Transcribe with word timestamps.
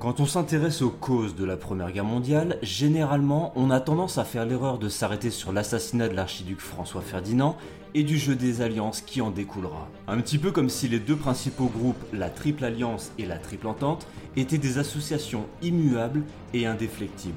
Quand 0.00 0.20
on 0.20 0.26
s'intéresse 0.26 0.80
aux 0.82 0.90
causes 0.90 1.34
de 1.34 1.44
la 1.44 1.56
Première 1.56 1.90
Guerre 1.90 2.04
mondiale, 2.04 2.58
généralement 2.62 3.52
on 3.56 3.68
a 3.68 3.80
tendance 3.80 4.16
à 4.16 4.24
faire 4.24 4.46
l'erreur 4.46 4.78
de 4.78 4.88
s'arrêter 4.88 5.30
sur 5.30 5.50
l'assassinat 5.50 6.08
de 6.08 6.14
l'archiduc 6.14 6.60
François 6.60 7.00
Ferdinand 7.00 7.56
et 7.94 8.04
du 8.04 8.16
jeu 8.16 8.36
des 8.36 8.60
alliances 8.60 9.00
qui 9.00 9.20
en 9.20 9.32
découlera. 9.32 9.88
Un 10.06 10.20
petit 10.20 10.38
peu 10.38 10.52
comme 10.52 10.68
si 10.68 10.86
les 10.86 11.00
deux 11.00 11.16
principaux 11.16 11.66
groupes, 11.66 12.00
la 12.12 12.30
Triple 12.30 12.64
Alliance 12.64 13.10
et 13.18 13.26
la 13.26 13.38
Triple 13.38 13.66
Entente, 13.66 14.06
étaient 14.36 14.56
des 14.56 14.78
associations 14.78 15.46
immuables 15.62 16.22
et 16.54 16.64
indéflectibles. 16.64 17.34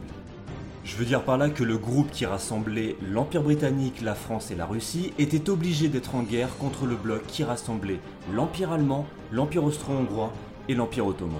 Je 0.83 0.95
veux 0.97 1.05
dire 1.05 1.23
par 1.23 1.39
là 1.39 1.49
que 1.49 1.63
le 1.63 1.79
groupe 1.79 2.11
qui 2.11 2.27
rassemblait 2.27 2.95
l'Empire 3.01 3.41
britannique, 3.41 4.01
la 4.01 4.13
France 4.13 4.51
et 4.51 4.55
la 4.55 4.67
Russie 4.67 5.13
était 5.17 5.49
obligé 5.49 5.87
d'être 5.87 6.13
en 6.13 6.21
guerre 6.21 6.55
contre 6.59 6.85
le 6.85 6.95
bloc 6.95 7.25
qui 7.25 7.43
rassemblait 7.43 7.99
l'Empire 8.31 8.71
allemand, 8.71 9.07
l'Empire 9.31 9.63
austro-hongrois 9.63 10.31
et 10.69 10.75
l'Empire 10.75 11.07
ottoman. 11.07 11.39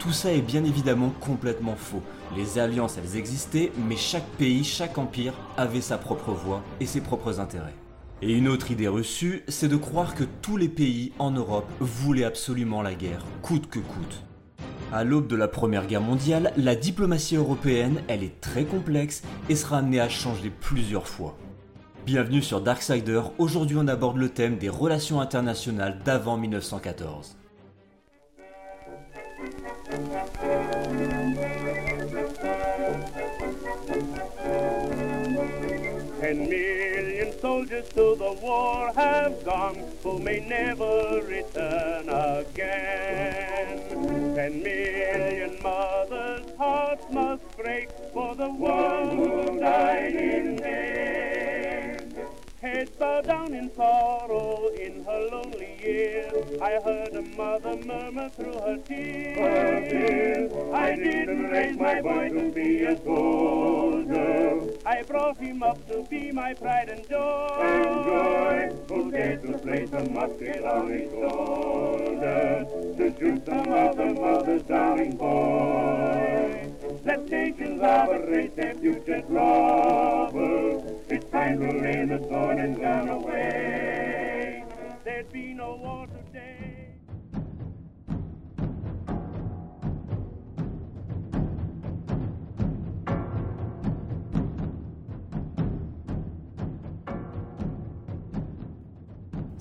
Tout 0.00 0.12
ça 0.12 0.32
est 0.32 0.40
bien 0.40 0.64
évidemment 0.64 1.12
complètement 1.20 1.76
faux. 1.76 2.02
Les 2.34 2.58
alliances, 2.58 2.96
elles 2.96 3.18
existaient, 3.18 3.70
mais 3.86 3.96
chaque 3.96 4.26
pays, 4.38 4.64
chaque 4.64 4.96
empire 4.96 5.34
avait 5.58 5.82
sa 5.82 5.98
propre 5.98 6.32
voix 6.32 6.62
et 6.80 6.86
ses 6.86 7.02
propres 7.02 7.38
intérêts. 7.38 7.74
Et 8.22 8.32
une 8.32 8.48
autre 8.48 8.70
idée 8.70 8.88
reçue, 8.88 9.42
c'est 9.48 9.68
de 9.68 9.76
croire 9.76 10.14
que 10.14 10.24
tous 10.24 10.56
les 10.56 10.70
pays 10.70 11.12
en 11.18 11.32
Europe 11.32 11.68
voulaient 11.80 12.24
absolument 12.24 12.80
la 12.80 12.94
guerre, 12.94 13.26
coûte 13.42 13.68
que 13.68 13.78
coûte. 13.78 14.24
À 14.90 15.04
l'aube 15.04 15.26
de 15.26 15.36
la 15.36 15.48
Première 15.48 15.86
Guerre 15.86 16.00
mondiale, 16.00 16.54
la 16.56 16.76
diplomatie 16.76 17.36
européenne, 17.36 18.00
elle 18.08 18.24
est 18.24 18.40
très 18.40 18.64
complexe 18.64 19.22
et 19.50 19.54
sera 19.54 19.78
amenée 19.78 20.00
à 20.00 20.08
changer 20.08 20.48
plusieurs 20.48 21.08
fois. 21.08 21.36
Bienvenue 22.06 22.40
sur 22.40 22.62
Darksider, 22.62 23.20
aujourd'hui 23.36 23.76
on 23.78 23.86
aborde 23.86 24.16
le 24.16 24.30
thème 24.30 24.56
des 24.56 24.70
relations 24.70 25.20
internationales 25.20 25.98
d'avant 26.06 26.38
1914. 26.38 27.36
Ten 36.30 36.48
million 36.48 37.36
soldiers 37.40 37.88
to 37.88 38.14
the 38.14 38.38
war 38.40 38.92
have 38.94 39.44
gone 39.44 39.82
who 40.04 40.20
may 40.20 40.38
never 40.38 41.20
return 41.26 42.08
again. 42.08 43.80
Ten 44.36 44.62
million 44.62 45.58
mothers' 45.60 46.56
hearts 46.56 47.04
must 47.10 47.42
break 47.56 47.90
for 48.12 48.36
the 48.36 48.48
one 48.48 49.16
who 49.16 49.58
died 49.58 50.14
in 50.14 50.56
vain. 50.58 51.19
Head 52.60 52.90
bowed 52.98 53.26
down 53.26 53.54
in 53.54 53.74
sorrow 53.74 54.68
in 54.78 55.02
her 55.04 55.28
lonely 55.32 55.78
years. 55.82 56.60
I 56.60 56.72
heard 56.84 57.14
a 57.14 57.22
mother 57.22 57.78
murmur 57.86 58.28
through 58.28 58.52
her 58.52 58.76
tears. 58.86 60.52
I 60.70 60.94
didn't 60.94 61.44
raise 61.44 61.78
my 61.78 62.02
boy 62.02 62.28
to 62.28 62.52
be 62.52 62.82
a 62.82 63.02
soldier. 63.02 64.60
I 64.84 65.02
brought 65.04 65.38
him 65.38 65.62
up 65.62 65.86
to 65.88 66.04
be 66.10 66.32
my 66.32 66.52
pride 66.52 66.90
and 66.90 67.08
joy. 67.08 67.56
And 67.60 68.04
joy, 68.04 68.94
who 68.94 69.10
dared 69.10 69.42
to 69.42 69.56
place 69.56 69.92
a 69.92 70.10
musket 70.10 70.62
on 70.62 70.90
his 70.90 71.10
shoulder 71.12 72.66
to 72.98 73.14
shoot 73.18 73.46
some 73.46 73.72
other 73.72 74.12
mother's 74.12 74.62
darling 74.64 75.16
boy. 75.16 76.29
Let 77.02 77.30
nations 77.30 77.82
operate 77.82 78.54
their 78.56 78.74
future 78.74 79.22
trouble. 79.22 81.02
It's 81.08 81.24
time 81.30 81.60
to 81.60 81.72
the 82.06 82.28
sword 82.28 82.58
and 82.58 82.78
gun 82.78 83.08
away. 83.08 84.64
There'd 85.04 85.32
be 85.32 85.54
no 85.54 85.76
war 85.76 86.06
today. 86.06 86.89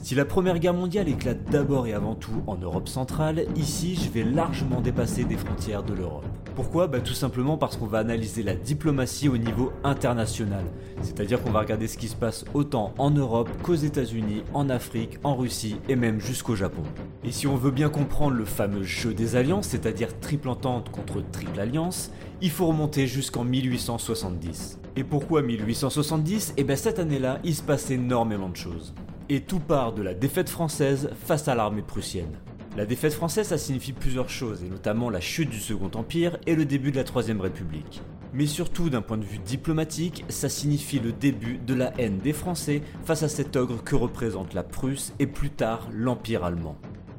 Si 0.10 0.16
la 0.16 0.26
Première 0.26 0.58
Guerre 0.58 0.74
mondiale 0.74 1.08
éclate 1.08 1.52
d'abord 1.52 1.86
et 1.86 1.94
avant 1.94 2.16
tout 2.16 2.42
en 2.48 2.56
Europe 2.56 2.90
centrale, 2.90 3.46
ici 3.56 3.94
je 3.94 4.10
vais 4.10 4.24
largement 4.24 4.82
dépasser 4.82 5.24
des 5.24 5.38
frontières 5.38 5.84
de 5.84 5.94
l'Europe. 5.94 6.26
Pourquoi? 6.56 6.88
Bah, 6.88 7.00
Tout 7.00 7.14
simplement 7.14 7.58
parce 7.58 7.78
qu'on 7.78 7.86
va 7.86 8.00
analyser 8.00 8.42
la 8.42 8.56
diplomatie 8.56 9.30
au 9.30 9.38
niveau 9.38 9.72
international. 9.84 10.66
C'est-à-dire 11.04 11.44
qu'on 11.44 11.52
va 11.52 11.60
regarder 11.60 11.88
ce 11.88 12.00
qui 12.00 12.08
se 12.08 12.16
passe 12.16 12.44
autant 12.56 12.92
en 12.98 13.12
Europe 13.12 13.52
qu'aux 13.62 13.76
États-Unis, 13.76 14.42
en 14.56 14.72
Afrique, 14.72 15.20
en 15.24 15.36
Russie 15.36 15.76
et 15.90 15.96
même 15.96 16.20
jusqu'au 16.20 16.56
Japon. 16.56 16.82
Et 17.24 17.32
si 17.32 17.46
on 17.46 17.56
veut 17.56 17.70
bien 17.70 17.90
comprendre 17.90 18.36
le 18.36 18.46
fameux 18.46 18.82
jeu 18.82 19.14
des 19.14 19.36
alliances, 19.36 19.68
c'est-à-dire 19.68 20.20
triple 20.20 20.50
entente 20.50 20.90
contre 20.90 21.22
triple 21.22 21.60
alliance, 21.60 22.10
il 22.42 22.50
faut 22.50 22.66
remonter 22.66 23.06
jusqu'en 23.06 23.44
1870. 23.44 24.80
Et 24.96 25.04
pourquoi 25.04 25.44
1870 25.44 26.56
Eh 26.58 26.64
bien 26.64 26.76
cette 26.76 26.98
année-là, 26.98 27.38
il 27.44 27.54
se 27.54 27.62
passe 27.62 27.92
énormément 27.92 28.50
de 28.50 28.56
choses. 28.56 28.96
Et 29.32 29.42
tout 29.42 29.60
part 29.60 29.94
de 29.94 30.02
la 30.02 30.16
défaite 30.16 30.50
française 30.50 31.12
face 31.24 31.48
à 31.48 31.54
l'armée 31.54 31.84
prussienne. 31.84 32.40
La 32.76 32.88
défaite 32.88 33.14
française, 33.14 33.50
ça 33.50 33.60
signifie 33.60 33.94
plusieurs 33.94 34.28
choses, 34.28 34.64
et 34.64 34.70
notamment 34.70 35.12
la 35.12 35.20
chute 35.20 35.52
du 35.52 35.60
Second 35.60 35.92
Empire 35.94 36.40
et 36.48 36.56
le 36.56 36.66
début 36.66 36.90
de 36.90 36.96
la 36.96 37.04
Troisième 37.04 37.40
République. 37.40 38.02
Mais 38.34 38.48
surtout, 38.48 38.90
d'un 38.90 39.04
point 39.04 39.18
de 39.18 39.26
vue 39.26 39.38
diplomatique, 39.38 40.26
ça 40.30 40.50
signifie 40.50 41.00
le 41.00 41.12
début 41.12 41.60
de 41.60 41.76
la 41.76 41.94
haine 42.00 42.18
des 42.18 42.34
Français 42.34 42.82
face 43.06 43.22
à 43.22 43.30
cet 43.30 43.56
ogre 43.56 43.84
que 43.84 43.96
représente 43.96 44.56
la 44.56 44.64
Prusse 44.64 45.14
et 45.20 45.28
plus 45.28 45.52
tard 45.52 45.88
l'Empire 45.94 46.44
allemand. 46.44 46.78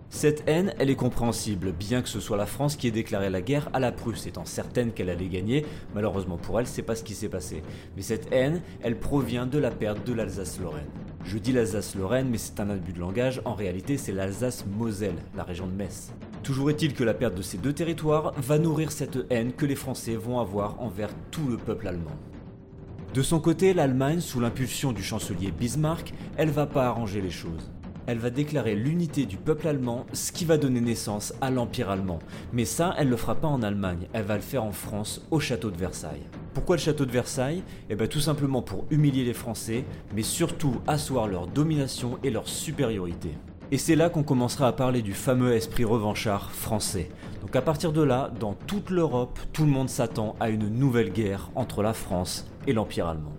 Cette 0.09 0.43
haine, 0.49 0.75
elle 0.81 0.91
est 0.91 0.97
compréhensible, 0.97 1.71
bien 1.71 2.03
que 2.03 2.09
ce 2.09 2.19
soit 2.19 2.37
la 2.37 2.47
France 2.47 2.75
qui 2.75 2.89
ait 2.89 2.93
déclaré 2.93 3.31
la 3.31 3.41
guerre 3.41 3.71
à 3.73 3.79
la 3.79 3.93
Prusse, 3.93 4.27
étant 4.27 4.45
certaine 4.45 4.91
qu'elle 4.91 5.11
allait 5.11 5.29
gagner. 5.29 5.65
Malheureusement 5.95 6.39
pour 6.39 6.59
elle, 6.59 6.67
c'est 6.67 6.83
pas 6.83 6.97
ce 6.97 7.05
qui 7.05 7.15
s'est 7.15 7.29
passé. 7.29 7.63
Mais 7.95 8.03
cette 8.03 8.33
haine, 8.33 8.63
elle 8.83 8.99
provient 8.99 9.47
de 9.47 9.59
la 9.59 9.71
perte 9.71 10.05
de 10.05 10.13
l'Alsace-Lorraine. 10.13 10.91
Je 11.25 11.39
dis 11.39 11.53
l'Alsace-Lorraine, 11.53 12.29
mais 12.31 12.39
c'est 12.39 12.61
un 12.61 12.71
abus 12.71 12.93
de 12.93 13.01
langage. 13.01 13.41
En 13.45 13.55
réalité, 13.55 13.97
c'est 13.97 14.13
l'Alsace-Moselle, 14.13 15.17
la 15.37 15.45
région 15.45 15.67
de 15.67 15.73
Metz. 15.73 16.13
Toujours 16.43 16.71
est-il 16.71 16.95
que 16.95 17.05
la 17.05 17.15
perte 17.15 17.35
de 17.35 17.43
ces 17.43 17.59
deux 17.59 17.73
territoires 17.73 18.33
va 18.39 18.59
nourrir 18.59 18.91
cette 18.91 19.19
haine 19.31 19.53
que 19.53 19.67
les 19.67 19.75
Français 19.75 20.17
vont 20.17 20.41
avoir 20.41 20.81
envers 20.81 21.11
tout 21.31 21.49
le 21.49 21.57
peuple 21.57 21.89
allemand. 21.89 22.17
De 23.15 23.23
son 23.23 23.41
côté, 23.41 23.75
l'Allemagne, 23.75 24.21
sous 24.21 24.41
l'impulsion 24.41 24.93
du 24.93 25.03
chancelier 25.03 25.51
Bismarck, 25.51 26.15
elle 26.37 26.51
va 26.51 26.67
pas 26.67 26.87
arranger 26.87 27.21
les 27.21 27.31
choses 27.31 27.71
elle 28.11 28.19
va 28.19 28.31
déclarer 28.31 28.75
l'unité 28.75 29.25
du 29.25 29.37
peuple 29.37 29.69
allemand, 29.69 30.05
ce 30.13 30.33
qui 30.33 30.45
va 30.45 30.59
donner 30.59 30.81
naissance 30.81 31.33
à 31.41 31.49
l'Empire 31.49 31.91
allemand. 31.91 32.19
Mais 32.53 32.65
ça, 32.65 32.93
elle 32.99 33.09
le 33.09 33.17
fera 33.17 33.37
pas 33.37 33.47
en 33.47 33.63
Allemagne, 33.63 34.09
elle 34.13 34.25
va 34.25 34.35
le 34.35 34.43
faire 34.43 34.65
en 34.65 34.73
France, 34.73 35.25
au 35.31 35.39
château 35.39 35.71
de 35.71 35.77
Versailles. 35.77 36.27
Pourquoi 36.53 36.77
le 36.77 36.83
château 36.83 37.05
de 37.05 37.13
Versailles 37.13 37.63
Eh 37.89 37.95
bien 37.95 38.09
tout 38.09 38.21
simplement 38.21 38.61
pour 38.61 38.85
humilier 38.91 39.25
les 39.25 39.35
Français, 39.35 39.85
mais 40.15 40.23
surtout 40.23 40.81
asseoir 40.87 41.29
leur 41.29 41.47
domination 41.47 42.19
et 42.25 42.31
leur 42.31 42.49
supériorité. 42.49 43.31
Et 43.71 43.79
c'est 43.79 43.95
là 43.95 44.11
qu'on 44.11 44.25
commencera 44.25 44.67
à 44.67 44.73
parler 44.73 45.01
du 45.01 45.13
fameux 45.13 45.53
esprit 45.53 45.85
revanchard 45.85 46.51
français. 46.51 47.09
Donc 47.41 47.55
à 47.55 47.63
partir 47.63 47.93
de 47.93 48.03
là, 48.03 48.33
dans 48.41 48.55
toute 48.55 48.91
l'Europe, 48.91 49.39
tout 49.53 49.65
le 49.65 49.71
monde 49.71 49.89
s'attend 49.89 50.35
à 50.41 50.51
une 50.51 50.69
nouvelle 50.69 51.13
guerre 51.13 51.51
entre 51.55 51.83
la 51.83 51.93
France 51.93 52.49
et 52.67 52.73
l'Empire 52.73 53.07
allemand. 53.07 53.33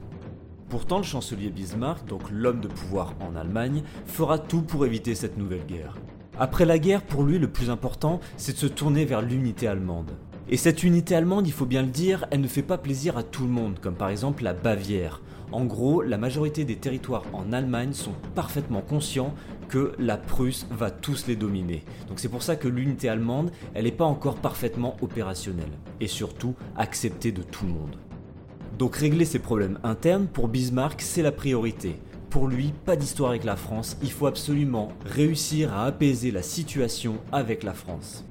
Pourtant, 0.70 1.00
le 1.00 1.04
chancelier 1.04 1.50
Bismarck, 1.50 2.08
donc 2.08 2.22
l'homme 2.32 2.62
de 2.62 2.70
pouvoir 2.70 3.14
en 3.20 3.36
Allemagne, 3.36 3.84
fera 4.06 4.40
tout 4.40 4.62
pour 4.62 4.86
éviter 4.86 5.16
cette 5.16 5.38
nouvelle 5.38 5.66
guerre. 5.66 5.98
Après 6.40 6.64
la 6.64 6.80
guerre, 6.80 7.02
pour 7.02 7.24
lui, 7.24 7.38
le 7.38 7.50
plus 7.50 7.70
important, 7.70 8.22
c'est 8.38 8.54
de 8.54 8.58
se 8.58 8.68
tourner 8.68 9.04
vers 9.04 9.22
l'unité 9.22 9.68
allemande. 9.68 10.12
Et 10.50 10.58
cette 10.58 10.84
unité 10.84 11.16
allemande, 11.16 11.48
il 11.48 11.54
faut 11.54 11.66
bien 11.66 11.82
le 11.82 11.88
dire, 11.88 12.26
elle 12.32 12.42
ne 12.42 12.48
fait 12.48 12.62
pas 12.62 12.78
plaisir 12.78 13.18
à 13.18 13.24
tout 13.24 13.44
le 13.44 13.50
monde, 13.50 13.80
comme 13.80 13.96
par 13.96 14.10
exemple 14.10 14.44
la 14.44 14.54
Bavière. 14.54 15.22
En 15.52 15.66
gros, 15.66 16.02
la 16.02 16.18
majorité 16.18 16.66
des 16.66 16.78
territoires 16.78 17.24
en 17.34 17.52
Allemagne 17.54 17.94
sont 17.94 18.14
parfaitement 18.36 18.82
conscients 18.82 19.34
que 19.70 19.94
la 20.00 20.18
Prusse 20.18 20.66
va 20.72 20.92
tous 20.92 21.28
les 21.28 21.36
dominer. 21.36 21.84
Donc 22.08 22.20
c'est 22.20 22.30
pour 22.30 22.44
ça 22.44 22.56
que 22.56 22.68
l'unité 22.68 23.10
allemande, 23.10 23.52
elle 23.74 23.86
n'est 23.86 23.92
pas 23.92 24.06
encore 24.06 24.36
parfaitement 24.36 24.98
opérationnelle. 25.02 25.72
Et 26.00 26.08
surtout, 26.08 26.56
acceptée 26.76 27.32
de 27.32 27.44
tout 27.44 27.66
le 27.66 27.74
monde. 27.74 27.98
Donc 28.78 28.96
régler 28.96 29.26
ses 29.26 29.40
problèmes 29.40 29.80
internes, 29.84 30.28
pour 30.28 30.48
Bismarck, 30.48 31.02
c'est 31.02 31.22
la 31.22 31.32
priorité. 31.32 31.98
Pour 32.30 32.48
lui, 32.48 32.74
pas 32.86 32.96
d'histoire 32.96 33.32
avec 33.32 33.44
la 33.44 33.58
France, 33.58 33.98
il 34.02 34.12
faut 34.12 34.28
absolument 34.28 34.94
réussir 35.06 35.74
à 35.74 35.86
apaiser 35.86 36.32
la 36.32 36.42
situation 36.42 37.18
avec 37.34 37.64
la 37.64 37.74
France. 37.74 38.26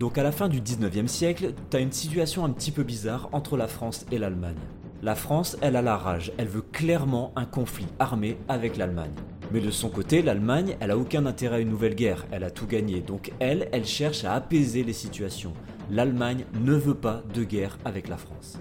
Donc 0.00 0.16
à 0.16 0.22
la 0.22 0.32
fin 0.32 0.48
du 0.48 0.62
19e 0.62 1.08
siècle, 1.08 1.52
t'as 1.68 1.78
une 1.78 1.92
situation 1.92 2.46
un 2.46 2.50
petit 2.50 2.70
peu 2.70 2.84
bizarre 2.84 3.28
entre 3.32 3.58
la 3.58 3.68
France 3.68 4.06
et 4.10 4.16
l'Allemagne. 4.16 4.56
La 5.02 5.14
France, 5.14 5.58
elle 5.60 5.76
a 5.76 5.82
la 5.82 5.98
rage, 5.98 6.32
elle 6.38 6.48
veut 6.48 6.62
clairement 6.62 7.32
un 7.36 7.44
conflit 7.44 7.86
armé 7.98 8.38
avec 8.48 8.78
l'Allemagne. 8.78 9.12
Mais 9.52 9.60
de 9.60 9.70
son 9.70 9.90
côté, 9.90 10.22
l'Allemagne, 10.22 10.74
elle 10.80 10.90
a 10.90 10.96
aucun 10.96 11.26
intérêt 11.26 11.56
à 11.56 11.60
une 11.60 11.68
nouvelle 11.68 11.94
guerre, 11.94 12.24
elle 12.30 12.44
a 12.44 12.50
tout 12.50 12.66
gagné, 12.66 13.02
donc 13.02 13.30
elle, 13.40 13.68
elle 13.72 13.84
cherche 13.84 14.24
à 14.24 14.32
apaiser 14.32 14.84
les 14.84 14.94
situations. 14.94 15.52
L'Allemagne 15.90 16.46
ne 16.64 16.72
veut 16.72 16.94
pas 16.94 17.22
de 17.34 17.44
guerre 17.44 17.76
avec 17.84 18.08
la 18.08 18.16
France. 18.16 18.58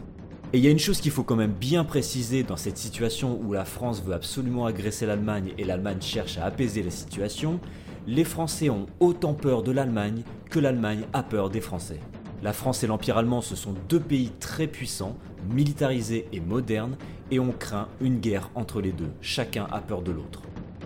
Et 0.51 0.57
il 0.57 0.63
y 0.65 0.68
a 0.68 0.71
une 0.71 0.80
chose 0.80 1.00
qu'il 1.00 1.12
faut 1.12 1.24
quand 1.24 1.38
même 1.38 1.53
bien 1.53 1.85
préciser 1.85 2.44
dans 2.44 2.57
cette 2.57 2.77
situation 2.77 3.39
où 3.42 3.53
la 3.53 3.63
France 3.63 4.03
veut 4.03 4.13
absolument 4.13 4.65
agresser 4.65 5.06
l'Allemagne 5.06 5.53
et 5.57 5.63
l'Allemagne 5.63 6.01
cherche 6.01 6.38
à 6.38 6.44
apaiser 6.44 6.83
la 6.83 6.92
situation, 6.92 7.62
les 8.09 8.23
Français 8.23 8.71
ont 8.71 8.88
autant 9.00 9.35
peur 9.35 9.61
de 9.61 9.71
l'Allemagne 9.71 10.23
que 10.50 10.57
l'Allemagne 10.57 11.03
a 11.13 11.21
peur 11.21 11.51
des 11.51 11.61
Français. 11.61 12.00
La 12.41 12.53
France 12.53 12.83
et 12.83 12.88
l'Empire 12.88 13.17
allemand, 13.17 13.41
ce 13.41 13.56
sont 13.56 13.75
deux 13.88 14.00
pays 14.00 14.31
très 14.39 14.65
puissants, 14.65 15.15
militarisés 15.53 16.27
et 16.33 16.39
modernes, 16.39 16.97
et 17.29 17.39
on 17.39 17.51
craint 17.51 17.88
une 18.01 18.19
guerre 18.19 18.50
entre 18.56 18.81
les 18.81 18.94
deux. 18.94 19.11
Chacun 19.21 19.67
a 19.71 19.79
peur 19.79 20.01
de 20.01 20.11
l'autre. 20.11 20.41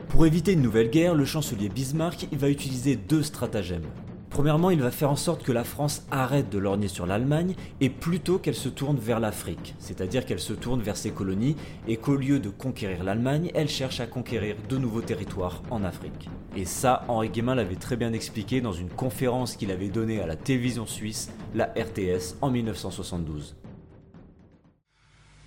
Pour 0.09 0.25
éviter 0.25 0.51
une 0.51 0.61
nouvelle 0.61 0.89
guerre, 0.89 1.15
le 1.15 1.23
chancelier 1.23 1.69
Bismarck 1.69 2.27
va 2.33 2.49
utiliser 2.49 2.97
deux 2.97 3.23
stratagèmes. 3.23 3.87
Premièrement, 4.33 4.71
il 4.71 4.81
va 4.81 4.89
faire 4.89 5.11
en 5.11 5.15
sorte 5.15 5.43
que 5.43 5.51
la 5.51 5.63
France 5.63 6.07
arrête 6.09 6.49
de 6.49 6.57
lorgner 6.57 6.87
sur 6.87 7.05
l'Allemagne 7.05 7.53
et 7.81 7.91
plutôt 7.91 8.39
qu'elle 8.39 8.55
se 8.55 8.67
tourne 8.67 8.97
vers 8.97 9.19
l'Afrique, 9.19 9.75
c'est-à-dire 9.77 10.25
qu'elle 10.25 10.39
se 10.39 10.53
tourne 10.53 10.81
vers 10.81 10.97
ses 10.97 11.11
colonies 11.11 11.55
et 11.87 11.97
qu'au 11.97 12.15
lieu 12.15 12.39
de 12.39 12.49
conquérir 12.49 13.03
l'Allemagne, 13.03 13.51
elle 13.53 13.69
cherche 13.69 13.99
à 13.99 14.07
conquérir 14.07 14.55
de 14.67 14.77
nouveaux 14.79 15.01
territoires 15.01 15.61
en 15.69 15.83
Afrique. 15.83 16.29
Et 16.55 16.65
ça, 16.65 17.05
Henri 17.09 17.29
Guémin 17.29 17.53
l'avait 17.53 17.75
très 17.75 17.95
bien 17.95 18.11
expliqué 18.11 18.59
dans 18.59 18.73
une 18.73 18.89
conférence 18.89 19.55
qu'il 19.55 19.69
avait 19.69 19.89
donnée 19.89 20.19
à 20.19 20.25
la 20.25 20.35
télévision 20.35 20.87
suisse, 20.87 21.31
la 21.53 21.65
RTS, 21.65 22.37
en 22.41 22.49
1972. 22.49 23.55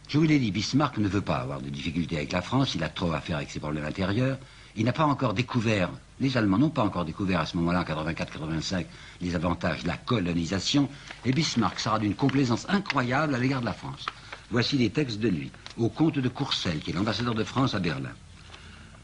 Je 0.06 0.18
vous 0.18 0.24
l'ai 0.24 0.38
dit, 0.38 0.52
Bismarck 0.52 0.98
ne 0.98 1.08
veut 1.08 1.20
pas 1.20 1.38
avoir 1.38 1.60
de 1.60 1.70
difficultés 1.70 2.18
avec 2.18 2.30
la 2.30 2.40
France, 2.40 2.76
il 2.76 2.84
a 2.84 2.88
trop 2.88 3.10
à 3.10 3.20
faire 3.20 3.38
avec 3.38 3.50
ses 3.50 3.58
problèmes 3.58 3.84
intérieurs. 3.84 4.38
Il 4.76 4.84
n'a 4.84 4.92
pas 4.92 5.06
encore 5.06 5.34
découvert, 5.34 5.90
les 6.20 6.36
Allemands 6.36 6.58
n'ont 6.58 6.70
pas 6.70 6.82
encore 6.84 7.04
découvert 7.04 7.40
à 7.40 7.46
ce 7.46 7.56
moment-là, 7.58 7.80
en 7.80 7.84
84-85, 7.84 8.86
les 9.20 9.34
avantages 9.34 9.82
de 9.82 9.88
la 9.88 9.96
colonisation, 9.96 10.88
et 11.24 11.32
Bismarck 11.32 11.78
sera 11.78 11.98
d'une 11.98 12.14
complaisance 12.14 12.66
incroyable 12.68 13.34
à 13.34 13.38
l'égard 13.38 13.60
de 13.60 13.66
la 13.66 13.72
France. 13.72 14.06
Voici 14.50 14.78
des 14.78 14.90
textes 14.90 15.20
de 15.20 15.28
lui, 15.28 15.50
au 15.76 15.88
comte 15.88 16.18
de 16.18 16.28
Courcelles, 16.28 16.80
qui 16.80 16.90
est 16.90 16.94
l'ambassadeur 16.94 17.34
de 17.34 17.44
France 17.44 17.74
à 17.74 17.80
Berlin. 17.80 18.12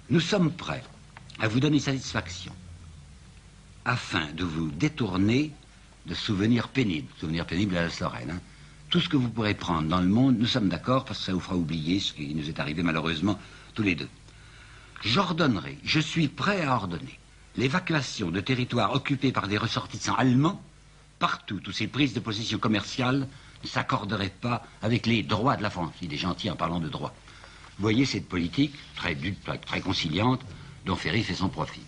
Nous 0.08 0.20
sommes 0.20 0.50
prêts 0.52 0.82
à 1.38 1.48
vous 1.48 1.60
donner 1.60 1.80
satisfaction, 1.80 2.52
afin 3.84 4.32
de 4.32 4.44
vous 4.44 4.70
détourner 4.70 5.52
de 6.06 6.14
souvenirs 6.14 6.68
pénibles, 6.68 7.08
souvenirs 7.18 7.46
pénibles 7.46 7.76
à 7.76 7.82
la 7.82 7.88
Lorraine. 8.00 8.30
Hein. 8.30 8.40
Tout 8.90 9.00
ce 9.00 9.08
que 9.08 9.16
vous 9.16 9.28
pourrez 9.28 9.54
prendre 9.54 9.88
dans 9.88 10.00
le 10.00 10.08
monde, 10.08 10.36
nous 10.38 10.46
sommes 10.46 10.68
d'accord, 10.68 11.04
parce 11.04 11.20
que 11.20 11.24
ça 11.26 11.32
vous 11.32 11.40
fera 11.40 11.56
oublier 11.56 12.00
ce 12.00 12.12
qui 12.12 12.34
nous 12.34 12.48
est 12.48 12.60
arrivé 12.60 12.82
malheureusement 12.82 13.38
tous 13.74 13.82
les 13.82 13.94
deux. 13.94 14.08
J'ordonnerai, 15.04 15.78
je 15.84 15.99
suis 16.00 16.28
prêt 16.28 16.62
à 16.62 16.75
ordonner, 16.76 17.19
l'évacuation 17.56 18.31
de 18.31 18.40
territoires 18.40 18.94
occupés 18.94 19.32
par 19.32 19.49
des 19.49 19.58
ressortissants 19.58 20.14
allemands, 20.14 20.62
partout 21.19 21.60
où 21.66 21.72
ces 21.72 21.88
prises 21.88 22.14
de 22.14 22.20
possession 22.20 22.58
commerciales 22.58 23.26
ne 23.62 23.69
s'accorderaient 23.69 24.34
pas 24.40 24.64
avec 24.81 25.06
les 25.06 25.22
droits 25.22 25.56
de 25.56 25.62
la 25.62 25.70
France. 25.70 25.94
Il 26.02 26.12
est 26.14 26.19
gentil 26.19 26.50
en 26.50 26.56
parlant 26.56 26.81
de 26.81 26.88
droits. 26.88 27.14
Voyez 27.78 28.04
cette 28.04 28.28
politique 28.28 28.75
très, 28.94 29.16
très 29.66 29.81
conciliante 29.81 30.40
dont 30.87 30.96
Ferry 30.96 31.22
fait 31.22 31.34
son 31.34 31.48
profit. 31.48 31.82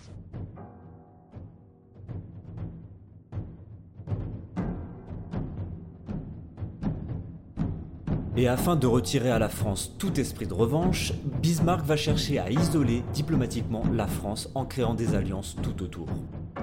Et 8.37 8.49
afin 8.49 8.75
de 8.75 8.85
retirer 8.85 9.31
à 9.31 9.39
la 9.39 9.47
France 9.47 9.93
tout 9.97 10.19
esprit 10.19 10.45
de 10.45 10.53
revanche, 10.53 11.13
Bismarck 11.41 11.85
va 11.85 11.95
chercher 11.95 12.37
à 12.37 12.49
isoler 12.51 13.01
diplomatiquement 13.13 13.83
la 13.93 14.07
France 14.07 14.49
en 14.55 14.65
créant 14.65 14.93
des 14.93 15.15
alliances 15.15 15.55
tout 15.63 15.81
autour. 15.81 16.07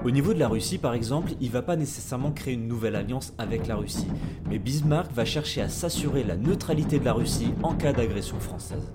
Au 0.05 0.11
niveau 0.11 0.35
de 0.35 0.39
la 0.39 0.49
Russie 0.49 0.77
par 0.77 0.93
exemple, 0.93 1.31
il 1.41 1.49
va 1.49 1.63
pas 1.63 1.75
nécessairement 1.75 2.31
créer 2.31 2.53
une 2.53 2.67
nouvelle 2.67 2.95
alliance 2.95 3.33
avec 3.39 3.65
la 3.65 3.75
Russie, 3.75 4.05
mais 4.47 4.59
Bismarck 4.59 5.11
va 5.13 5.25
chercher 5.25 5.61
à 5.61 5.69
s'assurer 5.69 6.23
la 6.23 6.35
neutralité 6.35 6.99
de 6.99 7.05
la 7.05 7.13
Russie 7.13 7.55
en 7.63 7.73
cas 7.73 7.91
d'agression 7.91 8.39
française. 8.39 8.91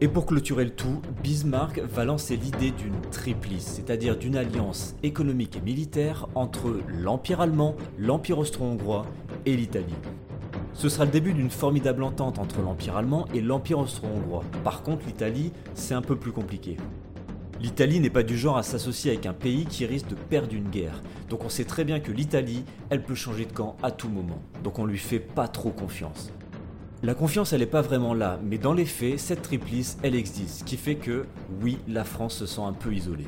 Et 0.00 0.08
pour 0.08 0.24
clôturer 0.24 0.64
le 0.64 0.74
tout, 0.74 1.02
Bismarck 1.22 1.80
va 1.80 2.06
lancer 2.06 2.38
l'idée 2.38 2.70
d'une 2.70 2.98
triplice, 3.10 3.66
c'est-à-dire 3.76 4.16
d'une 4.16 4.36
alliance 4.36 4.96
économique 5.02 5.56
et 5.56 5.60
militaire 5.60 6.28
entre 6.34 6.80
l'Empire 6.88 7.42
allemand, 7.42 7.76
l'Empire 7.98 8.38
austro-hongrois 8.38 9.04
et 9.44 9.54
l'Italie. 9.54 9.94
Ce 10.74 10.88
sera 10.88 11.04
le 11.04 11.10
début 11.10 11.34
d'une 11.34 11.50
formidable 11.50 12.02
entente 12.02 12.38
entre 12.38 12.60
l'Empire 12.62 12.96
allemand 12.96 13.26
et 13.34 13.40
l'Empire 13.40 13.78
austro-hongrois. 13.78 14.44
Par 14.64 14.82
contre, 14.82 15.06
l'Italie, 15.06 15.52
c'est 15.74 15.94
un 15.94 16.02
peu 16.02 16.16
plus 16.16 16.32
compliqué. 16.32 16.76
L'Italie 17.60 18.00
n'est 18.00 18.10
pas 18.10 18.24
du 18.24 18.36
genre 18.36 18.56
à 18.56 18.62
s'associer 18.62 19.12
avec 19.12 19.26
un 19.26 19.34
pays 19.34 19.66
qui 19.66 19.86
risque 19.86 20.08
de 20.08 20.16
perdre 20.16 20.54
une 20.54 20.68
guerre. 20.68 21.00
Donc 21.28 21.44
on 21.44 21.48
sait 21.48 21.64
très 21.64 21.84
bien 21.84 22.00
que 22.00 22.10
l'Italie, 22.10 22.64
elle 22.90 23.04
peut 23.04 23.14
changer 23.14 23.44
de 23.44 23.52
camp 23.52 23.76
à 23.82 23.90
tout 23.90 24.08
moment. 24.08 24.42
Donc 24.64 24.78
on 24.78 24.86
lui 24.86 24.98
fait 24.98 25.20
pas 25.20 25.46
trop 25.46 25.70
confiance. 25.70 26.32
La 27.04 27.14
confiance, 27.14 27.52
elle 27.52 27.60
n'est 27.60 27.66
pas 27.66 27.82
vraiment 27.82 28.14
là, 28.14 28.40
mais 28.42 28.58
dans 28.58 28.72
les 28.72 28.84
faits, 28.84 29.18
cette 29.18 29.42
triplice, 29.42 29.98
elle 30.02 30.14
existe, 30.14 30.60
ce 30.60 30.64
qui 30.64 30.76
fait 30.76 30.94
que, 30.94 31.26
oui, 31.60 31.78
la 31.86 32.04
France 32.04 32.36
se 32.36 32.46
sent 32.46 32.62
un 32.62 32.72
peu 32.72 32.94
isolée. 32.94 33.26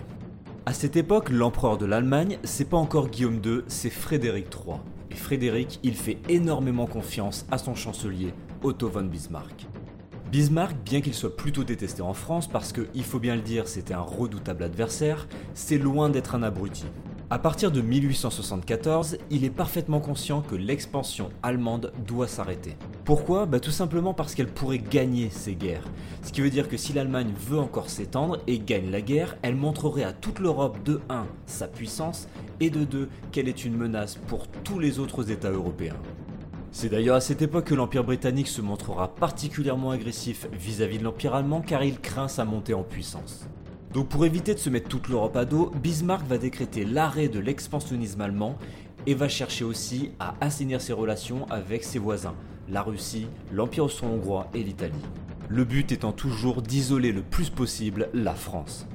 À 0.67 0.73
cette 0.73 0.97
époque, 0.97 1.29
l'empereur 1.29 1.77
de 1.77 1.85
l'Allemagne, 1.85 2.39
c'est 2.43 2.69
pas 2.69 2.77
encore 2.77 3.09
Guillaume 3.09 3.41
II, 3.45 3.63
c'est 3.67 3.91
Frédéric 3.91 4.47
III. 4.47 4.77
Frédéric, 5.17 5.81
il 5.83 5.95
fait 5.95 6.19
énormément 6.29 6.87
confiance 6.87 7.47
à 7.51 7.59
son 7.59 7.75
chancelier, 7.75 8.35
Otto 8.63 8.89
von 8.89 9.05
Bismarck. 9.05 9.67
Bismarck, 10.31 10.75
bien 10.85 11.01
qu'il 11.01 11.15
soit 11.15 11.37
plutôt 11.37 11.65
détesté 11.65 12.03
en 12.03 12.15
France, 12.15 12.49
parce 12.49 12.73
que, 12.73 12.89
il 12.95 13.05
faut 13.05 13.21
bien 13.21 13.37
le 13.37 13.43
dire, 13.43 13.69
c'était 13.69 13.95
un 13.95 14.01
redoutable 14.01 14.65
adversaire, 14.65 15.29
c'est 15.55 15.79
loin 15.79 16.11
d'être 16.11 16.35
un 16.35 16.43
abruti. 16.43 16.85
À 17.35 17.39
partir 17.41 17.73
de 17.73 17.81
1874, 17.81 19.19
il 19.29 19.45
est 19.45 19.51
parfaitement 19.51 19.99
conscient 19.99 20.41
que 20.41 20.55
l'expansion 20.55 21.31
allemande 21.43 21.93
doit 22.07 22.29
s'arrêter. 22.29 22.77
Pourquoi? 23.05 23.45
Bah 23.45 23.59
Tout 23.59 23.73
simplement 23.73 24.15
parce 24.15 24.37
qu'elle 24.37 24.47
pourrait 24.47 24.79
gagner 24.79 25.31
ces 25.31 25.57
guerres. 25.57 25.83
Ce 26.23 26.31
qui 26.31 26.43
veut 26.43 26.51
dire 26.51 26.69
que 26.69 26.77
si 26.77 26.93
l'Allemagne 26.93 27.33
veut 27.37 27.59
encore 27.59 27.91
s'étendre 27.91 28.39
et 28.47 28.61
gagne 28.61 28.89
la 28.89 29.01
guerre, 29.01 29.37
elle 29.43 29.57
montrerait 29.57 30.05
à 30.05 30.13
toute 30.13 30.39
l'Europe 30.39 30.81
de 30.85 31.01
1 31.09 31.27
sa 31.47 31.67
puissance 31.67 32.29
et 32.61 32.71
de 32.71 32.85
2 32.85 33.09
qu'elle 33.33 33.49
est 33.49 33.65
une 33.65 33.77
menace 33.77 34.15
pour 34.29 34.47
tous 34.47 34.79
les 34.79 35.01
autres 35.01 35.33
États 35.33 35.51
européens. 35.51 35.97
C'est 36.71 36.89
d'ailleurs 36.89 37.17
à 37.17 37.21
cette 37.21 37.43
époque 37.43 37.65
que 37.65 37.75
l'Empire 37.75 38.05
britannique 38.05 38.47
se 38.47 38.63
montrera 38.63 39.13
particulièrement 39.13 39.91
agressif 39.91 40.47
vis-à-vis 40.53 40.99
-vis 40.99 41.01
de 41.01 41.05
l'Empire 41.05 41.35
allemand 41.35 41.63
car 41.63 41.83
il 41.83 41.99
craint 41.99 42.29
sa 42.29 42.45
montée 42.45 42.75
en 42.75 42.85
puissance. 42.85 43.49
Donc 43.95 44.09
pour 44.09 44.27
éviter 44.27 44.55
de 44.55 44.59
se 44.59 44.71
mettre 44.71 44.89
toute 44.89 45.09
l'Europe 45.09 45.37
à 45.37 45.45
dos, 45.45 45.71
Bismarck 45.81 46.27
va 46.27 46.37
décréter 46.37 46.85
l'arrêt 46.85 47.29
de 47.29 47.39
l'expansionnisme 47.39 48.21
allemand 48.21 48.59
et 49.07 49.15
va 49.15 49.29
chercher 49.29 49.65
aussi 49.65 50.11
à 50.19 50.35
assainir 50.41 50.81
ses 50.81 50.93
relations 50.93 51.47
avec 51.49 51.85
ses 51.85 52.01
voisins, 52.01 52.35
la 52.69 52.83
Russie, 52.83 53.29
l'Empire 53.53 53.85
austro-hongrois 53.85 54.49
et 54.53 54.65
l'Italie. 54.65 54.95
Le 55.49 55.65
but 55.65 55.93
étant 55.93 56.11
toujours 56.11 56.61
d'isoler 56.61 57.13
le 57.13 57.23
plus 57.23 57.51
possible 57.51 58.09
la 58.13 58.35
France. 58.35 58.89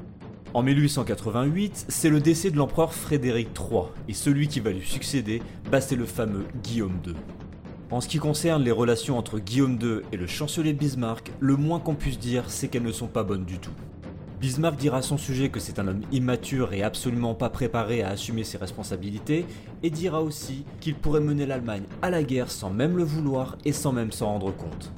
En 0.54 0.64
1888, 0.64 1.86
c'est 1.88 2.10
le 2.10 2.20
décès 2.20 2.52
de 2.52 2.58
l'empereur 2.58 2.94
Frédéric 2.94 3.50
III, 3.58 3.84
et 4.10 4.14
celui 4.14 4.50
qui 4.50 4.60
va 4.60 4.72
lui 4.72 4.86
succéder, 4.86 5.42
bah, 5.72 5.80
c'est 5.80 5.96
le 5.96 6.06
fameux 6.06 6.44
Guillaume 6.62 7.00
II. 7.08 7.14
En 7.90 8.02
ce 8.02 8.10
qui 8.10 8.18
concerne 8.18 8.64
les 8.64 8.72
relations 8.72 9.18
entre 9.18 9.40
Guillaume 9.40 9.80
II 9.82 10.02
et 10.12 10.18
le 10.18 10.28
chancelier 10.28 10.74
Bismarck, 10.74 11.32
le 11.40 11.56
moins 11.56 11.80
qu'on 11.80 11.96
puisse 11.96 12.20
dire, 12.20 12.50
c'est 12.50 12.68
qu'elles 12.68 12.84
ne 12.84 12.92
sont 12.92 13.08
pas 13.08 13.24
bonnes 13.24 13.46
du 13.46 13.60
tout. 13.60 13.72
Bismarck 14.40 14.78
dira 14.78 15.00
à 15.00 15.02
son 15.02 15.18
sujet 15.18 15.50
que 15.50 15.60
c'est 15.60 15.80
un 15.80 15.88
homme 15.90 16.02
immature 16.14 16.72
et 16.72 16.82
absolument 16.82 17.36
pas 17.36 17.50
préparé 17.50 18.04
à 18.04 18.10
assumer 18.10 18.46
ses 18.46 18.58
responsabilités, 18.58 19.46
et 19.84 19.90
dira 19.90 20.22
aussi 20.22 20.64
qu'il 20.80 20.96
pourrait 20.96 21.20
mener 21.20 21.46
l'Allemagne 21.46 21.84
à 22.02 22.10
la 22.10 22.24
guerre 22.24 22.50
sans 22.50 22.70
même 22.70 22.96
le 22.96 23.04
vouloir 23.04 23.58
et 23.66 23.74
sans 23.74 23.92
même 23.92 24.14
s'en 24.14 24.28
rendre 24.28 24.56
compte. 24.56 24.94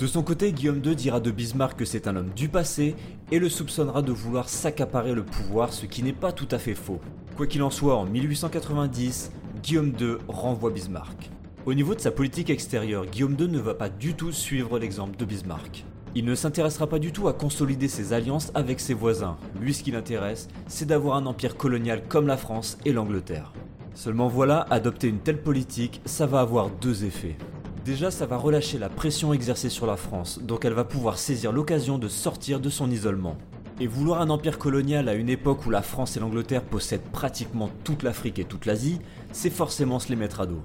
De 0.00 0.06
son 0.08 0.24
côté, 0.24 0.52
Guillaume 0.52 0.82
II 0.84 0.96
dira 0.96 1.20
de 1.20 1.30
Bismarck 1.30 1.78
que 1.78 1.84
c'est 1.84 2.08
un 2.08 2.16
homme 2.16 2.30
du 2.34 2.48
passé 2.48 2.96
et 3.30 3.38
le 3.38 3.48
soupçonnera 3.48 4.02
de 4.02 4.10
vouloir 4.10 4.48
s'accaparer 4.48 5.14
le 5.14 5.24
pouvoir, 5.24 5.72
ce 5.72 5.86
qui 5.86 6.02
n'est 6.02 6.12
pas 6.12 6.32
tout 6.32 6.48
à 6.50 6.58
fait 6.58 6.74
faux. 6.74 7.00
Quoi 7.36 7.46
qu'il 7.46 7.62
en 7.62 7.70
soit, 7.70 7.96
en 7.96 8.04
1890, 8.04 9.30
Guillaume 9.62 9.92
II 10.00 10.16
renvoie 10.26 10.70
Bismarck. 10.70 11.30
Au 11.66 11.74
niveau 11.74 11.94
de 11.94 12.00
sa 12.00 12.10
politique 12.10 12.50
extérieure, 12.50 13.06
Guillaume 13.06 13.36
II 13.38 13.46
ne 13.46 13.60
va 13.60 13.74
pas 13.74 13.88
du 13.88 14.14
tout 14.14 14.32
suivre 14.32 14.80
l'exemple 14.80 15.16
de 15.16 15.24
Bismarck. 15.24 15.84
Il 16.14 16.26
ne 16.26 16.34
s'intéressera 16.34 16.86
pas 16.86 16.98
du 16.98 17.10
tout 17.10 17.28
à 17.28 17.32
consolider 17.32 17.88
ses 17.88 18.12
alliances 18.12 18.52
avec 18.54 18.80
ses 18.80 18.92
voisins. 18.92 19.38
Lui, 19.58 19.72
ce 19.72 19.82
qui 19.82 19.92
l'intéresse, 19.92 20.48
c'est 20.66 20.84
d'avoir 20.84 21.16
un 21.16 21.24
empire 21.24 21.56
colonial 21.56 22.02
comme 22.06 22.26
la 22.26 22.36
France 22.36 22.76
et 22.84 22.92
l'Angleterre. 22.92 23.54
Seulement 23.94 24.28
voilà, 24.28 24.66
adopter 24.68 25.08
une 25.08 25.20
telle 25.20 25.40
politique, 25.42 26.02
ça 26.04 26.26
va 26.26 26.40
avoir 26.40 26.68
deux 26.68 27.04
effets. 27.04 27.38
Déjà, 27.86 28.10
ça 28.10 28.26
va 28.26 28.36
relâcher 28.36 28.78
la 28.78 28.90
pression 28.90 29.32
exercée 29.32 29.70
sur 29.70 29.86
la 29.86 29.96
France, 29.96 30.38
donc 30.42 30.66
elle 30.66 30.74
va 30.74 30.84
pouvoir 30.84 31.18
saisir 31.18 31.50
l'occasion 31.50 31.96
de 31.96 32.08
sortir 32.08 32.60
de 32.60 32.68
son 32.68 32.90
isolement. 32.90 33.38
Et 33.80 33.86
vouloir 33.86 34.20
un 34.20 34.28
empire 34.28 34.58
colonial 34.58 35.08
à 35.08 35.14
une 35.14 35.30
époque 35.30 35.64
où 35.66 35.70
la 35.70 35.82
France 35.82 36.16
et 36.18 36.20
l'Angleterre 36.20 36.62
possèdent 36.62 37.10
pratiquement 37.10 37.70
toute 37.84 38.02
l'Afrique 38.02 38.38
et 38.38 38.44
toute 38.44 38.66
l'Asie, 38.66 39.00
c'est 39.32 39.50
forcément 39.50 39.98
se 39.98 40.10
les 40.10 40.16
mettre 40.16 40.40
à 40.42 40.46
dos. 40.46 40.62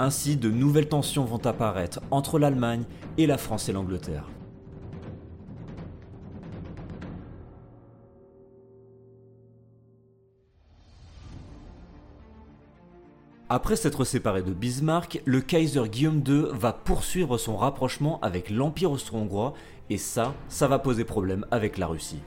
Ainsi, 0.00 0.36
de 0.36 0.50
nouvelles 0.50 0.88
tensions 0.88 1.24
vont 1.24 1.44
apparaître 1.46 2.00
entre 2.10 2.40
l'Allemagne 2.40 2.84
et 3.16 3.26
la 3.26 3.38
France 3.38 3.68
et 3.68 3.72
l'Angleterre. 3.72 4.28
Après 13.50 13.76
s'être 13.76 14.04
séparé 14.04 14.42
de 14.42 14.52
Bismarck, 14.52 15.22
le 15.24 15.40
Kaiser 15.40 15.88
Guillaume 15.88 16.22
II 16.26 16.48
va 16.52 16.74
poursuivre 16.74 17.38
son 17.38 17.56
rapprochement 17.56 18.18
avec 18.20 18.50
l'Empire 18.50 18.90
austro-hongrois 18.90 19.54
et 19.88 19.96
ça, 19.96 20.34
ça 20.50 20.68
va 20.68 20.78
poser 20.78 21.04
problème 21.04 21.46
avec 21.50 21.78
la 21.78 21.86
Russie. 21.86 22.20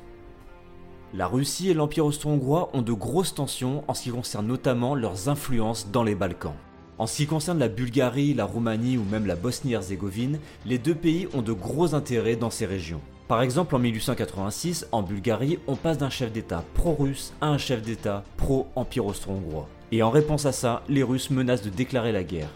La 1.14 1.28
Russie 1.28 1.70
et 1.70 1.76
l'Empire 1.76 2.08
austro-hongrois 2.08 2.72
ont 2.74 2.82
de 2.82 2.92
grosses 2.92 3.36
tensions 3.36 3.84
en 3.88 3.94
ce 3.94 4.02
qui 4.02 4.10
concerne 4.10 4.48
notamment 4.48 4.96
leurs 4.96 5.30
influences 5.30 5.92
dans 5.92 6.04
les 6.04 6.16
Balkans. 6.16 6.56
En 6.98 7.06
ce 7.06 7.18
qui 7.18 7.28
concerne 7.28 7.60
la 7.60 7.68
Bulgarie, 7.68 8.34
la 8.34 8.46
Roumanie 8.46 8.98
ou 8.98 9.04
même 9.04 9.28
la 9.28 9.36
Bosnie-Herzégovine, 9.36 10.40
les 10.66 10.80
deux 10.80 10.96
pays 10.96 11.28
ont 11.36 11.44
de 11.44 11.54
gros 11.54 11.94
intérêts 11.94 12.36
dans 12.36 12.50
ces 12.50 12.66
régions. 12.66 13.02
Par 13.28 13.44
exemple, 13.44 13.76
en 13.76 13.80
1886, 13.80 14.88
en 14.92 15.04
Bulgarie, 15.04 15.60
on 15.68 15.76
passe 15.76 16.00
d'un 16.00 16.10
chef 16.10 16.32
d'État 16.32 16.64
pro-russe 16.74 17.32
à 17.42 17.50
un 17.50 17.60
chef 17.60 17.84
d'État 17.84 18.24
pro-empire 18.38 19.06
austro-hongrois. 19.06 19.70
Et 19.94 20.04
en 20.04 20.10
réponse 20.10 20.46
à 20.46 20.54
ça, 20.54 20.84
les 20.88 21.04
Russes 21.04 21.30
menacent 21.32 21.64
de 21.64 21.70
déclarer 21.70 22.14
la 22.14 22.24
guerre. 22.24 22.50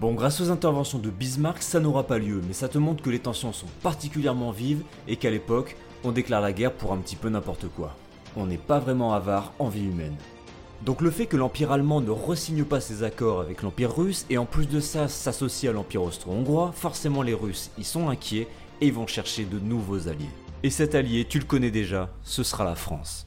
Bon, 0.00 0.14
grâce 0.14 0.40
aux 0.40 0.50
interventions 0.50 0.98
de 0.98 1.10
Bismarck, 1.10 1.60
ça 1.62 1.80
n'aura 1.80 2.04
pas 2.04 2.18
lieu, 2.18 2.40
mais 2.46 2.52
ça 2.52 2.68
te 2.68 2.78
montre 2.78 3.02
que 3.02 3.10
les 3.10 3.18
tensions 3.18 3.52
sont 3.52 3.66
particulièrement 3.82 4.52
vives 4.52 4.84
et 5.08 5.16
qu'à 5.16 5.30
l'époque, 5.30 5.76
on 6.04 6.12
déclare 6.12 6.40
la 6.40 6.52
guerre 6.52 6.72
pour 6.72 6.92
un 6.92 6.98
petit 6.98 7.16
peu 7.16 7.28
n'importe 7.28 7.66
quoi. 7.68 7.96
On 8.36 8.46
n'est 8.46 8.56
pas 8.56 8.78
vraiment 8.78 9.14
avare 9.14 9.52
en 9.58 9.68
vie 9.68 9.86
humaine. 9.86 10.14
Donc 10.84 11.00
le 11.00 11.10
fait 11.10 11.26
que 11.26 11.36
l'Empire 11.36 11.72
allemand 11.72 12.00
ne 12.00 12.10
resigne 12.10 12.64
pas 12.64 12.80
ses 12.80 13.02
accords 13.02 13.40
avec 13.40 13.62
l'Empire 13.62 13.96
russe 13.96 14.26
et 14.30 14.38
en 14.38 14.44
plus 14.44 14.68
de 14.68 14.78
ça 14.78 15.08
s'associe 15.08 15.70
à 15.70 15.72
l'Empire 15.72 16.02
austro-hongrois, 16.02 16.70
forcément 16.72 17.22
les 17.22 17.34
Russes 17.34 17.70
y 17.78 17.84
sont 17.84 18.10
inquiets 18.10 18.46
et 18.80 18.90
vont 18.90 19.06
chercher 19.06 19.44
de 19.44 19.58
nouveaux 19.58 20.06
alliés. 20.06 20.30
Et 20.62 20.70
cet 20.70 20.94
allié, 20.94 21.24
tu 21.24 21.38
le 21.38 21.46
connais 21.46 21.70
déjà, 21.70 22.10
ce 22.22 22.42
sera 22.42 22.64
la 22.64 22.76
France. 22.76 23.25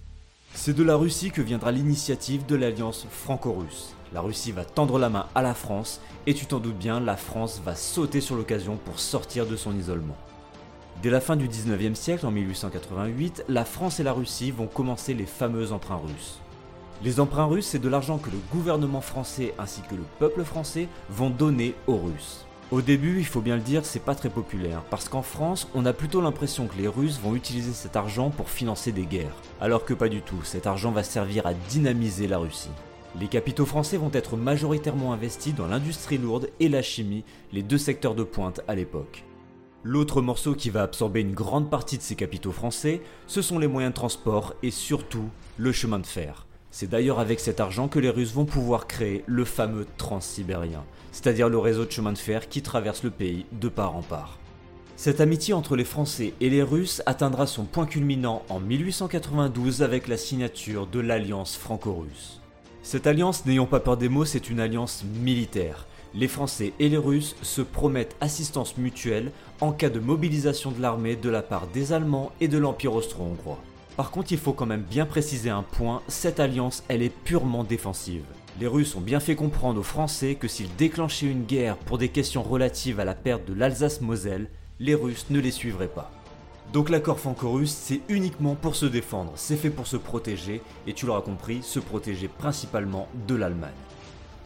C'est 0.53 0.73
de 0.73 0.83
la 0.83 0.95
Russie 0.95 1.31
que 1.31 1.41
viendra 1.41 1.71
l'initiative 1.71 2.45
de 2.45 2.55
l'alliance 2.55 3.05
franco-russe. 3.09 3.93
La 4.13 4.21
Russie 4.21 4.51
va 4.51 4.65
tendre 4.65 4.97
la 4.99 5.09
main 5.09 5.27
à 5.35 5.41
la 5.41 5.53
France 5.53 6.01
et 6.25 6.33
tu 6.33 6.47
t'en 6.47 6.59
doutes 6.59 6.77
bien, 6.77 6.99
la 6.99 7.15
France 7.15 7.61
va 7.63 7.75
sauter 7.75 8.19
sur 8.19 8.35
l'occasion 8.35 8.77
pour 8.77 8.99
sortir 8.99 9.45
de 9.45 9.55
son 9.55 9.77
isolement. 9.77 10.17
Dès 11.01 11.11
la 11.11 11.21
fin 11.21 11.37
du 11.37 11.47
19e 11.47 11.95
siècle, 11.95 12.25
en 12.25 12.31
1888, 12.31 13.45
la 13.47 13.63
France 13.63 13.99
et 13.99 14.03
la 14.03 14.11
Russie 14.11 14.51
vont 14.51 14.67
commencer 14.67 15.13
les 15.13 15.27
fameux 15.27 15.71
emprunts 15.71 16.01
russes. 16.03 16.39
Les 17.03 17.21
emprunts 17.21 17.45
russes, 17.45 17.67
c'est 17.67 17.79
de 17.79 17.87
l'argent 17.87 18.17
que 18.17 18.29
le 18.29 18.39
gouvernement 18.51 19.01
français 19.01 19.53
ainsi 19.57 19.81
que 19.89 19.95
le 19.95 20.03
peuple 20.17 20.43
français 20.43 20.89
vont 21.09 21.29
donner 21.29 21.73
aux 21.87 21.97
Russes. 21.97 22.45
Au 22.71 22.81
début, 22.83 23.17
il 23.17 23.25
faut 23.25 23.41
bien 23.41 23.55
le 23.55 23.63
dire, 23.63 23.83
c'est 23.83 23.97
pas 23.99 24.13
très 24.13 24.29
populaire, 24.29 24.83
parce 24.91 25.09
qu'en 25.09 25.23
France, 25.23 25.67
on 25.73 25.87
a 25.87 25.93
plutôt 25.93 26.21
l'impression 26.21 26.67
que 26.67 26.77
les 26.77 26.87
Russes 26.87 27.19
vont 27.19 27.33
utiliser 27.33 27.73
cet 27.73 27.95
argent 27.95 28.29
pour 28.29 28.51
financer 28.51 28.91
des 28.91 29.05
guerres, 29.05 29.41
alors 29.59 29.85
que 29.85 29.95
pas 29.95 30.07
du 30.07 30.21
tout, 30.21 30.43
cet 30.43 30.67
argent 30.67 30.91
va 30.91 31.01
servir 31.01 31.47
à 31.47 31.55
dynamiser 31.55 32.27
la 32.27 32.37
Russie. 32.37 32.69
Les 33.19 33.27
capitaux 33.27 33.65
français 33.65 33.97
vont 33.97 34.11
être 34.13 34.37
majoritairement 34.37 35.13
investis 35.13 35.55
dans 35.55 35.65
l'industrie 35.65 36.19
lourde 36.19 36.51
et 36.59 36.69
la 36.69 36.83
chimie, 36.83 37.23
les 37.53 37.63
deux 37.63 37.79
secteurs 37.79 38.13
de 38.13 38.21
pointe 38.23 38.61
à 38.67 38.75
l'époque. 38.75 39.23
L'autre 39.83 40.21
morceau 40.21 40.53
qui 40.53 40.69
va 40.69 40.83
absorber 40.83 41.21
une 41.21 41.33
grande 41.33 41.71
partie 41.71 41.97
de 41.97 42.03
ces 42.03 42.15
capitaux 42.15 42.51
français, 42.51 43.01
ce 43.25 43.41
sont 43.41 43.57
les 43.57 43.67
moyens 43.67 43.93
de 43.93 43.97
transport 43.97 44.53
et 44.61 44.69
surtout 44.69 45.29
le 45.57 45.71
chemin 45.71 45.97
de 45.97 46.05
fer. 46.05 46.45
C'est 46.71 46.89
d'ailleurs 46.89 47.19
avec 47.19 47.39
cet 47.39 47.59
argent 47.59 47.87
que 47.87 47.99
les 47.99 48.09
Russes 48.09 48.33
vont 48.33 48.45
pouvoir 48.45 48.85
créer 48.85 49.23
le 49.25 49.43
fameux 49.43 49.87
Transsibérien, 49.97 50.83
c'est-à-dire 51.11 51.49
le 51.49 51.57
réseau 51.57 51.85
de 51.85 51.91
chemin 51.91 52.13
de 52.13 52.17
fer 52.17 52.47
qui 52.47 52.61
traverse 52.61 53.03
le 53.03 53.09
pays 53.09 53.45
de 53.51 53.69
part 53.69 53.95
en 53.95 54.03
part. 54.03 54.37
Cette 54.95 55.21
amitié 55.21 55.53
entre 55.53 55.75
les 55.75 55.85
Français 55.85 56.33
et 56.41 56.49
les 56.49 56.61
Russes 56.61 57.01
atteindra 57.05 57.47
son 57.47 57.63
point 57.63 57.85
culminant 57.85 58.43
en 58.49 58.59
1892 58.59 59.81
avec 59.81 60.07
la 60.07 60.17
signature 60.17 60.87
de 60.87 60.99
l'Alliance 60.99 61.55
franco-russe. 61.55 62.41
Cette 62.83 63.07
alliance, 63.07 63.45
n'ayons 63.45 63.65
pas 63.65 63.79
peur 63.79 63.97
des 63.97 64.09
mots, 64.09 64.25
c'est 64.25 64.49
une 64.49 64.59
alliance 64.59 65.03
militaire. 65.21 65.87
Les 66.13 66.27
Français 66.27 66.73
et 66.79 66.89
les 66.89 66.97
Russes 66.97 67.35
se 67.41 67.61
promettent 67.61 68.15
assistance 68.19 68.77
mutuelle 68.77 69.31
en 69.61 69.71
cas 69.71 69.89
de 69.89 69.99
mobilisation 69.99 70.71
de 70.71 70.81
l'armée 70.81 71.15
de 71.15 71.29
la 71.29 71.41
part 71.41 71.67
des 71.67 71.93
Allemands 71.93 72.31
et 72.41 72.47
de 72.47 72.57
l'Empire 72.57 72.93
austro-hongrois. 72.93 73.59
Par 73.99 74.11
contre, 74.11 74.31
il 74.31 74.37
faut 74.37 74.53
quand 74.53 74.65
même 74.65 74.85
bien 74.89 75.05
préciser 75.05 75.49
un 75.49 75.61
point, 75.61 76.01
cette 76.07 76.39
alliance, 76.39 76.85
elle 76.87 77.01
est 77.01 77.13
purement 77.13 77.65
défensive. 77.65 78.23
Les 78.57 78.65
Russes 78.65 78.95
ont 78.95 79.01
bien 79.01 79.19
fait 79.19 79.35
comprendre 79.35 79.81
aux 79.81 79.83
Français 79.83 80.35
que 80.35 80.47
s'ils 80.47 80.73
déclenchaient 80.77 81.29
une 81.29 81.43
guerre 81.43 81.75
pour 81.75 81.97
des 81.97 82.07
questions 82.07 82.41
relatives 82.41 83.01
à 83.01 83.03
la 83.03 83.13
perte 83.13 83.43
de 83.43 83.53
l'Alsace-Moselle, 83.53 84.47
les 84.79 84.95
Russes 84.95 85.25
ne 85.31 85.41
les 85.41 85.51
suivraient 85.51 85.89
pas. 85.89 86.13
Donc 86.71 86.89
l'accord 86.89 87.19
franco-russe, 87.19 87.75
c'est 87.77 87.99
uniquement 88.07 88.55
pour 88.55 88.77
se 88.77 88.85
défendre, 88.85 89.33
c'est 89.35 89.57
fait 89.57 89.69
pour 89.69 89.85
se 89.85 89.97
protéger, 89.97 90.61
et 90.87 90.93
tu 90.93 91.05
l'auras 91.05 91.19
compris, 91.19 91.61
se 91.61 91.81
protéger 91.81 92.29
principalement 92.29 93.09
de 93.27 93.35
l'Allemagne. 93.35 93.73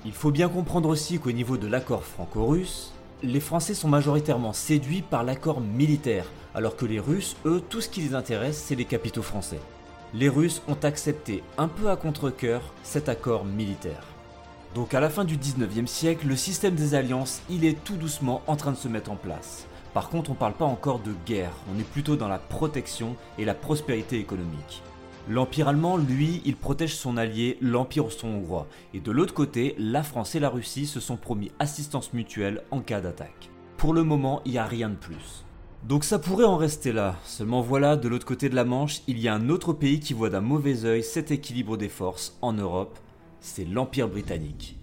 Il 0.04 0.14
faut 0.14 0.32
bien 0.32 0.50
comprendre 0.50 0.90
aussi 0.90 1.20
qu'au 1.20 1.32
niveau 1.32 1.58
de 1.58 1.68
l'accord 1.68 2.06
franco-russe, 2.06 2.92
les 3.22 3.40
Français 3.40 3.76
sont 3.76 3.88
majoritairement 3.88 4.52
séduits 4.52 5.04
par 5.04 5.24
l'accord 5.24 5.62
militaire, 5.62 6.26
alors 6.56 6.76
que 6.76 6.86
les 6.86 7.00
Russes, 7.00 7.36
eux, 7.46 7.62
tout 7.70 7.82
ce 7.82 7.90
qui 7.90 8.02
les 8.02 8.16
intéresse, 8.16 8.58
c'est 8.58 8.76
les 8.76 8.86
capitaux 8.86 9.22
français. 9.22 9.60
Les 10.14 10.30
Russes 10.30 10.62
ont 10.68 10.78
accepté 10.84 11.44
un 11.58 11.68
peu 11.68 11.90
à 11.90 11.96
contre-coeur 11.96 12.62
cet 12.84 13.10
accord 13.10 13.46
militaire. 13.46 14.04
Donc 14.76 14.94
à 14.94 15.00
la 15.00 15.10
fin 15.10 15.26
du 15.26 15.38
19e 15.38 15.88
siècle, 15.88 16.28
le 16.28 16.36
système 16.36 16.76
des 16.76 16.96
alliances, 16.96 17.42
il 17.50 17.66
est 17.66 17.84
tout 17.84 17.96
doucement 17.96 18.42
en 18.48 18.56
train 18.56 18.72
de 18.72 18.78
se 18.78 18.88
mettre 18.88 19.12
en 19.12 19.16
place. 19.16 19.68
Par 19.94 20.10
contre, 20.10 20.32
on 20.32 20.34
ne 20.34 20.40
parle 20.40 20.54
pas 20.54 20.66
encore 20.66 21.00
de 21.00 21.14
guerre, 21.26 21.54
on 21.74 21.80
est 21.80 21.88
plutôt 21.88 22.16
dans 22.16 22.28
la 22.28 22.40
protection 22.40 23.16
et 23.38 23.46
la 23.46 23.54
prospérité 23.54 24.20
économique. 24.20 24.82
L'Empire 25.30 25.70
allemand, 25.70 25.96
lui, 25.96 26.42
il 26.44 26.58
protège 26.58 26.96
son 26.96 27.16
allié, 27.16 27.58
l'Empire 27.62 28.06
austro-hongrois. 28.06 28.68
Et 28.94 29.00
de 29.00 29.12
l'autre 29.12 29.34
côté, 29.34 29.74
la 29.78 30.04
France 30.04 30.36
et 30.36 30.40
la 30.40 30.50
Russie 30.50 30.86
se 30.86 31.00
sont 31.00 31.16
promis 31.16 31.52
assistance 31.60 32.12
mutuelle 32.12 32.64
en 32.72 32.82
cas 32.82 33.00
d'attaque. 33.00 33.50
Pour 33.78 33.94
le 33.94 34.04
moment, 34.04 34.42
il 34.44 34.52
n'y 34.52 34.58
a 34.58 34.66
rien 34.66 34.90
de 34.90 34.96
plus. 34.96 35.46
Donc 35.88 36.06
ça 36.06 36.18
pourrait 36.18 36.46
en 36.46 36.56
rester 36.56 36.94
là. 36.94 37.18
Seulement 37.26 37.62
voilà, 37.62 37.98
de 37.98 38.08
l'autre 38.08 38.26
côté 38.26 38.48
de 38.48 38.56
la 38.56 38.64
Manche, 38.64 39.02
il 39.08 39.20
y 39.20 39.28
a 39.28 39.34
un 39.34 39.50
autre 39.50 39.74
pays 39.74 40.00
qui 40.00 40.14
voit 40.14 40.30
d'un 40.30 40.40
mauvais 40.40 40.86
œil 40.86 41.04
cet 41.04 41.30
équilibre 41.30 41.76
des 41.76 41.90
forces 41.90 42.38
en 42.42 42.54
Europe, 42.54 42.98
c'est 43.42 43.66
l'Empire 43.66 44.08
britannique. 44.08 44.78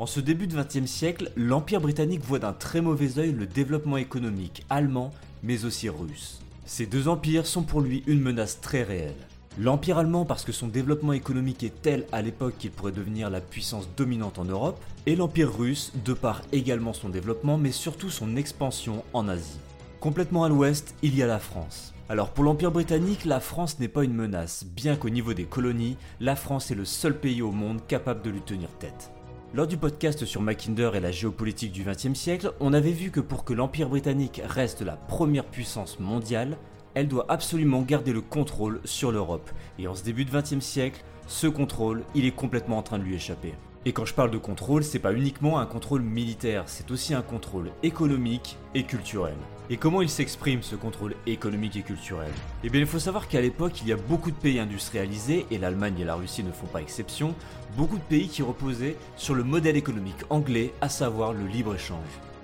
En 0.00 0.06
ce 0.06 0.18
début 0.18 0.46
de 0.46 0.56
XXe 0.56 0.90
siècle, 0.90 1.30
l'Empire 1.36 1.82
britannique 1.82 2.24
voit 2.24 2.38
d'un 2.38 2.54
très 2.54 2.80
mauvais 2.80 3.18
œil 3.18 3.32
le 3.32 3.44
développement 3.44 3.98
économique 3.98 4.64
allemand, 4.70 5.10
mais 5.42 5.66
aussi 5.66 5.90
russe. 5.90 6.40
Ces 6.64 6.86
deux 6.86 7.06
empires 7.06 7.46
sont 7.46 7.64
pour 7.64 7.82
lui 7.82 8.02
une 8.06 8.22
menace 8.22 8.62
très 8.62 8.82
réelle. 8.82 9.12
L'Empire 9.58 9.98
allemand 9.98 10.24
parce 10.24 10.42
que 10.42 10.52
son 10.52 10.68
développement 10.68 11.12
économique 11.12 11.64
est 11.64 11.82
tel 11.82 12.06
à 12.12 12.22
l'époque 12.22 12.54
qu'il 12.58 12.70
pourrait 12.70 12.92
devenir 12.92 13.28
la 13.28 13.42
puissance 13.42 13.90
dominante 13.94 14.38
en 14.38 14.46
Europe, 14.46 14.82
et 15.04 15.16
l'Empire 15.16 15.54
russe 15.54 15.92
de 16.02 16.14
par 16.14 16.40
également 16.50 16.94
son 16.94 17.10
développement 17.10 17.58
mais 17.58 17.70
surtout 17.70 18.08
son 18.08 18.36
expansion 18.36 19.04
en 19.12 19.28
Asie. 19.28 19.60
Complètement 20.00 20.44
à 20.44 20.48
l'ouest, 20.48 20.94
il 21.02 21.14
y 21.14 21.22
a 21.22 21.26
la 21.26 21.38
France. 21.38 21.92
Alors 22.08 22.30
pour 22.30 22.44
l'Empire 22.44 22.72
britannique, 22.72 23.26
la 23.26 23.38
France 23.38 23.78
n'est 23.78 23.86
pas 23.86 24.04
une 24.04 24.14
menace, 24.14 24.64
bien 24.64 24.96
qu'au 24.96 25.10
niveau 25.10 25.34
des 25.34 25.44
colonies, 25.44 25.98
la 26.20 26.36
France 26.36 26.70
est 26.70 26.74
le 26.74 26.86
seul 26.86 27.20
pays 27.20 27.42
au 27.42 27.52
monde 27.52 27.86
capable 27.86 28.22
de 28.22 28.30
lui 28.30 28.40
tenir 28.40 28.70
tête. 28.78 29.10
Lors 29.52 29.66
du 29.66 29.76
podcast 29.76 30.24
sur 30.24 30.42
Mackinder 30.42 30.92
et 30.94 31.00
la 31.00 31.10
géopolitique 31.10 31.72
du 31.72 31.82
XXe 31.82 32.14
siècle, 32.14 32.52
on 32.60 32.72
avait 32.72 32.92
vu 32.92 33.10
que 33.10 33.18
pour 33.18 33.44
que 33.44 33.52
l'Empire 33.52 33.88
britannique 33.88 34.40
reste 34.44 34.80
la 34.80 34.94
première 34.94 35.44
puissance 35.44 35.98
mondiale, 35.98 36.56
elle 36.94 37.08
doit 37.08 37.26
absolument 37.28 37.82
garder 37.82 38.12
le 38.12 38.20
contrôle 38.20 38.80
sur 38.84 39.10
l'Europe. 39.10 39.50
Et 39.80 39.88
en 39.88 39.96
ce 39.96 40.04
début 40.04 40.24
de 40.24 40.30
XXe 40.30 40.64
siècle, 40.64 41.02
ce 41.26 41.48
contrôle, 41.48 42.04
il 42.14 42.26
est 42.26 42.30
complètement 42.30 42.78
en 42.78 42.84
train 42.84 43.00
de 43.00 43.02
lui 43.02 43.16
échapper. 43.16 43.54
Et 43.84 43.92
quand 43.92 44.04
je 44.04 44.14
parle 44.14 44.30
de 44.30 44.38
contrôle, 44.38 44.84
c'est 44.84 45.00
pas 45.00 45.12
uniquement 45.12 45.58
un 45.58 45.66
contrôle 45.66 46.02
militaire, 46.02 46.62
c'est 46.66 46.92
aussi 46.92 47.12
un 47.12 47.22
contrôle 47.22 47.72
économique 47.82 48.56
et 48.76 48.84
culturel. 48.84 49.34
Et 49.72 49.76
comment 49.76 50.02
il 50.02 50.08
s'exprime 50.08 50.64
ce 50.64 50.74
contrôle 50.74 51.14
économique 51.28 51.76
et 51.76 51.82
culturel? 51.82 52.32
Eh 52.64 52.70
bien 52.70 52.80
il 52.80 52.88
faut 52.88 52.98
savoir 52.98 53.28
qu'à 53.28 53.40
l'époque 53.40 53.80
il 53.82 53.86
y 53.86 53.92
a 53.92 53.96
beaucoup 53.96 54.32
de 54.32 54.36
pays 54.36 54.58
industrialisés, 54.58 55.46
et 55.52 55.58
l'Allemagne 55.58 56.00
et 56.00 56.04
la 56.04 56.16
Russie 56.16 56.42
ne 56.42 56.50
font 56.50 56.66
pas 56.66 56.80
exception, 56.80 57.36
beaucoup 57.76 57.96
de 57.96 58.02
pays 58.02 58.26
qui 58.26 58.42
reposaient 58.42 58.96
sur 59.16 59.36
le 59.36 59.44
modèle 59.44 59.76
économique 59.76 60.24
anglais, 60.28 60.72
à 60.80 60.88
savoir 60.88 61.32
le 61.32 61.46
libre-échange. 61.46 62.00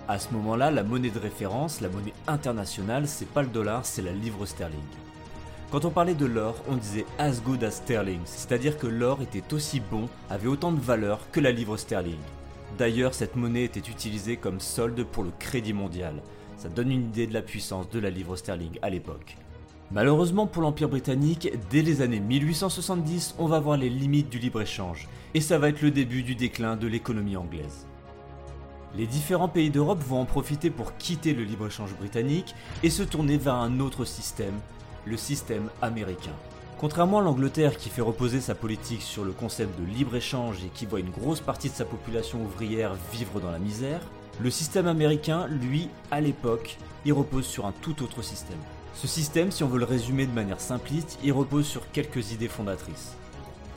À 0.06 0.20
ce 0.20 0.32
moment-là, 0.34 0.70
la 0.70 0.84
monnaie 0.84 1.10
de 1.10 1.18
référence, 1.18 1.80
la 1.80 1.88
monnaie 1.88 2.12
internationale, 2.28 3.08
c'est 3.08 3.28
pas 3.28 3.42
le 3.42 3.48
dollar, 3.48 3.84
c'est 3.84 4.02
la 4.02 4.12
livre 4.12 4.46
sterling. 4.46 4.78
Quand 5.72 5.84
on 5.84 5.90
parlait 5.90 6.14
de 6.14 6.26
l'or, 6.26 6.54
on 6.68 6.76
disait 6.76 7.06
as 7.18 7.40
good 7.40 7.64
as 7.64 7.72
sterling, 7.72 8.20
c'est-à-dire 8.24 8.78
que 8.78 8.86
l'or 8.86 9.20
était 9.20 9.52
aussi 9.52 9.80
bon, 9.80 10.08
avait 10.30 10.46
autant 10.46 10.70
de 10.70 10.80
valeur 10.80 11.28
que 11.32 11.40
la 11.40 11.50
livre 11.50 11.76
sterling. 11.76 12.20
D'ailleurs, 12.78 13.14
cette 13.14 13.34
monnaie 13.34 13.64
était 13.64 13.80
utilisée 13.80 14.36
comme 14.36 14.60
solde 14.60 15.02
pour 15.02 15.24
le 15.24 15.32
crédit 15.40 15.72
mondial. 15.72 16.22
Ça 16.56 16.68
donne 16.68 16.90
une 16.90 17.08
idée 17.08 17.26
de 17.26 17.34
la 17.34 17.42
puissance 17.42 17.90
de 17.90 17.98
la 17.98 18.10
livre 18.10 18.36
sterling 18.36 18.78
à 18.82 18.90
l'époque. 18.90 19.36
Malheureusement 19.92 20.46
pour 20.46 20.62
l'Empire 20.62 20.88
britannique, 20.88 21.52
dès 21.70 21.82
les 21.82 22.02
années 22.02 22.20
1870, 22.20 23.36
on 23.38 23.46
va 23.46 23.60
voir 23.60 23.76
les 23.76 23.90
limites 23.90 24.28
du 24.28 24.38
libre-échange, 24.38 25.08
et 25.34 25.40
ça 25.40 25.58
va 25.58 25.68
être 25.68 25.82
le 25.82 25.92
début 25.92 26.22
du 26.22 26.34
déclin 26.34 26.76
de 26.76 26.88
l'économie 26.88 27.36
anglaise. 27.36 27.86
Les 28.96 29.06
différents 29.06 29.48
pays 29.48 29.70
d'Europe 29.70 30.02
vont 30.02 30.20
en 30.20 30.24
profiter 30.24 30.70
pour 30.70 30.96
quitter 30.96 31.34
le 31.34 31.44
libre-échange 31.44 31.94
britannique 31.96 32.54
et 32.82 32.90
se 32.90 33.02
tourner 33.02 33.36
vers 33.36 33.54
un 33.54 33.78
autre 33.78 34.04
système, 34.04 34.54
le 35.04 35.16
système 35.16 35.68
américain. 35.82 36.34
Contrairement 36.78 37.20
à 37.20 37.22
l'Angleterre 37.22 37.76
qui 37.76 37.90
fait 37.90 38.02
reposer 38.02 38.40
sa 38.40 38.54
politique 38.54 39.02
sur 39.02 39.24
le 39.24 39.32
concept 39.32 39.78
de 39.78 39.86
libre-échange 39.86 40.64
et 40.64 40.68
qui 40.68 40.86
voit 40.86 41.00
une 41.00 41.10
grosse 41.10 41.40
partie 41.40 41.70
de 41.70 41.74
sa 41.74 41.84
population 41.84 42.42
ouvrière 42.42 42.94
vivre 43.12 43.40
dans 43.40 43.50
la 43.50 43.58
misère, 43.58 44.00
le 44.38 44.50
système 44.50 44.86
américain, 44.86 45.46
lui, 45.46 45.88
à 46.10 46.20
l'époque, 46.20 46.76
il 47.06 47.14
repose 47.14 47.46
sur 47.46 47.64
un 47.64 47.72
tout 47.80 48.02
autre 48.02 48.20
système. 48.20 48.58
Ce 48.94 49.06
système, 49.06 49.50
si 49.50 49.64
on 49.64 49.68
veut 49.68 49.78
le 49.78 49.86
résumer 49.86 50.26
de 50.26 50.32
manière 50.32 50.60
simpliste, 50.60 51.18
il 51.24 51.32
repose 51.32 51.66
sur 51.66 51.90
quelques 51.90 52.32
idées 52.32 52.48
fondatrices. 52.48 53.14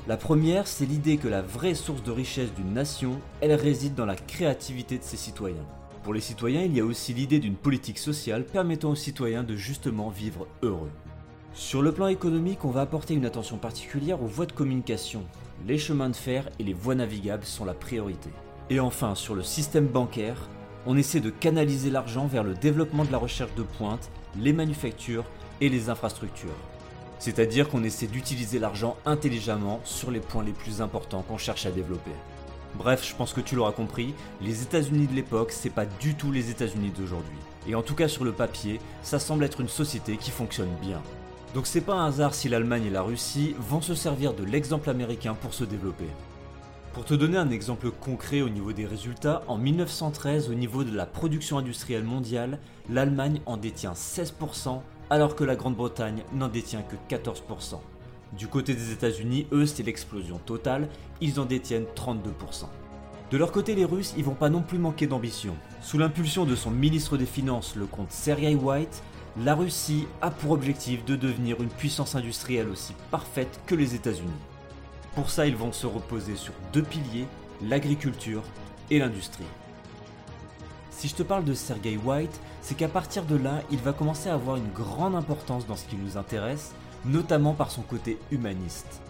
La 0.07 0.17
première, 0.17 0.67
c'est 0.67 0.85
l'idée 0.85 1.15
que 1.15 1.29
la 1.29 1.41
vraie 1.41 1.75
source 1.75 2.03
de 2.03 2.11
richesse 2.11 2.53
d'une 2.55 2.73
nation, 2.73 3.21
elle 3.39 3.53
réside 3.53 3.95
dans 3.95 4.05
la 4.05 4.17
créativité 4.17 4.97
de 4.97 5.03
ses 5.03 5.15
citoyens. 5.15 5.65
Pour 6.03 6.13
les 6.13 6.19
citoyens, 6.19 6.63
il 6.63 6.75
y 6.75 6.81
a 6.81 6.85
aussi 6.85 7.13
l'idée 7.13 7.39
d'une 7.39 7.55
politique 7.55 7.99
sociale 7.99 8.45
permettant 8.45 8.91
aux 8.91 8.95
citoyens 8.95 9.43
de 9.43 9.55
justement 9.55 10.09
vivre 10.09 10.45
heureux. 10.61 10.91
Sur 11.53 11.81
le 11.81 11.93
plan 11.93 12.07
économique, 12.07 12.65
on 12.65 12.71
va 12.71 12.81
apporter 12.81 13.13
une 13.13 13.25
attention 13.25 13.57
particulière 13.57 14.21
aux 14.21 14.27
voies 14.27 14.45
de 14.45 14.51
communication. 14.51 15.23
Les 15.67 15.77
chemins 15.77 16.09
de 16.09 16.15
fer 16.15 16.49
et 16.59 16.63
les 16.63 16.73
voies 16.73 16.95
navigables 16.95 17.45
sont 17.45 17.65
la 17.65 17.73
priorité. 17.73 18.29
Et 18.71 18.79
enfin, 18.79 19.15
sur 19.15 19.33
le 19.33 19.41
système 19.41 19.87
bancaire, 19.87 20.47
on 20.85 20.95
essaie 20.95 21.21
de 21.21 21.31
canaliser 21.31 21.89
l'argent 21.89 22.27
vers 22.27 22.43
le 22.43 22.53
développement 22.53 23.03
de 23.03 23.11
la 23.11 23.17
recherche 23.17 23.53
de 23.55 23.63
pointe, 23.63 24.11
les 24.37 24.53
manufactures 24.53 25.25
et 25.59 25.69
les 25.69 25.89
infrastructures. 25.89 26.49
C'est-à-dire 27.17 27.67
qu'on 27.67 27.83
essaie 27.83 28.07
d'utiliser 28.07 28.59
l'argent 28.59 28.95
intelligemment 29.05 29.81
sur 29.83 30.11
les 30.11 30.19
points 30.19 30.43
les 30.43 30.51
plus 30.51 30.81
importants 30.81 31.23
qu'on 31.23 31.39
cherche 31.39 31.65
à 31.65 31.71
développer. 31.71 32.11
Bref, 32.75 33.03
je 33.03 33.15
pense 33.15 33.33
que 33.33 33.41
tu 33.41 33.55
l'auras 33.55 33.71
compris, 33.71 34.13
les 34.39 34.61
États-Unis 34.61 35.07
de 35.07 35.15
l'époque, 35.15 35.51
c'est 35.51 35.71
pas 35.71 35.87
du 35.87 36.13
tout 36.13 36.31
les 36.31 36.51
États-Unis 36.51 36.93
d'aujourd'hui. 36.95 37.37
Et 37.67 37.73
en 37.73 37.81
tout 37.81 37.95
cas 37.95 38.07
sur 38.07 38.23
le 38.23 38.31
papier, 38.31 38.79
ça 39.01 39.17
semble 39.17 39.43
être 39.43 39.61
une 39.61 39.67
société 39.67 40.15
qui 40.15 40.29
fonctionne 40.29 40.69
bien. 40.79 41.01
Donc 41.55 41.65
c'est 41.65 41.81
pas 41.81 41.95
un 41.95 42.05
hasard 42.05 42.35
si 42.35 42.47
l'Allemagne 42.47 42.85
et 42.85 42.91
la 42.91 43.01
Russie 43.01 43.55
vont 43.57 43.81
se 43.81 43.95
servir 43.95 44.35
de 44.35 44.43
l'exemple 44.43 44.91
américain 44.91 45.33
pour 45.33 45.55
se 45.55 45.63
développer. 45.63 46.05
Pour 46.99 47.05
te 47.05 47.13
donner 47.13 47.37
un 47.37 47.49
exemple 47.49 47.91
concret 47.91 48.41
au 48.41 48.49
niveau 48.49 48.73
des 48.73 48.85
résultats, 48.85 49.41
en 49.47 49.57
1913, 49.57 50.49
au 50.49 50.53
niveau 50.53 50.83
de 50.83 50.93
la 50.93 51.05
production 51.05 51.57
industrielle 51.57 52.03
mondiale, 52.03 52.59
l'Allemagne 52.89 53.39
en 53.45 53.55
détient 53.55 53.93
16%, 53.93 54.81
alors 55.09 55.37
que 55.37 55.45
la 55.45 55.55
Grande-Bretagne 55.55 56.23
n'en 56.33 56.49
détient 56.49 56.81
que 56.81 56.97
14%. 57.07 57.79
Du 58.37 58.47
côté 58.49 58.73
des 58.73 58.91
États-Unis, 58.91 59.47
eux, 59.53 59.65
c'est 59.65 59.83
l'explosion 59.83 60.39
totale, 60.39 60.89
ils 61.21 61.39
en 61.39 61.45
détiennent 61.45 61.85
32%. 61.95 62.65
De 63.31 63.37
leur 63.37 63.53
côté, 63.53 63.75
les 63.75 63.85
Russes, 63.85 64.13
ils 64.17 64.25
vont 64.25 64.33
pas 64.35 64.49
non 64.49 64.61
plus 64.61 64.77
manquer 64.77 65.07
d'ambition. 65.07 65.55
Sous 65.81 65.99
l'impulsion 65.99 66.43
de 66.43 66.57
son 66.57 66.69
ministre 66.69 67.15
des 67.15 67.25
Finances, 67.25 67.77
le 67.77 67.85
comte 67.85 68.11
Sergei 68.11 68.55
White, 68.55 69.03
la 69.45 69.55
Russie 69.55 70.05
a 70.21 70.31
pour 70.31 70.51
objectif 70.51 71.05
de 71.05 71.15
devenir 71.15 71.61
une 71.61 71.69
puissance 71.69 72.15
industrielle 72.15 72.67
aussi 72.67 72.93
parfaite 73.09 73.61
que 73.67 73.75
les 73.75 73.95
États-Unis. 73.95 74.48
Pour 75.15 75.29
ça, 75.29 75.47
ils 75.47 75.55
vont 75.55 75.71
se 75.71 75.87
reposer 75.87 76.35
sur 76.35 76.53
deux 76.71 76.83
piliers, 76.83 77.27
l'agriculture 77.61 78.43
et 78.89 78.99
l'industrie. 78.99 79.45
Si 80.91 81.07
je 81.07 81.15
te 81.15 81.23
parle 81.23 81.45
de 81.45 81.53
Sergei 81.53 81.97
White, 81.97 82.39
c'est 82.61 82.75
qu'à 82.75 82.87
partir 82.87 83.23
de 83.23 83.35
là, 83.35 83.61
il 83.71 83.79
va 83.79 83.93
commencer 83.93 84.29
à 84.29 84.33
avoir 84.33 84.57
une 84.57 84.71
grande 84.71 85.15
importance 85.15 85.65
dans 85.65 85.75
ce 85.75 85.85
qui 85.85 85.95
nous 85.95 86.17
intéresse, 86.17 86.73
notamment 87.05 87.53
par 87.53 87.71
son 87.71 87.81
côté 87.81 88.17
humaniste. 88.31 89.01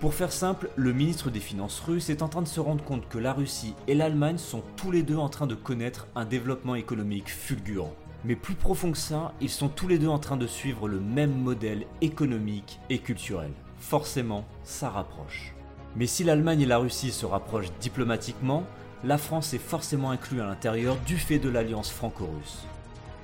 Pour 0.00 0.14
faire 0.14 0.32
simple, 0.32 0.70
le 0.74 0.92
ministre 0.92 1.30
des 1.30 1.40
Finances 1.40 1.80
russe 1.80 2.10
est 2.10 2.22
en 2.22 2.28
train 2.28 2.42
de 2.42 2.48
se 2.48 2.60
rendre 2.60 2.82
compte 2.82 3.08
que 3.08 3.18
la 3.18 3.32
Russie 3.32 3.74
et 3.86 3.94
l'Allemagne 3.94 4.38
sont 4.38 4.62
tous 4.76 4.90
les 4.90 5.02
deux 5.02 5.16
en 5.16 5.28
train 5.28 5.46
de 5.46 5.54
connaître 5.54 6.08
un 6.16 6.24
développement 6.24 6.74
économique 6.74 7.28
fulgurant. 7.28 7.94
Mais 8.24 8.36
plus 8.36 8.54
profond 8.54 8.90
que 8.90 8.98
ça, 8.98 9.32
ils 9.40 9.50
sont 9.50 9.68
tous 9.68 9.88
les 9.88 9.98
deux 9.98 10.08
en 10.08 10.18
train 10.18 10.36
de 10.36 10.46
suivre 10.46 10.88
le 10.88 11.00
même 11.00 11.36
modèle 11.36 11.86
économique 12.00 12.80
et 12.88 12.98
culturel. 12.98 13.50
Forcément, 13.82 14.44
ça 14.64 14.88
rapproche. 14.88 15.52
Mais 15.96 16.06
si 16.06 16.24
l'Allemagne 16.24 16.62
et 16.62 16.66
la 16.66 16.78
Russie 16.78 17.10
se 17.10 17.26
rapprochent 17.26 17.72
diplomatiquement, 17.80 18.62
la 19.04 19.18
France 19.18 19.52
est 19.52 19.58
forcément 19.58 20.10
inclue 20.10 20.40
à 20.40 20.46
l'intérieur 20.46 20.96
du 21.04 21.18
fait 21.18 21.40
de 21.40 21.50
l'alliance 21.50 21.90
franco-russe. 21.90 22.64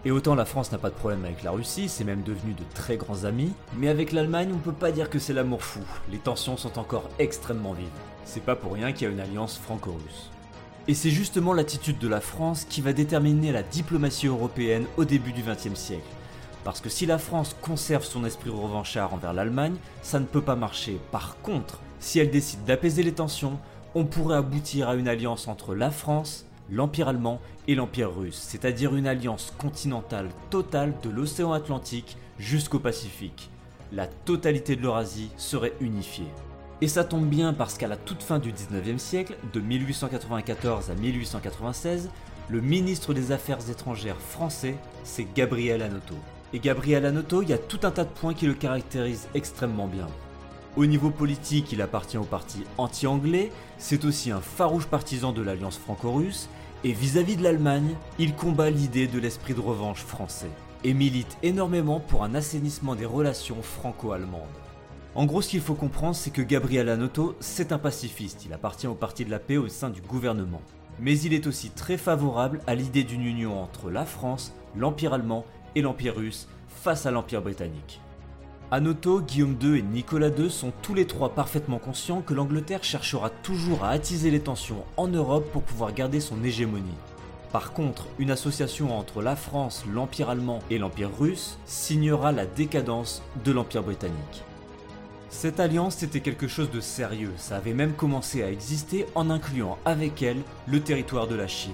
Et 0.04 0.10
autant 0.10 0.34
la 0.34 0.44
France 0.44 0.70
n'a 0.70 0.78
pas 0.78 0.90
de 0.90 0.94
problème 0.94 1.24
avec 1.24 1.42
la 1.42 1.52
Russie, 1.52 1.88
c'est 1.88 2.04
même 2.04 2.22
devenu 2.22 2.52
de 2.52 2.64
très 2.74 2.96
grands 2.96 3.24
amis, 3.24 3.52
mais 3.76 3.88
avec 3.88 4.12
l'Allemagne 4.12 4.50
on 4.52 4.58
peut 4.58 4.72
pas 4.72 4.90
dire 4.90 5.08
que 5.08 5.18
c'est 5.18 5.32
l'amour 5.32 5.62
fou, 5.62 5.80
les 6.10 6.18
tensions 6.18 6.56
sont 6.56 6.78
encore 6.78 7.08
extrêmement 7.18 7.72
vives. 7.72 7.86
C'est 8.24 8.44
pas 8.44 8.56
pour 8.56 8.72
rien 8.72 8.92
qu'il 8.92 9.06
y 9.06 9.10
a 9.10 9.14
une 9.14 9.20
alliance 9.20 9.58
franco-russe. 9.58 10.30
Et 10.88 10.94
c'est 10.94 11.10
justement 11.10 11.54
l'attitude 11.54 11.98
de 11.98 12.08
la 12.08 12.20
France 12.20 12.66
qui 12.68 12.82
va 12.82 12.92
déterminer 12.92 13.52
la 13.52 13.62
diplomatie 13.62 14.26
européenne 14.26 14.86
au 14.96 15.04
début 15.04 15.32
du 15.32 15.42
XXe 15.42 15.78
siècle. 15.78 16.02
Parce 16.64 16.80
que 16.80 16.88
si 16.88 17.06
la 17.06 17.18
France 17.18 17.56
conserve 17.62 18.04
son 18.04 18.24
esprit 18.24 18.50
revanchard 18.50 19.14
envers 19.14 19.32
l'Allemagne, 19.32 19.76
ça 20.02 20.20
ne 20.20 20.26
peut 20.26 20.42
pas 20.42 20.56
marcher. 20.56 20.98
Par 21.10 21.36
contre, 21.42 21.80
si 22.00 22.18
elle 22.18 22.30
décide 22.30 22.64
d'apaiser 22.64 23.02
les 23.02 23.12
tensions, 23.12 23.58
on 23.94 24.04
pourrait 24.04 24.36
aboutir 24.36 24.88
à 24.88 24.94
une 24.94 25.08
alliance 25.08 25.48
entre 25.48 25.74
la 25.74 25.90
France, 25.90 26.46
l'Empire 26.70 27.08
allemand 27.08 27.40
et 27.66 27.74
l'Empire 27.74 28.14
russe, 28.14 28.38
c'est-à-dire 28.40 28.94
une 28.94 29.06
alliance 29.06 29.52
continentale 29.58 30.28
totale 30.50 30.94
de 31.02 31.10
l'océan 31.10 31.52
Atlantique 31.52 32.16
jusqu'au 32.38 32.78
Pacifique. 32.78 33.50
La 33.92 34.06
totalité 34.06 34.76
de 34.76 34.82
l'Eurasie 34.82 35.30
serait 35.36 35.72
unifiée. 35.80 36.28
Et 36.80 36.88
ça 36.88 37.04
tombe 37.04 37.26
bien 37.26 37.54
parce 37.54 37.76
qu'à 37.76 37.88
la 37.88 37.96
toute 37.96 38.22
fin 38.22 38.38
du 38.38 38.52
19e 38.52 38.98
siècle, 38.98 39.36
de 39.52 39.60
1894 39.60 40.90
à 40.90 40.94
1896, 40.94 42.10
le 42.48 42.60
ministre 42.60 43.14
des 43.14 43.32
Affaires 43.32 43.68
étrangères 43.70 44.20
français, 44.20 44.76
c'est 45.02 45.26
Gabriel 45.34 45.82
Anoto. 45.82 46.14
Et 46.54 46.60
Gabriel 46.60 47.04
Anoto, 47.04 47.42
il 47.42 47.50
y 47.50 47.52
a 47.52 47.58
tout 47.58 47.80
un 47.82 47.90
tas 47.90 48.04
de 48.04 48.08
points 48.08 48.32
qui 48.32 48.46
le 48.46 48.54
caractérisent 48.54 49.28
extrêmement 49.34 49.86
bien. 49.86 50.06
Au 50.76 50.86
niveau 50.86 51.10
politique, 51.10 51.72
il 51.72 51.82
appartient 51.82 52.16
au 52.16 52.24
parti 52.24 52.64
anti-anglais, 52.78 53.52
c'est 53.76 54.06
aussi 54.06 54.30
un 54.30 54.40
farouche 54.40 54.86
partisan 54.86 55.32
de 55.32 55.42
l'alliance 55.42 55.76
franco-russe, 55.76 56.48
et 56.84 56.92
vis-à-vis 56.92 57.36
de 57.36 57.42
l'Allemagne, 57.42 57.96
il 58.18 58.34
combat 58.34 58.70
l'idée 58.70 59.08
de 59.08 59.18
l'esprit 59.18 59.52
de 59.52 59.60
revanche 59.60 60.00
français, 60.00 60.50
et 60.84 60.94
milite 60.94 61.36
énormément 61.42 62.00
pour 62.00 62.24
un 62.24 62.34
assainissement 62.34 62.94
des 62.94 63.06
relations 63.06 63.60
franco-allemandes. 63.60 64.40
En 65.14 65.26
gros, 65.26 65.42
ce 65.42 65.50
qu'il 65.50 65.60
faut 65.60 65.74
comprendre, 65.74 66.16
c'est 66.16 66.30
que 66.30 66.42
Gabriel 66.42 66.88
Anoto, 66.88 67.34
c'est 67.40 67.72
un 67.72 67.78
pacifiste, 67.78 68.46
il 68.46 68.54
appartient 68.54 68.86
au 68.86 68.94
parti 68.94 69.26
de 69.26 69.30
la 69.30 69.40
paix 69.40 69.58
au 69.58 69.68
sein 69.68 69.90
du 69.90 70.00
gouvernement. 70.00 70.62
Mais 71.00 71.18
il 71.18 71.34
est 71.34 71.46
aussi 71.46 71.70
très 71.70 71.96
favorable 71.96 72.60
à 72.66 72.74
l'idée 72.74 73.04
d'une 73.04 73.24
union 73.24 73.62
entre 73.62 73.90
la 73.90 74.04
France, 74.06 74.54
l'Empire 74.76 75.12
allemand 75.12 75.44
et 75.78 75.82
l'Empire 75.82 76.16
russe 76.16 76.48
face 76.68 77.06
à 77.06 77.12
l'Empire 77.12 77.40
britannique. 77.40 78.00
Anoto, 78.72 79.20
Guillaume 79.20 79.56
II 79.62 79.78
et 79.78 79.82
Nicolas 79.82 80.28
II 80.28 80.50
sont 80.50 80.72
tous 80.82 80.92
les 80.92 81.06
trois 81.06 81.30
parfaitement 81.30 81.78
conscients 81.78 82.20
que 82.20 82.34
l'Angleterre 82.34 82.82
cherchera 82.82 83.30
toujours 83.30 83.84
à 83.84 83.90
attiser 83.90 84.30
les 84.30 84.40
tensions 84.40 84.84
en 84.96 85.06
Europe 85.06 85.48
pour 85.52 85.62
pouvoir 85.62 85.94
garder 85.94 86.20
son 86.20 86.42
hégémonie. 86.42 86.82
Par 87.52 87.72
contre, 87.72 88.08
une 88.18 88.32
association 88.32 88.98
entre 88.98 89.22
la 89.22 89.36
France, 89.36 89.84
l'Empire 89.90 90.28
allemand 90.28 90.58
et 90.68 90.78
l'Empire 90.78 91.10
russe 91.16 91.58
signera 91.64 92.32
la 92.32 92.44
décadence 92.44 93.22
de 93.44 93.52
l'Empire 93.52 93.84
britannique. 93.84 94.42
Cette 95.30 95.60
alliance 95.60 96.02
était 96.02 96.20
quelque 96.20 96.48
chose 96.48 96.70
de 96.70 96.80
sérieux, 96.80 97.32
ça 97.36 97.56
avait 97.56 97.72
même 97.72 97.92
commencé 97.92 98.42
à 98.42 98.50
exister 98.50 99.06
en 99.14 99.30
incluant 99.30 99.78
avec 99.84 100.22
elle 100.22 100.42
le 100.66 100.80
territoire 100.80 101.28
de 101.28 101.36
la 101.36 101.46
Chine. 101.46 101.72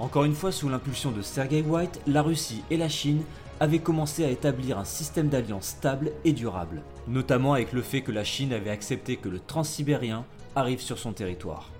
Encore 0.00 0.24
une 0.24 0.34
fois, 0.34 0.50
sous 0.50 0.70
l'impulsion 0.70 1.10
de 1.10 1.20
Sergei 1.20 1.60
White, 1.60 2.00
la 2.06 2.22
Russie 2.22 2.64
et 2.70 2.78
la 2.78 2.88
Chine 2.88 3.22
avaient 3.60 3.80
commencé 3.80 4.24
à 4.24 4.30
établir 4.30 4.78
un 4.78 4.86
système 4.86 5.28
d'alliance 5.28 5.66
stable 5.66 6.12
et 6.24 6.32
durable, 6.32 6.82
notamment 7.06 7.52
avec 7.52 7.74
le 7.74 7.82
fait 7.82 8.00
que 8.00 8.10
la 8.10 8.24
Chine 8.24 8.54
avait 8.54 8.70
accepté 8.70 9.16
que 9.16 9.28
le 9.28 9.40
transsibérien 9.40 10.24
arrive 10.56 10.80
sur 10.80 10.98
son 10.98 11.12
territoire. 11.12 11.70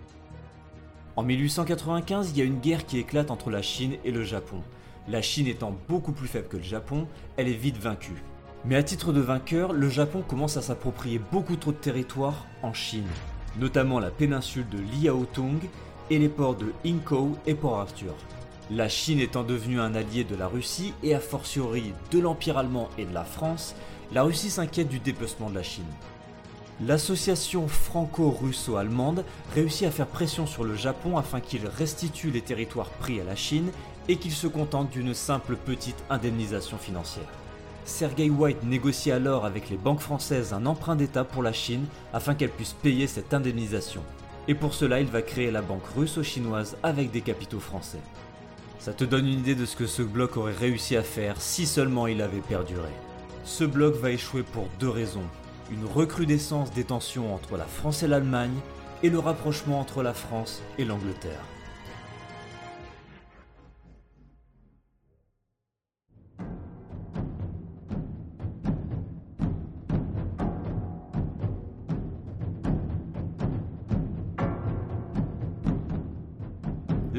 En 1.16 1.22
1895, 1.22 2.32
il 2.32 2.38
y 2.38 2.42
a 2.42 2.44
une 2.44 2.60
guerre 2.60 2.84
qui 2.84 2.98
éclate 2.98 3.30
entre 3.30 3.50
la 3.50 3.62
Chine 3.62 3.96
et 4.04 4.10
le 4.10 4.22
Japon. 4.22 4.60
La 5.08 5.22
Chine 5.22 5.46
étant 5.46 5.74
beaucoup 5.88 6.12
plus 6.12 6.28
faible 6.28 6.48
que 6.48 6.58
le 6.58 6.62
Japon, 6.62 7.08
elle 7.38 7.48
est 7.48 7.52
vite 7.52 7.78
vaincue. 7.78 8.22
Mais 8.66 8.76
à 8.76 8.82
titre 8.82 9.14
de 9.14 9.20
vainqueur, 9.20 9.72
le 9.72 9.88
Japon 9.88 10.22
commence 10.28 10.58
à 10.58 10.62
s'approprier 10.62 11.18
beaucoup 11.32 11.56
trop 11.56 11.72
de 11.72 11.78
territoires 11.78 12.44
en 12.62 12.74
Chine, 12.74 13.08
notamment 13.58 13.98
la 13.98 14.10
péninsule 14.10 14.68
de 14.68 14.78
Liaotung 14.78 15.60
et 16.10 16.18
les 16.18 16.28
ports 16.28 16.56
de 16.56 16.72
Inkou 16.84 17.36
et 17.46 17.54
Port 17.54 17.78
Arthur. 17.78 18.14
La 18.70 18.88
Chine 18.88 19.20
étant 19.20 19.42
devenue 19.42 19.80
un 19.80 19.94
allié 19.94 20.24
de 20.24 20.36
la 20.36 20.46
Russie 20.46 20.92
et 21.02 21.14
a 21.14 21.20
fortiori 21.20 21.92
de 22.10 22.18
l'Empire 22.18 22.58
allemand 22.58 22.88
et 22.98 23.04
de 23.04 23.14
la 23.14 23.24
France, 23.24 23.74
la 24.12 24.22
Russie 24.22 24.50
s'inquiète 24.50 24.88
du 24.88 24.98
dépecement 24.98 25.50
de 25.50 25.54
la 25.54 25.62
Chine. 25.62 25.84
L'association 26.86 27.68
franco-russo-allemande 27.68 29.24
réussit 29.54 29.86
à 29.86 29.90
faire 29.90 30.06
pression 30.06 30.46
sur 30.46 30.64
le 30.64 30.74
Japon 30.74 31.18
afin 31.18 31.40
qu'il 31.40 31.66
restitue 31.66 32.30
les 32.30 32.40
territoires 32.40 32.88
pris 32.88 33.20
à 33.20 33.24
la 33.24 33.36
Chine 33.36 33.70
et 34.08 34.16
qu'il 34.16 34.32
se 34.32 34.46
contente 34.46 34.90
d'une 34.90 35.14
simple 35.14 35.56
petite 35.56 36.02
indemnisation 36.08 36.78
financière. 36.78 37.28
Sergei 37.84 38.30
White 38.30 38.62
négocie 38.64 39.10
alors 39.10 39.44
avec 39.44 39.68
les 39.68 39.76
banques 39.76 40.00
françaises 40.00 40.52
un 40.52 40.64
emprunt 40.64 40.96
d'État 40.96 41.24
pour 41.24 41.42
la 41.42 41.52
Chine 41.52 41.86
afin 42.12 42.34
qu'elle 42.34 42.50
puisse 42.50 42.72
payer 42.72 43.06
cette 43.06 43.34
indemnisation. 43.34 44.02
Et 44.50 44.54
pour 44.56 44.74
cela, 44.74 44.98
il 44.98 45.06
va 45.06 45.22
créer 45.22 45.52
la 45.52 45.62
banque 45.62 45.86
russo-chinoise 45.96 46.76
avec 46.82 47.12
des 47.12 47.20
capitaux 47.20 47.60
français. 47.60 48.00
Ça 48.80 48.92
te 48.92 49.04
donne 49.04 49.28
une 49.28 49.38
idée 49.38 49.54
de 49.54 49.64
ce 49.64 49.76
que 49.76 49.86
ce 49.86 50.02
bloc 50.02 50.36
aurait 50.36 50.52
réussi 50.52 50.96
à 50.96 51.04
faire 51.04 51.40
si 51.40 51.66
seulement 51.66 52.08
il 52.08 52.20
avait 52.20 52.40
perduré. 52.40 52.90
Ce 53.44 53.62
bloc 53.62 53.94
va 53.94 54.10
échouer 54.10 54.42
pour 54.42 54.66
deux 54.80 54.88
raisons. 54.88 55.22
Une 55.70 55.84
recrudescence 55.84 56.72
des 56.72 56.82
tensions 56.82 57.32
entre 57.32 57.56
la 57.56 57.64
France 57.64 58.02
et 58.02 58.08
l'Allemagne 58.08 58.58
et 59.04 59.08
le 59.08 59.20
rapprochement 59.20 59.78
entre 59.78 60.02
la 60.02 60.14
France 60.14 60.60
et 60.78 60.84
l'Angleterre. 60.84 61.44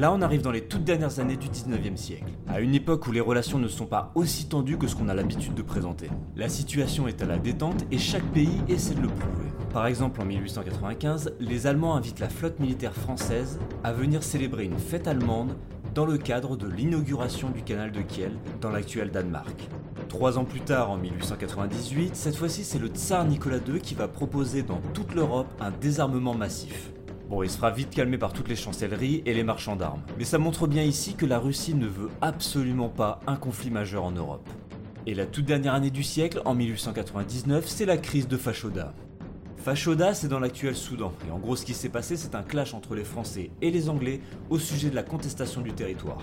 Là, 0.02 0.12
on 0.12 0.20
arrive 0.20 0.42
dans 0.42 0.50
les 0.50 0.62
toutes 0.62 0.82
dernières 0.82 1.20
années 1.20 1.36
du 1.36 1.46
19e 1.46 1.96
siècle, 1.96 2.32
à 2.48 2.58
une 2.58 2.74
époque 2.74 3.06
où 3.06 3.12
les 3.12 3.20
relations 3.20 3.60
ne 3.60 3.68
sont 3.68 3.86
pas 3.86 4.10
aussi 4.16 4.48
tendues 4.48 4.76
que 4.76 4.88
ce 4.88 4.96
qu'on 4.96 5.08
a 5.08 5.14
l'habitude 5.14 5.54
de 5.54 5.62
présenter. 5.62 6.10
La 6.34 6.48
situation 6.48 7.06
est 7.06 7.22
à 7.22 7.24
la 7.24 7.38
détente 7.38 7.84
et 7.92 7.98
chaque 7.98 8.26
pays 8.32 8.60
essaie 8.68 8.96
de 8.96 9.02
le 9.02 9.06
prouver. 9.06 9.46
Par 9.72 9.86
exemple, 9.86 10.20
en 10.20 10.24
1895, 10.24 11.34
les 11.38 11.68
Allemands 11.68 11.94
invitent 11.94 12.18
la 12.18 12.28
flotte 12.28 12.58
militaire 12.58 12.96
française 12.96 13.60
à 13.84 13.92
venir 13.92 14.24
célébrer 14.24 14.64
une 14.64 14.76
fête 14.76 15.06
allemande 15.06 15.54
dans 15.94 16.04
le 16.04 16.18
cadre 16.18 16.56
de 16.56 16.66
l'inauguration 16.66 17.50
du 17.50 17.62
canal 17.62 17.92
de 17.92 18.00
Kiel 18.00 18.32
dans 18.60 18.70
l'actuel 18.70 19.12
Danemark. 19.12 19.68
Trois 20.08 20.36
ans 20.36 20.44
plus 20.44 20.62
tard, 20.62 20.90
en 20.90 20.96
1898, 20.96 22.16
cette 22.16 22.34
fois-ci 22.34 22.64
c'est 22.64 22.80
le 22.80 22.88
tsar 22.88 23.24
Nicolas 23.24 23.60
II 23.64 23.80
qui 23.80 23.94
va 23.94 24.08
proposer 24.08 24.64
dans 24.64 24.80
toute 24.94 25.14
l'Europe 25.14 25.46
un 25.60 25.70
désarmement 25.70 26.34
massif. 26.34 26.90
Bon, 27.32 27.42
il 27.42 27.48
sera 27.48 27.70
vite 27.70 27.88
calmé 27.88 28.18
par 28.18 28.34
toutes 28.34 28.50
les 28.50 28.56
chancelleries 28.56 29.22
et 29.24 29.32
les 29.32 29.42
marchands 29.42 29.74
d'armes. 29.74 30.02
Mais 30.18 30.24
ça 30.24 30.36
montre 30.36 30.66
bien 30.66 30.82
ici 30.82 31.14
que 31.14 31.24
la 31.24 31.38
Russie 31.38 31.72
ne 31.72 31.86
veut 31.86 32.10
absolument 32.20 32.90
pas 32.90 33.20
un 33.26 33.36
conflit 33.36 33.70
majeur 33.70 34.04
en 34.04 34.10
Europe. 34.10 34.46
Et 35.06 35.14
la 35.14 35.24
toute 35.24 35.46
dernière 35.46 35.72
année 35.72 35.90
du 35.90 36.02
siècle, 36.02 36.42
en 36.44 36.54
1899, 36.54 37.66
c'est 37.66 37.86
la 37.86 37.96
crise 37.96 38.28
de 38.28 38.36
Fashoda. 38.36 38.92
Fashoda, 39.56 40.12
c'est 40.12 40.28
dans 40.28 40.40
l'actuel 40.40 40.76
Soudan, 40.76 41.14
et 41.26 41.30
en 41.30 41.38
gros 41.38 41.56
ce 41.56 41.64
qui 41.64 41.72
s'est 41.72 41.88
passé, 41.88 42.18
c'est 42.18 42.34
un 42.34 42.42
clash 42.42 42.74
entre 42.74 42.94
les 42.94 43.02
Français 43.02 43.50
et 43.62 43.70
les 43.70 43.88
Anglais 43.88 44.20
au 44.50 44.58
sujet 44.58 44.90
de 44.90 44.94
la 44.94 45.02
contestation 45.02 45.62
du 45.62 45.72
territoire. 45.72 46.18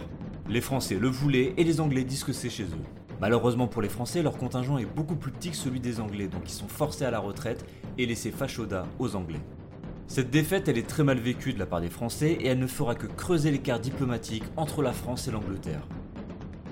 Les 0.47 0.61
Français 0.61 0.99
le 0.99 1.07
voulaient 1.07 1.55
et 1.57 1.63
les 1.63 1.81
Anglais 1.81 2.03
disent 2.03 2.23
que 2.23 2.33
c'est 2.33 2.51
chez 2.51 2.65
eux. 2.65 2.85
Malheureusement 3.19 3.65
pour 3.65 3.81
les 3.81 3.89
Français, 3.89 4.21
leur 4.21 4.37
contingent 4.37 4.77
est 4.77 4.85
beaucoup 4.85 5.15
plus 5.15 5.31
petit 5.31 5.49
que 5.49 5.57
celui 5.57 5.79
des 5.79 6.01
Anglais, 6.01 6.27
donc 6.27 6.43
ils 6.45 6.53
sont 6.53 6.67
forcés 6.67 7.05
à 7.05 7.09
la 7.09 7.19
retraite 7.19 7.65
et 7.97 8.05
laisser 8.05 8.29
Fashoda 8.29 8.85
aux 8.99 9.15
Anglais. 9.15 9.41
Cette 10.09 10.31
défaite, 10.31 10.67
elle 10.67 10.79
est 10.79 10.87
très 10.87 11.03
mal 11.03 11.19
vécue 11.19 11.53
de 11.53 11.59
la 11.59 11.67
part 11.67 11.81
des 11.81 11.89
Français 11.91 12.31
et 12.41 12.47
elle 12.47 12.57
ne 12.57 12.65
fera 12.65 12.95
que 12.95 13.05
creuser 13.05 13.51
l'écart 13.51 13.79
diplomatique 13.79 14.43
entre 14.57 14.81
la 14.81 14.91
France 14.91 15.27
et 15.27 15.31
l'Angleterre. 15.31 15.87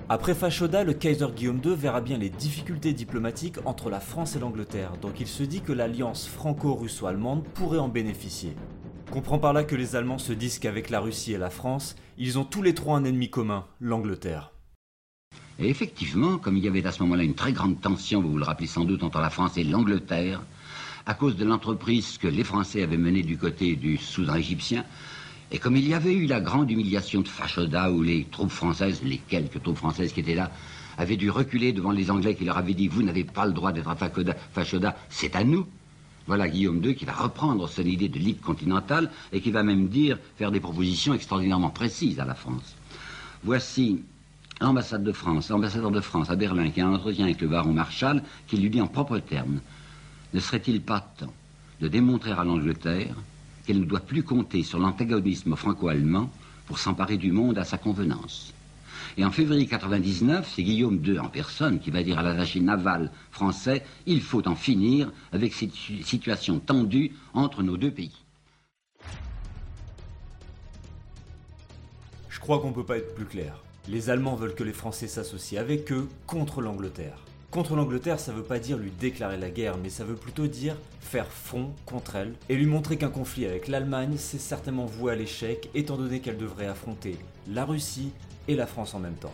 Après 0.08 0.34
Fashoda, 0.34 0.82
le 0.82 0.92
Kaiser 0.92 1.28
Guillaume 1.36 1.60
II 1.64 1.76
verra 1.76 2.00
bien 2.00 2.18
les 2.18 2.30
difficultés 2.30 2.92
diplomatiques 2.92 3.58
entre 3.64 3.90
la 3.90 4.00
France 4.00 4.34
et 4.34 4.40
l'Angleterre, 4.40 4.96
donc 5.00 5.20
il 5.20 5.28
se 5.28 5.44
dit 5.44 5.60
que 5.60 5.72
l'alliance 5.72 6.26
franco-russo-allemande 6.26 7.44
pourrait 7.54 7.78
en 7.78 7.88
bénéficier. 7.88 8.56
Comprend 9.12 9.38
par 9.38 9.52
là 9.52 9.62
que 9.62 9.76
les 9.76 9.94
Allemands 9.94 10.18
se 10.18 10.32
disent 10.32 10.58
qu'avec 10.58 10.90
la 10.90 10.98
Russie 10.98 11.32
et 11.32 11.38
la 11.38 11.50
France, 11.50 11.94
ils 12.18 12.40
ont 12.40 12.44
tous 12.44 12.62
les 12.62 12.74
trois 12.74 12.96
un 12.96 13.04
ennemi 13.04 13.30
commun, 13.30 13.66
l'Angleterre. 13.80 14.50
Et 15.60 15.68
effectivement, 15.68 16.38
comme 16.38 16.56
il 16.56 16.64
y 16.64 16.68
avait 16.68 16.84
à 16.84 16.90
ce 16.90 17.04
moment-là 17.04 17.22
une 17.22 17.36
très 17.36 17.52
grande 17.52 17.80
tension, 17.80 18.20
vous 18.20 18.32
vous 18.32 18.38
le 18.38 18.44
rappelez 18.44 18.66
sans 18.66 18.84
doute, 18.84 19.04
entre 19.04 19.20
la 19.20 19.30
France 19.30 19.56
et 19.56 19.64
l'Angleterre, 19.64 20.42
à 21.08 21.14
cause 21.14 21.36
de 21.36 21.44
l'entreprise 21.46 22.18
que 22.18 22.28
les 22.28 22.44
Français 22.44 22.82
avaient 22.82 22.98
menée 22.98 23.22
du 23.22 23.38
côté 23.38 23.76
du 23.76 23.96
Soudan 23.96 24.34
égyptien. 24.34 24.84
Et 25.50 25.58
comme 25.58 25.74
il 25.74 25.88
y 25.88 25.94
avait 25.94 26.12
eu 26.12 26.26
la 26.26 26.38
grande 26.38 26.70
humiliation 26.70 27.22
de 27.22 27.28
Fashoda, 27.28 27.90
où 27.90 28.02
les 28.02 28.26
troupes 28.30 28.50
françaises, 28.50 29.00
les 29.02 29.16
quelques 29.16 29.62
troupes 29.62 29.78
françaises 29.78 30.12
qui 30.12 30.20
étaient 30.20 30.34
là, 30.34 30.50
avaient 30.98 31.16
dû 31.16 31.30
reculer 31.30 31.72
devant 31.72 31.92
les 31.92 32.10
Anglais 32.10 32.34
qui 32.34 32.44
leur 32.44 32.58
avaient 32.58 32.74
dit 32.74 32.88
Vous 32.88 33.02
n'avez 33.02 33.24
pas 33.24 33.46
le 33.46 33.52
droit 33.52 33.72
d'être 33.72 33.88
à 33.88 33.96
Fashoda, 33.96 34.96
c'est 35.08 35.34
à 35.34 35.44
nous. 35.44 35.66
Voilà 36.26 36.46
Guillaume 36.46 36.84
II 36.84 36.94
qui 36.94 37.06
va 37.06 37.14
reprendre 37.14 37.66
son 37.70 37.84
idée 37.84 38.10
de 38.10 38.18
ligue 38.18 38.42
continentale 38.42 39.10
et 39.32 39.40
qui 39.40 39.50
va 39.50 39.62
même 39.62 39.88
dire, 39.88 40.18
faire 40.36 40.52
des 40.52 40.60
propositions 40.60 41.14
extraordinairement 41.14 41.70
précises 41.70 42.20
à 42.20 42.26
la 42.26 42.34
France. 42.34 42.76
Voici 43.44 44.02
l'ambassade 44.60 45.04
de 45.04 45.12
France, 45.12 45.48
l'ambassadeur 45.48 45.90
de 45.90 46.02
France 46.02 46.28
à 46.28 46.36
Berlin 46.36 46.68
qui 46.68 46.82
a 46.82 46.86
un 46.86 46.92
entretien 46.92 47.24
avec 47.24 47.40
le 47.40 47.48
baron 47.48 47.72
Marshall 47.72 48.22
qui 48.46 48.58
lui 48.58 48.68
dit 48.68 48.82
en 48.82 48.88
propres 48.88 49.20
termes 49.20 49.60
ne 50.34 50.40
serait-il 50.40 50.82
pas 50.82 51.00
temps 51.00 51.32
de 51.80 51.88
démontrer 51.88 52.32
à 52.32 52.44
l'Angleterre 52.44 53.14
qu'elle 53.66 53.80
ne 53.80 53.84
doit 53.84 54.00
plus 54.00 54.22
compter 54.22 54.62
sur 54.62 54.78
l'antagonisme 54.78 55.56
franco-allemand 55.56 56.30
pour 56.66 56.78
s'emparer 56.78 57.16
du 57.16 57.32
monde 57.32 57.58
à 57.58 57.64
sa 57.64 57.78
convenance? 57.78 58.52
Et 59.16 59.24
en 59.24 59.30
février 59.30 59.62
1999, 59.62 60.52
c'est 60.54 60.62
Guillaume 60.62 61.02
II 61.04 61.18
en 61.18 61.28
personne 61.28 61.80
qui 61.80 61.90
va 61.90 62.02
dire 62.02 62.18
à 62.18 62.22
l'attaché 62.22 62.60
naval 62.60 63.10
français 63.30 63.84
il 64.06 64.20
faut 64.20 64.46
en 64.46 64.54
finir 64.54 65.10
avec 65.32 65.54
cette 65.54 65.74
situation 65.74 66.60
tendue 66.60 67.12
entre 67.34 67.62
nos 67.62 67.76
deux 67.76 67.90
pays. 67.90 68.24
Je 72.28 72.38
crois 72.38 72.60
qu'on 72.60 72.68
ne 72.68 72.74
peut 72.74 72.84
pas 72.84 72.98
être 72.98 73.14
plus 73.14 73.24
clair. 73.24 73.60
Les 73.88 74.10
Allemands 74.10 74.36
veulent 74.36 74.54
que 74.54 74.64
les 74.64 74.72
Français 74.72 75.08
s'associent 75.08 75.60
avec 75.60 75.90
eux 75.90 76.08
contre 76.26 76.60
l'Angleterre. 76.60 77.18
Contre 77.50 77.76
l'Angleterre, 77.76 78.20
ça 78.20 78.32
veut 78.32 78.42
pas 78.42 78.58
dire 78.58 78.76
lui 78.76 78.90
déclarer 78.90 79.38
la 79.38 79.48
guerre, 79.48 79.78
mais 79.82 79.88
ça 79.88 80.04
veut 80.04 80.16
plutôt 80.16 80.46
dire 80.46 80.76
faire 81.00 81.28
front 81.28 81.72
contre 81.86 82.16
elle 82.16 82.34
et 82.50 82.56
lui 82.56 82.66
montrer 82.66 82.98
qu'un 82.98 83.08
conflit 83.08 83.46
avec 83.46 83.68
l'Allemagne, 83.68 84.16
c'est 84.18 84.38
certainement 84.38 84.84
voué 84.84 85.12
à 85.12 85.16
l'échec, 85.16 85.70
étant 85.74 85.96
donné 85.96 86.20
qu'elle 86.20 86.36
devrait 86.36 86.66
affronter 86.66 87.16
la 87.50 87.64
Russie 87.64 88.12
et 88.48 88.54
la 88.54 88.66
France 88.66 88.94
en 88.94 88.98
même 88.98 89.14
temps. 89.14 89.32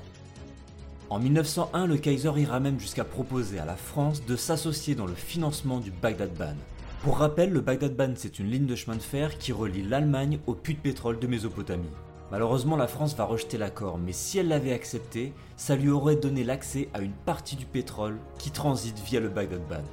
En 1.10 1.18
1901, 1.18 1.86
le 1.86 1.96
Kaiser 1.96 2.30
ira 2.36 2.60
même 2.60 2.78
jusqu'à 2.78 3.04
proposer 3.04 3.58
à 3.58 3.64
la 3.64 3.76
France 3.76 4.24
de 4.24 4.36
s'associer 4.36 4.94
dans 4.94 5.06
le 5.06 5.14
financement 5.14 5.80
du 5.80 5.90
Bagdad 5.90 6.32
Ban. 6.38 6.54
Pour 7.02 7.18
rappel, 7.18 7.50
le 7.50 7.60
Bagdad 7.60 7.96
Ban, 7.96 8.12
c'est 8.14 8.38
une 8.38 8.48
ligne 8.48 8.66
de 8.66 8.76
chemin 8.76 8.96
de 8.96 9.02
fer 9.02 9.38
qui 9.38 9.50
relie 9.50 9.82
l'Allemagne 9.82 10.38
au 10.46 10.54
puits 10.54 10.74
de 10.74 10.80
pétrole 10.80 11.18
de 11.18 11.26
Mésopotamie. 11.26 11.90
Malheureusement, 12.34 12.74
la 12.74 12.88
France 12.88 13.14
va 13.14 13.26
rejeter 13.26 13.58
l'accord, 13.58 13.96
mais 13.96 14.10
si 14.10 14.38
elle 14.38 14.48
l'avait 14.48 14.72
accepté, 14.72 15.32
ça 15.56 15.76
lui 15.76 15.88
aurait 15.88 16.16
donné 16.16 16.42
l'accès 16.42 16.88
à 16.92 16.98
une 16.98 17.12
partie 17.12 17.54
du 17.54 17.64
pétrole 17.64 18.18
qui 18.40 18.50
transite 18.50 18.98
via 18.98 19.20
le 19.20 19.28
Bagdad. 19.28 19.84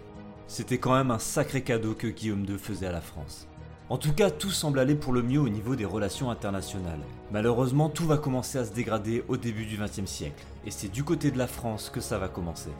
C'était 0.47 0.79
quand 0.79 0.95
même 0.95 1.11
un 1.11 1.19
sacré 1.19 1.61
cadeau 1.61 1.93
que 1.93 2.07
Guillaume 2.07 2.43
II 2.49 2.57
faisait 2.57 2.87
à 2.87 2.91
la 2.91 2.99
France. 2.99 3.47
En 3.89 3.99
tout 3.99 4.11
cas, 4.13 4.31
tout 4.31 4.49
semble 4.49 4.79
aller 4.79 4.95
pour 4.95 5.13
le 5.13 5.21
mieux 5.21 5.39
au 5.39 5.49
niveau 5.49 5.75
des 5.75 5.85
relations 5.85 6.31
internationales. 6.31 7.03
Malheureusement, 7.31 7.89
tout 7.89 8.07
va 8.07 8.17
commencer 8.17 8.57
à 8.57 8.65
se 8.65 8.73
dégrader 8.73 9.23
au 9.27 9.37
début 9.37 9.67
du 9.67 9.77
XXe 9.77 10.09
siècle, 10.09 10.43
et 10.65 10.71
c'est 10.71 10.91
du 10.91 11.03
côté 11.03 11.29
de 11.29 11.37
la 11.37 11.45
France 11.45 11.91
que 11.93 12.01
ça 12.01 12.17
va 12.17 12.27
commencer. 12.27 12.71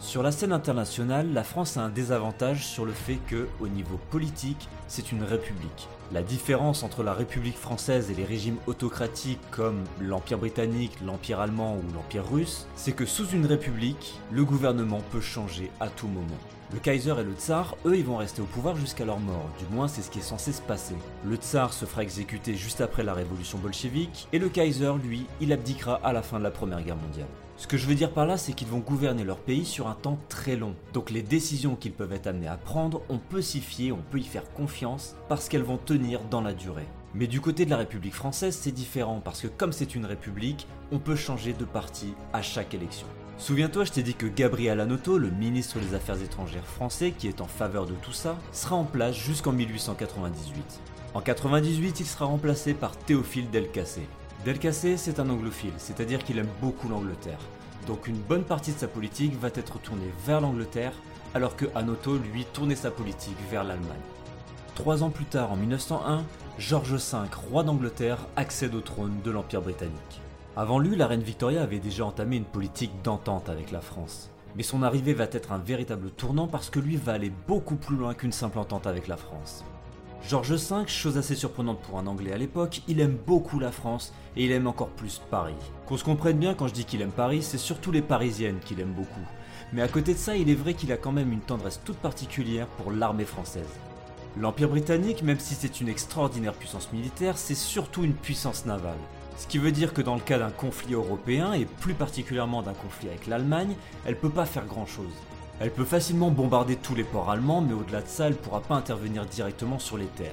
Sur 0.00 0.24
la 0.24 0.32
scène 0.32 0.52
internationale, 0.52 1.32
la 1.32 1.44
France 1.44 1.76
a 1.76 1.82
un 1.82 1.88
désavantage 1.88 2.66
sur 2.66 2.84
le 2.84 2.90
fait 2.92 3.20
que, 3.28 3.46
au 3.60 3.68
niveau 3.68 4.00
politique, 4.10 4.68
c'est 4.88 5.12
une 5.12 5.22
république. 5.22 5.86
La 6.10 6.22
différence 6.22 6.84
entre 6.84 7.02
la 7.02 7.12
République 7.12 7.58
française 7.58 8.10
et 8.10 8.14
les 8.14 8.24
régimes 8.24 8.56
autocratiques 8.66 9.42
comme 9.50 9.84
l'Empire 10.00 10.38
britannique, 10.38 10.96
l'Empire 11.04 11.38
allemand 11.38 11.76
ou 11.76 11.94
l'Empire 11.94 12.26
russe, 12.26 12.66
c'est 12.76 12.92
que 12.92 13.04
sous 13.04 13.28
une 13.28 13.44
république, 13.44 14.18
le 14.32 14.42
gouvernement 14.46 15.02
peut 15.10 15.20
changer 15.20 15.70
à 15.80 15.88
tout 15.88 16.08
moment. 16.08 16.38
Le 16.72 16.78
Kaiser 16.78 17.14
et 17.18 17.24
le 17.24 17.34
Tsar, 17.34 17.76
eux, 17.84 17.94
ils 17.94 18.04
vont 18.04 18.16
rester 18.16 18.40
au 18.40 18.46
pouvoir 18.46 18.74
jusqu'à 18.76 19.04
leur 19.04 19.20
mort, 19.20 19.50
du 19.58 19.74
moins 19.74 19.86
c'est 19.86 20.00
ce 20.00 20.10
qui 20.10 20.20
est 20.20 20.22
censé 20.22 20.52
se 20.52 20.62
passer. 20.62 20.94
Le 21.26 21.36
Tsar 21.36 21.74
se 21.74 21.84
fera 21.84 22.02
exécuter 22.02 22.54
juste 22.54 22.80
après 22.80 23.02
la 23.02 23.12
révolution 23.12 23.58
bolchevique, 23.58 24.28
et 24.32 24.38
le 24.38 24.48
Kaiser, 24.48 24.94
lui, 25.04 25.26
il 25.42 25.52
abdiquera 25.52 26.00
à 26.02 26.14
la 26.14 26.22
fin 26.22 26.38
de 26.38 26.44
la 26.44 26.50
Première 26.50 26.82
Guerre 26.82 26.96
mondiale. 26.96 27.28
Ce 27.58 27.66
que 27.66 27.76
je 27.76 27.88
veux 27.88 27.96
dire 27.96 28.12
par 28.12 28.24
là, 28.24 28.36
c'est 28.36 28.52
qu'ils 28.52 28.68
vont 28.68 28.78
gouverner 28.78 29.24
leur 29.24 29.38
pays 29.38 29.64
sur 29.64 29.88
un 29.88 29.94
temps 29.94 30.16
très 30.28 30.54
long. 30.54 30.76
Donc 30.92 31.10
les 31.10 31.22
décisions 31.22 31.74
qu'ils 31.74 31.92
peuvent 31.92 32.12
être 32.12 32.28
amenés 32.28 32.46
à 32.46 32.56
prendre, 32.56 33.02
on 33.08 33.18
peut 33.18 33.42
s'y 33.42 33.60
fier, 33.60 33.90
on 33.90 34.04
peut 34.12 34.20
y 34.20 34.24
faire 34.24 34.48
confiance, 34.52 35.16
parce 35.28 35.48
qu'elles 35.48 35.64
vont 35.64 35.76
tenir 35.76 36.20
dans 36.30 36.40
la 36.40 36.52
durée. 36.54 36.86
Mais 37.14 37.26
du 37.26 37.40
côté 37.40 37.64
de 37.64 37.70
la 37.70 37.78
République 37.78 38.14
française, 38.14 38.56
c'est 38.56 38.70
différent, 38.70 39.20
parce 39.24 39.40
que 39.40 39.48
comme 39.48 39.72
c'est 39.72 39.96
une 39.96 40.06
république, 40.06 40.68
on 40.92 41.00
peut 41.00 41.16
changer 41.16 41.52
de 41.52 41.64
parti 41.64 42.14
à 42.32 42.42
chaque 42.42 42.74
élection. 42.74 43.08
Souviens-toi, 43.38 43.84
je 43.84 43.90
t'ai 43.90 44.04
dit 44.04 44.14
que 44.14 44.26
Gabriel 44.26 44.78
Anoto, 44.78 45.18
le 45.18 45.30
ministre 45.30 45.80
des 45.80 45.94
Affaires 45.94 46.22
étrangères 46.22 46.64
français, 46.64 47.10
qui 47.10 47.26
est 47.26 47.40
en 47.40 47.46
faveur 47.46 47.86
de 47.86 47.94
tout 47.94 48.12
ça, 48.12 48.38
sera 48.52 48.76
en 48.76 48.84
place 48.84 49.16
jusqu'en 49.16 49.52
1898. 49.52 50.80
En 51.12 51.20
98, 51.20 51.98
il 51.98 52.06
sera 52.06 52.26
remplacé 52.26 52.72
par 52.72 52.96
Théophile 52.96 53.50
Delcassé. 53.50 54.02
Delcassé, 54.44 54.96
c'est 54.96 55.18
un 55.18 55.28
anglophile, 55.30 55.72
c'est-à-dire 55.78 56.22
qu'il 56.22 56.38
aime 56.38 56.48
beaucoup 56.60 56.88
l'Angleterre. 56.88 57.40
Donc 57.86 58.06
une 58.06 58.18
bonne 58.18 58.44
partie 58.44 58.72
de 58.72 58.78
sa 58.78 58.86
politique 58.86 59.38
va 59.38 59.48
être 59.48 59.80
tournée 59.80 60.12
vers 60.24 60.40
l'Angleterre, 60.40 60.92
alors 61.34 61.56
que 61.56 61.66
Anoto, 61.74 62.16
lui, 62.16 62.44
tournait 62.44 62.76
sa 62.76 62.90
politique 62.90 63.36
vers 63.50 63.64
l'Allemagne. 63.64 63.96
Trois 64.74 65.02
ans 65.02 65.10
plus 65.10 65.24
tard, 65.24 65.50
en 65.50 65.56
1901, 65.56 66.24
George 66.58 66.94
V, 66.94 67.18
roi 67.50 67.64
d'Angleterre, 67.64 68.18
accède 68.36 68.76
au 68.76 68.80
trône 68.80 69.20
de 69.24 69.30
l'Empire 69.30 69.60
britannique. 69.60 70.20
Avant 70.56 70.78
lui, 70.78 70.94
la 70.94 71.08
reine 71.08 71.22
Victoria 71.22 71.62
avait 71.62 71.80
déjà 71.80 72.04
entamé 72.04 72.36
une 72.36 72.44
politique 72.44 73.02
d'entente 73.02 73.48
avec 73.48 73.72
la 73.72 73.80
France. 73.80 74.30
Mais 74.56 74.62
son 74.62 74.82
arrivée 74.82 75.14
va 75.14 75.24
être 75.24 75.52
un 75.52 75.58
véritable 75.58 76.10
tournant 76.10 76.46
parce 76.46 76.70
que 76.70 76.80
lui 76.80 76.96
va 76.96 77.12
aller 77.12 77.32
beaucoup 77.48 77.76
plus 77.76 77.96
loin 77.96 78.14
qu'une 78.14 78.32
simple 78.32 78.58
entente 78.58 78.86
avec 78.86 79.08
la 79.08 79.16
France. 79.16 79.64
George 80.26 80.52
V, 80.52 80.86
chose 80.86 81.16
assez 81.16 81.34
surprenante 81.34 81.80
pour 81.80 81.98
un 81.98 82.06
Anglais 82.06 82.32
à 82.32 82.36
l'époque, 82.36 82.82
il 82.86 83.00
aime 83.00 83.16
beaucoup 83.26 83.58
la 83.58 83.72
France 83.72 84.12
et 84.36 84.44
il 84.44 84.52
aime 84.52 84.66
encore 84.66 84.90
plus 84.90 85.22
Paris. 85.30 85.54
Qu'on 85.86 85.96
se 85.96 86.04
comprenne 86.04 86.38
bien 86.38 86.54
quand 86.54 86.68
je 86.68 86.74
dis 86.74 86.84
qu'il 86.84 87.00
aime 87.00 87.12
Paris, 87.12 87.42
c'est 87.42 87.56
surtout 87.56 87.92
les 87.92 88.02
Parisiennes 88.02 88.58
qu'il 88.64 88.80
aime 88.80 88.92
beaucoup. 88.92 89.26
Mais 89.72 89.80
à 89.80 89.88
côté 89.88 90.12
de 90.12 90.18
ça, 90.18 90.36
il 90.36 90.50
est 90.50 90.54
vrai 90.54 90.74
qu'il 90.74 90.92
a 90.92 90.96
quand 90.96 91.12
même 91.12 91.32
une 91.32 91.40
tendresse 91.40 91.80
toute 91.84 91.96
particulière 91.96 92.66
pour 92.66 92.92
l'armée 92.92 93.24
française. 93.24 93.68
L'Empire 94.36 94.68
britannique, 94.68 95.22
même 95.22 95.40
si 95.40 95.54
c'est 95.54 95.80
une 95.80 95.88
extraordinaire 95.88 96.54
puissance 96.54 96.92
militaire, 96.92 97.38
c'est 97.38 97.54
surtout 97.54 98.04
une 98.04 98.14
puissance 98.14 98.66
navale. 98.66 98.98
Ce 99.38 99.46
qui 99.46 99.58
veut 99.58 99.72
dire 99.72 99.94
que 99.94 100.02
dans 100.02 100.14
le 100.14 100.20
cas 100.20 100.38
d'un 100.38 100.50
conflit 100.50 100.94
européen, 100.94 101.54
et 101.54 101.64
plus 101.64 101.94
particulièrement 101.94 102.62
d'un 102.62 102.74
conflit 102.74 103.08
avec 103.08 103.26
l'Allemagne, 103.26 103.76
elle 104.04 104.18
peut 104.18 104.30
pas 104.30 104.46
faire 104.46 104.66
grand 104.66 104.86
chose. 104.86 105.14
Elle 105.60 105.72
peut 105.72 105.84
facilement 105.84 106.30
bombarder 106.30 106.76
tous 106.76 106.94
les 106.94 107.02
ports 107.02 107.30
allemands, 107.30 107.60
mais 107.60 107.72
au-delà 107.72 108.00
de 108.02 108.06
ça, 108.06 108.28
elle 108.28 108.36
pourra 108.36 108.60
pas 108.60 108.76
intervenir 108.76 109.26
directement 109.26 109.80
sur 109.80 109.98
les 109.98 110.06
terres. 110.06 110.30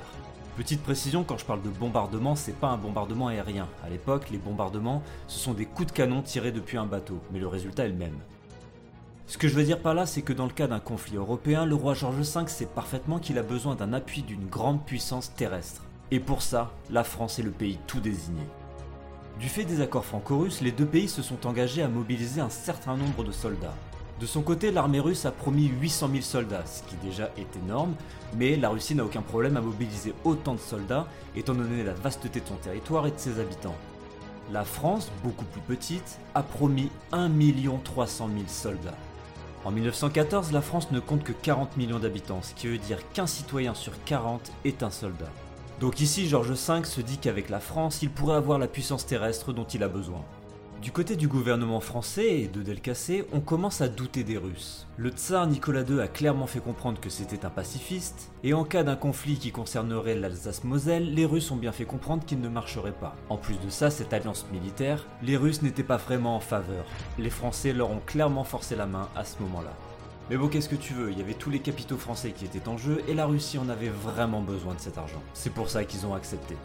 Petite 0.56 0.84
précision, 0.84 1.24
quand 1.24 1.40
je 1.40 1.46
parle 1.46 1.64
de 1.64 1.70
bombardement, 1.70 2.36
c'est 2.36 2.56
pas 2.56 2.68
un 2.68 2.78
bombardement 2.78 3.28
aérien. 3.28 3.68
À 3.84 3.90
l'époque, 3.90 4.30
les 4.30 4.38
bombardements, 4.38 5.02
ce 5.28 5.40
sont 5.40 5.54
des 5.54 5.66
coups 5.66 5.88
de 5.88 5.98
canon 5.98 6.22
tirés 6.22 6.52
depuis 6.52 6.78
un 6.78 6.86
bateau, 6.86 7.20
mais 7.34 7.40
le 7.40 7.48
résultat 7.48 7.86
est 7.86 7.90
le 7.90 7.96
même. 7.96 8.18
Ce 9.26 9.40
que 9.40 9.48
je 9.48 9.56
veux 9.56 9.64
dire 9.64 9.80
par 9.80 9.96
là, 9.96 10.06
c'est 10.06 10.22
que 10.22 10.32
dans 10.32 10.46
le 10.46 10.54
cas 10.54 10.68
d'un 10.68 10.80
conflit 10.80 11.18
européen, 11.18 11.66
le 11.66 11.74
roi 11.74 11.96
George 11.96 12.18
V 12.18 12.48
sait 12.48 12.68
parfaitement 12.68 13.18
qu'il 13.18 13.40
a 13.40 13.44
besoin 13.44 13.74
d'un 13.74 13.94
appui 13.94 14.22
d'une 14.22 14.46
grande 14.46 14.86
puissance 14.86 15.34
terrestre. 15.34 15.82
Et 16.12 16.20
pour 16.20 16.44
ça, 16.44 16.72
la 16.92 17.04
France 17.04 17.40
est 17.40 17.44
le 17.44 17.50
pays 17.50 17.80
tout 17.88 18.00
désigné. 18.00 18.44
Du 19.40 19.50
fait 19.50 19.66
des 19.66 19.82
accords 19.82 20.06
franco-russes, 20.06 20.62
les 20.62 20.72
deux 20.72 20.86
pays 20.86 21.10
se 21.10 21.24
sont 21.24 21.48
engagés 21.48 21.82
à 21.82 21.88
mobiliser 21.88 22.42
un 22.42 22.50
certain 22.50 22.96
nombre 22.96 23.24
de 23.24 23.32
soldats. 23.32 23.74
De 24.20 24.26
son 24.26 24.42
côté, 24.42 24.72
l'armée 24.72 25.02
russe 25.02 25.26
a 25.26 25.32
promis 25.32 25.66
800 25.66 26.10
000 26.10 26.22
soldats, 26.22 26.66
ce 26.66 26.84
qui 26.84 26.96
déjà 27.04 27.32
est 27.38 27.58
énorme, 27.58 27.96
mais 28.38 28.56
la 28.56 28.70
Russie 28.70 28.96
n'a 28.96 29.04
aucun 29.04 29.22
problème 29.22 29.58
à 29.58 29.62
mobiliser 29.62 30.14
autant 30.24 30.54
de 30.54 30.60
soldats, 30.60 31.08
étant 31.36 31.54
donné 31.54 31.84
la 31.84 31.94
vasteté 31.94 32.40
de 32.40 32.48
son 32.48 32.56
territoire 32.56 33.08
et 33.08 33.12
de 33.12 33.18
ses 33.18 33.42
habitants. 33.42 33.76
La 34.54 34.64
France, 34.64 35.12
beaucoup 35.22 35.44
plus 35.46 35.62
petite, 35.62 36.20
a 36.34 36.44
promis 36.44 36.90
1 37.12 37.30
300 37.84 38.30
000 38.34 38.44
soldats. 38.48 38.96
En 39.66 39.72
1914, 39.72 40.54
la 40.54 40.62
France 40.62 40.92
ne 40.92 41.02
compte 41.02 41.24
que 41.24 41.34
40 41.34 41.76
millions 41.76 42.00
d'habitants, 42.00 42.42
ce 42.42 42.54
qui 42.54 42.68
veut 42.68 42.78
dire 42.78 43.00
qu'un 43.12 43.28
citoyen 43.28 43.74
sur 43.74 43.92
40 44.06 44.52
est 44.64 44.84
un 44.84 44.92
soldat. 44.92 45.32
Donc 45.82 46.00
ici, 46.00 46.30
Georges 46.30 46.52
V 46.52 46.86
se 46.86 47.02
dit 47.02 47.18
qu'avec 47.18 47.50
la 47.50 47.60
France, 47.60 48.02
il 48.02 48.12
pourrait 48.12 48.38
avoir 48.38 48.60
la 48.60 48.68
puissance 48.68 49.06
terrestre 49.06 49.52
dont 49.52 49.66
il 49.66 49.84
a 49.84 49.90
besoin. 49.90 50.24
Du 50.86 50.92
côté 50.92 51.16
du 51.16 51.28
gouvernement 51.28 51.80
français 51.80 52.42
et 52.42 52.48
de 52.48 52.62
Delcassé, 52.62 53.26
on 53.34 53.40
commence 53.40 53.82
à 53.82 53.88
douter 53.88 54.24
des 54.24 54.38
Russes. 54.38 54.86
Le 54.98 55.10
tsar 55.10 55.48
Nicolas 55.48 55.82
II 55.82 56.00
a 56.00 56.08
clairement 56.08 56.46
fait 56.46 56.60
comprendre 56.60 57.02
que 57.02 57.10
c'était 57.10 57.44
un 57.44 57.50
pacifiste, 57.50 58.32
et 58.44 58.54
en 58.54 58.64
cas 58.64 58.84
d'un 58.84 58.96
conflit 58.96 59.40
qui 59.40 59.52
concernerait 59.52 60.14
l'Alsace-Moselle, 60.14 61.16
les 61.16 61.26
Russes 61.26 61.50
ont 61.50 61.56
bien 61.56 61.72
fait 61.72 61.86
comprendre 61.86 62.24
qu'il 62.24 62.40
ne 62.40 62.50
marcherait 62.50 62.92
pas. 62.92 63.16
En 63.30 63.38
plus 63.38 63.56
de 63.56 63.72
ça, 63.72 63.90
cette 63.90 64.14
alliance 64.14 64.46
militaire, 64.54 65.08
les 65.24 65.38
Russes 65.38 65.64
n'étaient 65.64 65.82
pas 65.82 65.98
vraiment 65.98 66.36
en 66.36 66.40
faveur. 66.40 66.86
Les 67.18 67.32
Français 67.32 67.74
leur 67.74 67.90
ont 67.90 68.02
clairement 68.06 68.44
forcé 68.44 68.76
la 68.76 68.86
main 68.86 69.10
à 69.16 69.26
ce 69.26 69.42
moment-là. 69.42 69.74
Mais 70.30 70.38
bon, 70.38 70.50
qu'est-ce 70.50 70.70
que 70.70 70.76
tu 70.76 70.94
veux, 70.94 71.12
il 71.12 71.18
y 71.18 71.22
avait 71.24 71.34
tous 71.34 71.50
les 71.50 71.62
capitaux 71.62 71.98
français 71.98 72.30
qui 72.30 72.46
étaient 72.46 72.70
en 72.70 72.78
jeu 72.78 73.02
et 73.08 73.16
la 73.16 73.26
Russie 73.26 73.58
en 73.58 73.70
avait 73.70 73.90
vraiment 73.90 74.42
besoin 74.42 74.76
de 74.76 74.80
cet 74.80 75.00
argent. 75.00 75.24
C'est 75.34 75.52
pour 75.52 75.68
ça 75.68 75.84
qu'ils 75.84 76.06
ont 76.06 76.14
accepté. 76.14 76.56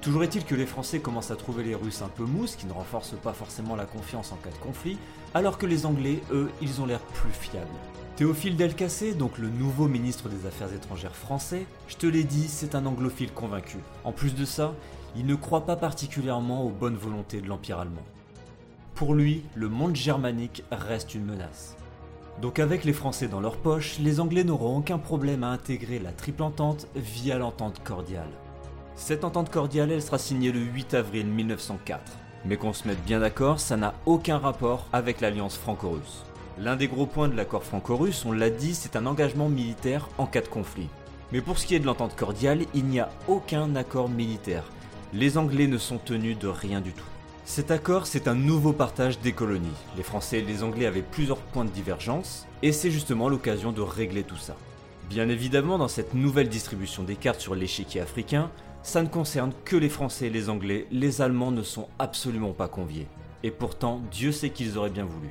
Toujours 0.00 0.24
est-il 0.24 0.46
que 0.46 0.54
les 0.54 0.64
Français 0.64 1.00
commencent 1.00 1.30
à 1.30 1.36
trouver 1.36 1.62
les 1.62 1.74
Russes 1.74 2.00
un 2.00 2.08
peu 2.08 2.24
mous, 2.24 2.46
ce 2.46 2.56
qui 2.56 2.64
ne 2.64 2.72
renforce 2.72 3.14
pas 3.22 3.34
forcément 3.34 3.76
la 3.76 3.84
confiance 3.84 4.32
en 4.32 4.36
cas 4.36 4.48
de 4.48 4.56
conflit, 4.56 4.96
alors 5.34 5.58
que 5.58 5.66
les 5.66 5.84
Anglais, 5.84 6.22
eux, 6.32 6.50
ils 6.62 6.80
ont 6.80 6.86
l'air 6.86 7.00
plus 7.00 7.32
fiables. 7.32 7.66
Théophile 8.16 8.56
Delcassé, 8.56 9.12
donc 9.12 9.36
le 9.36 9.50
nouveau 9.50 9.88
ministre 9.88 10.30
des 10.30 10.46
Affaires 10.46 10.72
étrangères 10.72 11.14
français, 11.14 11.66
je 11.86 11.96
te 11.96 12.06
l'ai 12.06 12.24
dit, 12.24 12.48
c'est 12.48 12.74
un 12.74 12.86
anglophile 12.86 13.32
convaincu. 13.32 13.76
En 14.04 14.12
plus 14.12 14.34
de 14.34 14.46
ça, 14.46 14.72
il 15.16 15.26
ne 15.26 15.34
croit 15.34 15.66
pas 15.66 15.76
particulièrement 15.76 16.64
aux 16.64 16.70
bonnes 16.70 16.96
volontés 16.96 17.42
de 17.42 17.48
l'Empire 17.48 17.78
allemand. 17.78 18.04
Pour 18.94 19.14
lui, 19.14 19.42
le 19.54 19.68
monde 19.68 19.96
germanique 19.96 20.64
reste 20.70 21.14
une 21.14 21.26
menace. 21.26 21.76
Donc 22.40 22.58
avec 22.58 22.84
les 22.84 22.94
Français 22.94 23.28
dans 23.28 23.40
leur 23.40 23.58
poche, 23.58 23.98
les 23.98 24.18
Anglais 24.18 24.44
n'auront 24.44 24.78
aucun 24.78 24.98
problème 24.98 25.44
à 25.44 25.50
intégrer 25.50 25.98
la 25.98 26.12
triple 26.12 26.42
entente 26.42 26.86
via 26.96 27.36
l'entente 27.36 27.82
cordiale. 27.84 28.30
Cette 29.00 29.24
entente 29.24 29.48
cordiale, 29.50 30.02
sera 30.02 30.18
signée 30.18 30.52
le 30.52 30.60
8 30.60 30.92
avril 30.92 31.26
1904. 31.26 32.02
Mais 32.44 32.58
qu'on 32.58 32.74
se 32.74 32.86
mette 32.86 33.02
bien 33.02 33.20
d'accord, 33.20 33.58
ça 33.58 33.78
n'a 33.78 33.94
aucun 34.04 34.36
rapport 34.36 34.86
avec 34.92 35.22
l'alliance 35.22 35.56
franco-russe. 35.56 36.22
L'un 36.58 36.76
des 36.76 36.86
gros 36.86 37.06
points 37.06 37.28
de 37.28 37.34
l'accord 37.34 37.64
franco-russe, 37.64 38.26
on 38.26 38.32
l'a 38.32 38.50
dit, 38.50 38.74
c'est 38.74 38.96
un 38.96 39.06
engagement 39.06 39.48
militaire 39.48 40.06
en 40.18 40.26
cas 40.26 40.42
de 40.42 40.48
conflit. 40.48 40.88
Mais 41.32 41.40
pour 41.40 41.58
ce 41.58 41.66
qui 41.66 41.74
est 41.74 41.80
de 41.80 41.86
l'entente 41.86 42.14
cordiale, 42.14 42.66
il 42.74 42.84
n'y 42.84 43.00
a 43.00 43.08
aucun 43.26 43.74
accord 43.74 44.10
militaire. 44.10 44.64
Les 45.14 45.38
Anglais 45.38 45.66
ne 45.66 45.78
sont 45.78 45.98
tenus 45.98 46.38
de 46.38 46.48
rien 46.48 46.82
du 46.82 46.92
tout. 46.92 47.02
Cet 47.46 47.70
accord, 47.70 48.06
c'est 48.06 48.28
un 48.28 48.34
nouveau 48.34 48.74
partage 48.74 49.18
des 49.20 49.32
colonies. 49.32 49.68
Les 49.96 50.02
Français 50.02 50.40
et 50.40 50.42
les 50.42 50.62
Anglais 50.62 50.84
avaient 50.84 51.00
plusieurs 51.00 51.38
points 51.38 51.64
de 51.64 51.70
divergence, 51.70 52.46
et 52.62 52.70
c'est 52.70 52.90
justement 52.90 53.30
l'occasion 53.30 53.72
de 53.72 53.80
régler 53.80 54.24
tout 54.24 54.36
ça. 54.36 54.56
Bien 55.08 55.30
évidemment, 55.30 55.78
dans 55.78 55.88
cette 55.88 56.12
nouvelle 56.12 56.50
distribution 56.50 57.02
des 57.02 57.16
cartes 57.16 57.40
sur 57.40 57.54
l'échiquier 57.54 58.02
africain, 58.02 58.50
ça 58.82 59.02
ne 59.02 59.08
concerne 59.08 59.52
que 59.64 59.76
les 59.76 59.88
Français 59.88 60.26
et 60.26 60.30
les 60.30 60.48
Anglais, 60.48 60.86
les 60.90 61.20
Allemands 61.20 61.50
ne 61.50 61.62
sont 61.62 61.88
absolument 61.98 62.52
pas 62.52 62.68
conviés. 62.68 63.06
Et 63.42 63.50
pourtant, 63.50 64.00
Dieu 64.10 64.32
sait 64.32 64.50
qu'ils 64.50 64.78
auraient 64.78 64.90
bien 64.90 65.04
voulu. 65.04 65.28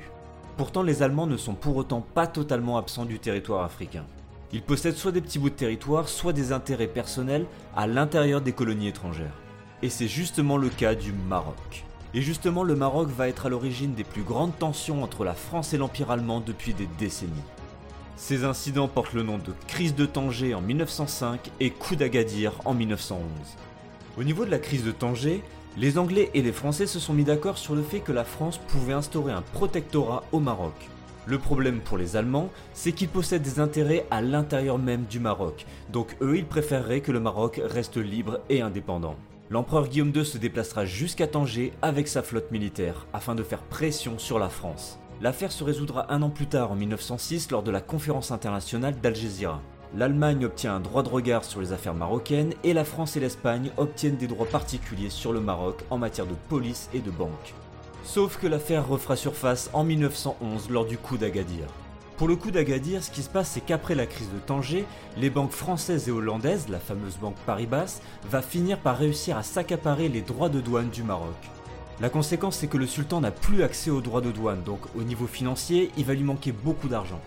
Pourtant, 0.56 0.82
les 0.82 1.02
Allemands 1.02 1.26
ne 1.26 1.36
sont 1.36 1.54
pour 1.54 1.76
autant 1.76 2.00
pas 2.00 2.26
totalement 2.26 2.76
absents 2.76 3.04
du 3.04 3.18
territoire 3.18 3.64
africain. 3.64 4.04
Ils 4.52 4.62
possèdent 4.62 4.96
soit 4.96 5.12
des 5.12 5.20
petits 5.20 5.38
bouts 5.38 5.50
de 5.50 5.54
territoire, 5.54 6.08
soit 6.08 6.32
des 6.32 6.52
intérêts 6.52 6.88
personnels 6.88 7.46
à 7.76 7.86
l'intérieur 7.86 8.40
des 8.40 8.52
colonies 8.52 8.88
étrangères. 8.88 9.36
Et 9.82 9.88
c'est 9.88 10.08
justement 10.08 10.56
le 10.56 10.68
cas 10.68 10.94
du 10.94 11.12
Maroc. 11.12 11.84
Et 12.14 12.22
justement, 12.22 12.64
le 12.64 12.74
Maroc 12.74 13.08
va 13.08 13.28
être 13.28 13.46
à 13.46 13.48
l'origine 13.48 13.94
des 13.94 14.04
plus 14.04 14.22
grandes 14.22 14.58
tensions 14.58 15.02
entre 15.02 15.24
la 15.24 15.34
France 15.34 15.72
et 15.72 15.78
l'Empire 15.78 16.10
allemand 16.10 16.40
depuis 16.40 16.74
des 16.74 16.88
décennies. 16.98 17.32
Ces 18.20 18.44
incidents 18.44 18.86
portent 18.86 19.14
le 19.14 19.22
nom 19.22 19.38
de 19.38 19.54
crise 19.66 19.94
de 19.94 20.04
Tanger 20.04 20.52
en 20.52 20.60
1905 20.60 21.50
et 21.58 21.70
coup 21.70 21.96
d'Agadir 21.96 22.52
en 22.66 22.74
1911. 22.74 23.24
Au 24.18 24.22
niveau 24.22 24.44
de 24.44 24.50
la 24.50 24.58
crise 24.58 24.84
de 24.84 24.92
Tanger, 24.92 25.42
les 25.78 25.96
Anglais 25.96 26.30
et 26.34 26.42
les 26.42 26.52
Français 26.52 26.86
se 26.86 27.00
sont 27.00 27.14
mis 27.14 27.24
d'accord 27.24 27.56
sur 27.56 27.74
le 27.74 27.82
fait 27.82 28.00
que 28.00 28.12
la 28.12 28.24
France 28.24 28.58
pouvait 28.68 28.92
instaurer 28.92 29.32
un 29.32 29.40
protectorat 29.40 30.22
au 30.32 30.38
Maroc. 30.38 30.74
Le 31.24 31.38
problème 31.38 31.80
pour 31.80 31.96
les 31.96 32.14
Allemands, 32.14 32.50
c'est 32.74 32.92
qu'ils 32.92 33.08
possèdent 33.08 33.42
des 33.42 33.58
intérêts 33.58 34.06
à 34.10 34.20
l'intérieur 34.20 34.78
même 34.78 35.06
du 35.06 35.18
Maroc, 35.18 35.64
donc 35.90 36.14
eux 36.20 36.36
ils 36.36 36.46
préféreraient 36.46 37.00
que 37.00 37.12
le 37.12 37.20
Maroc 37.20 37.58
reste 37.64 37.96
libre 37.96 38.40
et 38.50 38.60
indépendant. 38.60 39.16
L'empereur 39.48 39.88
Guillaume 39.88 40.12
II 40.14 40.26
se 40.26 40.38
déplacera 40.38 40.84
jusqu'à 40.84 41.26
Tanger 41.26 41.72
avec 41.80 42.06
sa 42.06 42.22
flotte 42.22 42.52
militaire 42.52 43.06
afin 43.14 43.34
de 43.34 43.42
faire 43.42 43.62
pression 43.62 44.18
sur 44.18 44.38
la 44.38 44.50
France. 44.50 44.99
L'affaire 45.22 45.52
se 45.52 45.64
résoudra 45.64 46.06
un 46.10 46.22
an 46.22 46.30
plus 46.30 46.46
tard, 46.46 46.72
en 46.72 46.76
1906, 46.76 47.50
lors 47.50 47.62
de 47.62 47.70
la 47.70 47.82
conférence 47.82 48.30
internationale 48.30 48.98
d'Algésiras. 49.02 49.60
L'Allemagne 49.94 50.46
obtient 50.46 50.76
un 50.76 50.80
droit 50.80 51.02
de 51.02 51.10
regard 51.10 51.44
sur 51.44 51.60
les 51.60 51.74
affaires 51.74 51.94
marocaines 51.94 52.54
et 52.64 52.72
la 52.72 52.84
France 52.84 53.16
et 53.16 53.20
l'Espagne 53.20 53.70
obtiennent 53.76 54.16
des 54.16 54.28
droits 54.28 54.46
particuliers 54.46 55.10
sur 55.10 55.34
le 55.34 55.40
Maroc 55.40 55.84
en 55.90 55.98
matière 55.98 56.26
de 56.26 56.34
police 56.48 56.88
et 56.94 57.00
de 57.00 57.10
banque. 57.10 57.54
Sauf 58.02 58.38
que 58.38 58.46
l'affaire 58.46 58.88
refera 58.88 59.14
surface 59.14 59.68
en 59.74 59.84
1911 59.84 60.70
lors 60.70 60.86
du 60.86 60.96
coup 60.96 61.18
d'Agadir. 61.18 61.66
Pour 62.16 62.28
le 62.28 62.36
coup 62.36 62.50
d'Agadir, 62.50 63.02
ce 63.02 63.10
qui 63.10 63.22
se 63.22 63.28
passe, 63.28 63.50
c'est 63.50 63.60
qu'après 63.60 63.94
la 63.94 64.06
crise 64.06 64.30
de 64.32 64.38
Tanger, 64.38 64.86
les 65.18 65.28
banques 65.28 65.52
françaises 65.52 66.08
et 66.08 66.12
hollandaises, 66.12 66.68
la 66.68 66.78
fameuse 66.78 67.18
banque 67.18 67.36
Paribas, 67.44 68.00
va 68.30 68.40
finir 68.40 68.78
par 68.78 68.96
réussir 68.96 69.36
à 69.36 69.42
s'accaparer 69.42 70.08
les 70.08 70.22
droits 70.22 70.48
de 70.48 70.60
douane 70.60 70.90
du 70.90 71.02
Maroc. 71.02 71.36
La 72.00 72.08
conséquence, 72.08 72.56
c'est 72.56 72.66
que 72.66 72.78
le 72.78 72.86
sultan 72.86 73.20
n'a 73.20 73.30
plus 73.30 73.62
accès 73.62 73.90
aux 73.90 74.00
droits 74.00 74.22
de 74.22 74.30
douane, 74.30 74.62
donc 74.62 74.80
au 74.96 75.02
niveau 75.02 75.26
financier, 75.26 75.90
il 75.98 76.06
va 76.06 76.14
lui 76.14 76.24
manquer 76.24 76.50
beaucoup 76.50 76.88
d'argent. 76.88 77.20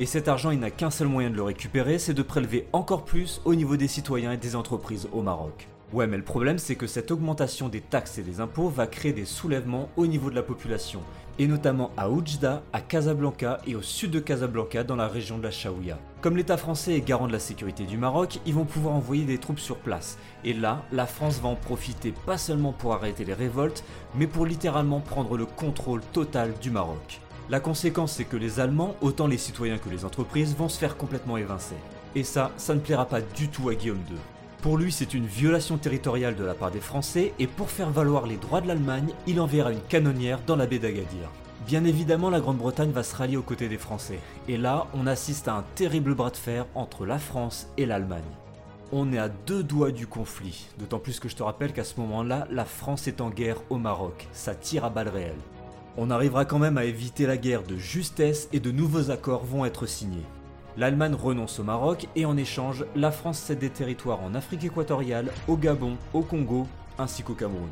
Et 0.00 0.06
cet 0.06 0.28
argent, 0.28 0.50
il 0.50 0.60
n'a 0.60 0.70
qu'un 0.70 0.90
seul 0.90 1.08
moyen 1.08 1.30
de 1.30 1.36
le 1.36 1.42
récupérer, 1.42 1.98
c'est 1.98 2.12
de 2.12 2.22
prélever 2.22 2.66
encore 2.74 3.06
plus 3.06 3.40
au 3.46 3.54
niveau 3.54 3.78
des 3.78 3.88
citoyens 3.88 4.32
et 4.32 4.36
des 4.36 4.54
entreprises 4.54 5.08
au 5.12 5.22
Maroc. 5.22 5.66
Ouais, 5.94 6.06
mais 6.06 6.18
le 6.18 6.24
problème, 6.24 6.58
c'est 6.58 6.74
que 6.74 6.86
cette 6.86 7.10
augmentation 7.10 7.70
des 7.70 7.80
taxes 7.80 8.18
et 8.18 8.22
des 8.22 8.40
impôts 8.40 8.68
va 8.68 8.86
créer 8.86 9.14
des 9.14 9.24
soulèvements 9.24 9.88
au 9.96 10.06
niveau 10.06 10.28
de 10.28 10.34
la 10.34 10.42
population, 10.42 11.00
et 11.38 11.46
notamment 11.46 11.90
à 11.96 12.10
Oujda, 12.10 12.62
à 12.72 12.80
Casablanca 12.80 13.58
et 13.66 13.74
au 13.74 13.82
sud 13.82 14.10
de 14.10 14.20
Casablanca 14.20 14.84
dans 14.84 14.96
la 14.96 15.08
région 15.08 15.38
de 15.38 15.42
la 15.42 15.50
Chaouia. 15.50 15.98
Comme 16.20 16.36
l'État 16.36 16.56
français 16.56 16.94
est 16.94 17.00
garant 17.00 17.28
de 17.28 17.32
la 17.32 17.38
sécurité 17.38 17.84
du 17.84 17.96
Maroc, 17.96 18.40
ils 18.44 18.54
vont 18.54 18.64
pouvoir 18.64 18.94
envoyer 18.94 19.24
des 19.24 19.38
troupes 19.38 19.60
sur 19.60 19.76
place. 19.76 20.18
Et 20.44 20.52
là, 20.52 20.82
la 20.90 21.06
France 21.06 21.40
va 21.40 21.48
en 21.48 21.54
profiter 21.54 22.12
pas 22.26 22.38
seulement 22.38 22.72
pour 22.72 22.92
arrêter 22.92 23.24
les 23.24 23.34
révoltes, 23.34 23.84
mais 24.16 24.26
pour 24.26 24.46
littéralement 24.46 25.00
prendre 25.00 25.36
le 25.36 25.46
contrôle 25.46 26.00
total 26.12 26.54
du 26.60 26.70
Maroc. 26.70 27.20
La 27.50 27.60
conséquence, 27.60 28.12
c'est 28.12 28.24
que 28.24 28.36
les 28.36 28.60
Allemands, 28.60 28.96
autant 29.00 29.26
les 29.26 29.38
citoyens 29.38 29.78
que 29.78 29.88
les 29.88 30.04
entreprises, 30.04 30.56
vont 30.56 30.68
se 30.68 30.78
faire 30.78 30.96
complètement 30.96 31.36
évincer. 31.36 31.76
Et 32.14 32.24
ça, 32.24 32.50
ça 32.56 32.74
ne 32.74 32.80
plaira 32.80 33.06
pas 33.06 33.20
du 33.20 33.48
tout 33.48 33.68
à 33.68 33.74
Guillaume 33.74 34.02
II. 34.10 34.16
Pour 34.62 34.76
lui, 34.76 34.90
c'est 34.90 35.14
une 35.14 35.26
violation 35.26 35.78
territoriale 35.78 36.34
de 36.34 36.44
la 36.44 36.54
part 36.54 36.72
des 36.72 36.80
Français 36.80 37.32
et 37.38 37.46
pour 37.46 37.70
faire 37.70 37.90
valoir 37.90 38.26
les 38.26 38.36
droits 38.36 38.60
de 38.60 38.66
l'Allemagne, 38.66 39.10
il 39.28 39.40
enverra 39.40 39.70
une 39.70 39.80
canonnière 39.82 40.40
dans 40.46 40.56
la 40.56 40.66
baie 40.66 40.80
d'Agadir. 40.80 41.30
Bien 41.64 41.84
évidemment, 41.84 42.28
la 42.28 42.40
Grande-Bretagne 42.40 42.90
va 42.90 43.04
se 43.04 43.14
rallier 43.14 43.36
aux 43.36 43.42
côtés 43.42 43.68
des 43.68 43.78
Français. 43.78 44.18
Et 44.48 44.56
là, 44.56 44.88
on 44.94 45.06
assiste 45.06 45.46
à 45.46 45.54
un 45.54 45.64
terrible 45.76 46.14
bras 46.14 46.30
de 46.30 46.36
fer 46.36 46.66
entre 46.74 47.06
la 47.06 47.18
France 47.18 47.68
et 47.76 47.86
l'Allemagne. 47.86 48.22
on 48.90 49.12
est 49.12 49.18
à 49.18 49.28
deux 49.28 49.62
doigts 49.62 49.90
du 49.92 50.06
conflit, 50.06 50.66
d'autant 50.78 50.98
plus 50.98 51.20
que 51.20 51.28
je 51.28 51.36
te 51.36 51.42
rappelle 51.42 51.74
qu'à 51.74 51.84
ce 51.84 52.00
moment-là, 52.00 52.48
la 52.50 52.64
France 52.64 53.06
est 53.06 53.20
en 53.20 53.28
guerre 53.28 53.60
au 53.68 53.76
Maroc, 53.76 54.26
ça 54.32 54.54
tire 54.54 54.86
à 54.86 54.90
balles 54.90 55.10
réelles. 55.10 55.44
On 55.98 56.10
arrivera 56.10 56.46
quand 56.46 56.58
même 56.58 56.78
à 56.78 56.86
éviter 56.86 57.26
la 57.26 57.36
guerre 57.36 57.64
de 57.64 57.76
justesse 57.76 58.48
et 58.52 58.60
de 58.60 58.70
nouveaux 58.70 59.10
accords 59.10 59.44
vont 59.44 59.66
être 59.66 59.84
signés. 59.84 60.24
L'Allemagne 60.78 61.16
renonce 61.20 61.58
au 61.58 61.64
Maroc 61.64 62.06
et 62.14 62.24
en 62.24 62.36
échange, 62.36 62.84
la 62.94 63.10
France 63.10 63.40
cède 63.40 63.58
des 63.58 63.68
territoires 63.68 64.22
en 64.22 64.36
Afrique 64.36 64.62
équatoriale, 64.62 65.32
au 65.48 65.56
Gabon, 65.56 65.96
au 66.14 66.20
Congo 66.20 66.68
ainsi 67.00 67.24
qu'au 67.24 67.34
Cameroun. 67.34 67.68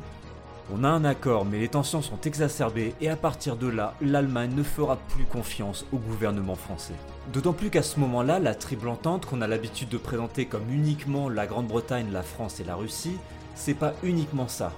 On 0.73 0.83
a 0.83 0.89
un 0.89 1.05
accord 1.05 1.45
mais 1.45 1.59
les 1.59 1.69
tensions 1.69 2.01
sont 2.01 2.19
exacerbées 2.25 2.93
et 2.99 3.07
à 3.09 3.15
partir 3.15 3.55
de 3.55 3.67
là, 3.67 3.93
l'Allemagne 4.01 4.51
ne 4.53 4.61
fera 4.61 4.97
plus 4.97 5.23
confiance 5.23 5.85
au 5.93 5.97
gouvernement 5.99 6.55
français. 6.55 6.95
D'autant 7.31 7.53
plus 7.53 7.69
qu'à 7.69 7.81
ce 7.81 7.97
moment-là, 8.01 8.39
la 8.39 8.53
triple 8.53 8.89
entente 8.89 9.25
qu'on 9.25 9.41
a 9.41 9.47
l'habitude 9.47 9.87
de 9.87 9.97
présenter 9.97 10.45
comme 10.45 10.69
uniquement 10.69 11.29
la 11.29 11.47
Grande-Bretagne, 11.47 12.11
la 12.11 12.23
France 12.23 12.59
et 12.59 12.65
la 12.65 12.75
Russie, 12.75 13.15
c'est 13.55 13.73
pas 13.73 13.93
uniquement 14.03 14.49
ça 14.49 14.73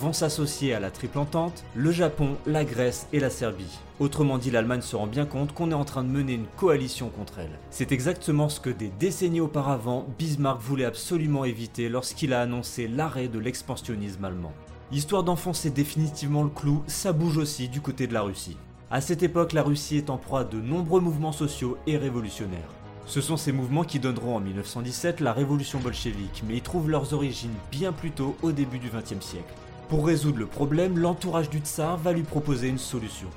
vont 0.00 0.12
s'associer 0.12 0.74
à 0.74 0.80
la 0.80 0.90
triple 0.90 1.18
entente, 1.18 1.64
le 1.74 1.90
Japon, 1.90 2.36
la 2.46 2.64
Grèce 2.64 3.06
et 3.12 3.20
la 3.20 3.30
Serbie. 3.30 3.78
Autrement 4.00 4.38
dit, 4.38 4.50
l'Allemagne 4.50 4.80
se 4.80 4.96
rend 4.96 5.06
bien 5.06 5.26
compte 5.26 5.52
qu'on 5.52 5.70
est 5.70 5.74
en 5.74 5.84
train 5.84 6.02
de 6.02 6.08
mener 6.08 6.34
une 6.34 6.46
coalition 6.56 7.08
contre 7.08 7.38
elle. 7.38 7.58
C'est 7.70 7.92
exactement 7.92 8.48
ce 8.48 8.60
que 8.60 8.70
des 8.70 8.92
décennies 8.98 9.40
auparavant, 9.40 10.06
Bismarck 10.18 10.60
voulait 10.60 10.84
absolument 10.84 11.44
éviter 11.44 11.88
lorsqu'il 11.88 12.32
a 12.32 12.40
annoncé 12.40 12.88
l'arrêt 12.88 13.28
de 13.28 13.38
l'expansionnisme 13.38 14.24
allemand. 14.24 14.52
Histoire 14.90 15.22
d'enfoncer 15.22 15.70
définitivement 15.70 16.42
le 16.42 16.50
clou, 16.50 16.82
ça 16.86 17.12
bouge 17.12 17.38
aussi 17.38 17.68
du 17.68 17.80
côté 17.80 18.06
de 18.06 18.14
la 18.14 18.22
Russie. 18.22 18.56
À 18.90 19.00
cette 19.00 19.22
époque, 19.22 19.52
la 19.52 19.62
Russie 19.62 19.96
est 19.96 20.10
en 20.10 20.18
proie 20.18 20.44
de 20.44 20.60
nombreux 20.60 21.00
mouvements 21.00 21.32
sociaux 21.32 21.78
et 21.86 21.96
révolutionnaires. 21.96 22.68
Ce 23.06 23.20
sont 23.20 23.36
ces 23.36 23.52
mouvements 23.52 23.84
qui 23.84 23.98
donneront 23.98 24.36
en 24.36 24.40
1917 24.40 25.20
la 25.20 25.32
révolution 25.32 25.80
bolchevique, 25.80 26.42
mais 26.46 26.56
ils 26.56 26.62
trouvent 26.62 26.90
leurs 26.90 27.14
origines 27.14 27.54
bien 27.70 27.92
plus 27.92 28.10
tôt 28.10 28.36
au 28.42 28.52
début 28.52 28.78
du 28.78 28.88
XXe 28.88 29.24
siècle. 29.24 29.54
Pour 29.88 30.06
résoudre 30.06 30.38
le 30.38 30.46
problème, 30.46 30.98
l'entourage 30.98 31.50
du 31.50 31.58
tsar 31.58 31.96
va 31.98 32.12
lui 32.12 32.22
proposer 32.22 32.68
une 32.68 32.78
solution. 32.78 33.28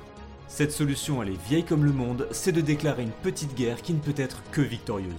Cette 0.48 0.72
solution, 0.72 1.22
elle 1.22 1.30
est 1.30 1.46
vieille 1.48 1.64
comme 1.64 1.84
le 1.84 1.92
monde, 1.92 2.28
c'est 2.30 2.52
de 2.52 2.60
déclarer 2.60 3.02
une 3.02 3.10
petite 3.10 3.54
guerre 3.54 3.82
qui 3.82 3.92
ne 3.92 3.98
peut 3.98 4.14
être 4.16 4.42
que 4.52 4.62
victorieuse. 4.62 5.12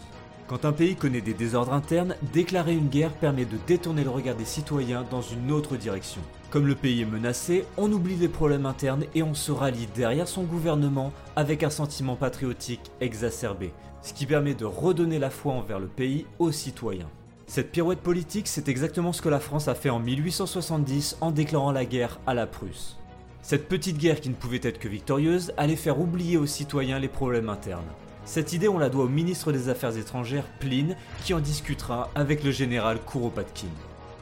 Quand 0.47 0.63
un 0.63 0.71
pays 0.71 0.95
connaît 0.95 1.21
des 1.21 1.33
désordres 1.33 1.73
internes, 1.73 2.15
déclarer 2.33 2.73
une 2.73 2.87
guerre 2.87 3.11
permet 3.11 3.43
de 3.43 3.57
détourner 3.67 4.05
le 4.05 4.09
regard 4.09 4.35
des 4.35 4.45
citoyens 4.45 5.05
dans 5.11 5.21
une 5.21 5.51
autre 5.51 5.75
direction. 5.75 6.21
Comme 6.49 6.65
le 6.65 6.75
pays 6.75 7.01
est 7.01 7.05
menacé, 7.05 7.65
on 7.75 7.91
oublie 7.91 8.15
les 8.15 8.29
problèmes 8.29 8.65
internes 8.65 9.03
et 9.13 9.21
on 9.21 9.33
se 9.33 9.51
rallie 9.51 9.89
derrière 9.93 10.29
son 10.29 10.43
gouvernement 10.43 11.11
avec 11.35 11.63
un 11.63 11.69
sentiment 11.69 12.15
patriotique 12.15 12.91
exacerbé, 13.01 13.73
ce 14.01 14.13
qui 14.13 14.25
permet 14.25 14.53
de 14.53 14.63
redonner 14.63 15.19
la 15.19 15.29
foi 15.29 15.51
envers 15.51 15.79
le 15.79 15.87
pays 15.87 16.25
aux 16.39 16.53
citoyens. 16.53 17.09
Cette 17.49 17.71
pirouette 17.71 18.01
politique, 18.01 18.49
c'est 18.49 18.67
exactement 18.67 19.13
ce 19.13 19.21
que 19.21 19.29
la 19.29 19.39
France 19.39 19.69
a 19.69 19.73
fait 19.73 19.89
en 19.89 19.99
1870 19.99 21.17
en 21.21 21.31
déclarant 21.31 21.71
la 21.71 21.85
guerre 21.85 22.19
à 22.27 22.33
la 22.33 22.45
Prusse. 22.45 22.97
Cette 23.41 23.69
petite 23.69 23.97
guerre 23.97 24.19
qui 24.19 24.27
ne 24.27 24.35
pouvait 24.35 24.59
être 24.61 24.79
que 24.79 24.89
victorieuse 24.89 25.53
allait 25.55 25.77
faire 25.77 26.01
oublier 26.01 26.35
aux 26.35 26.45
citoyens 26.45 26.99
les 26.99 27.07
problèmes 27.07 27.47
internes. 27.47 27.87
Cette 28.25 28.51
idée, 28.51 28.67
on 28.67 28.77
la 28.77 28.89
doit 28.89 29.05
au 29.05 29.09
ministre 29.09 29.53
des 29.53 29.69
Affaires 29.69 29.97
étrangères, 29.97 30.43
Pline, 30.59 30.97
qui 31.23 31.33
en 31.33 31.39
discutera 31.39 32.09
avec 32.15 32.43
le 32.43 32.51
général 32.51 32.99
Kuropatkin. 33.09 33.67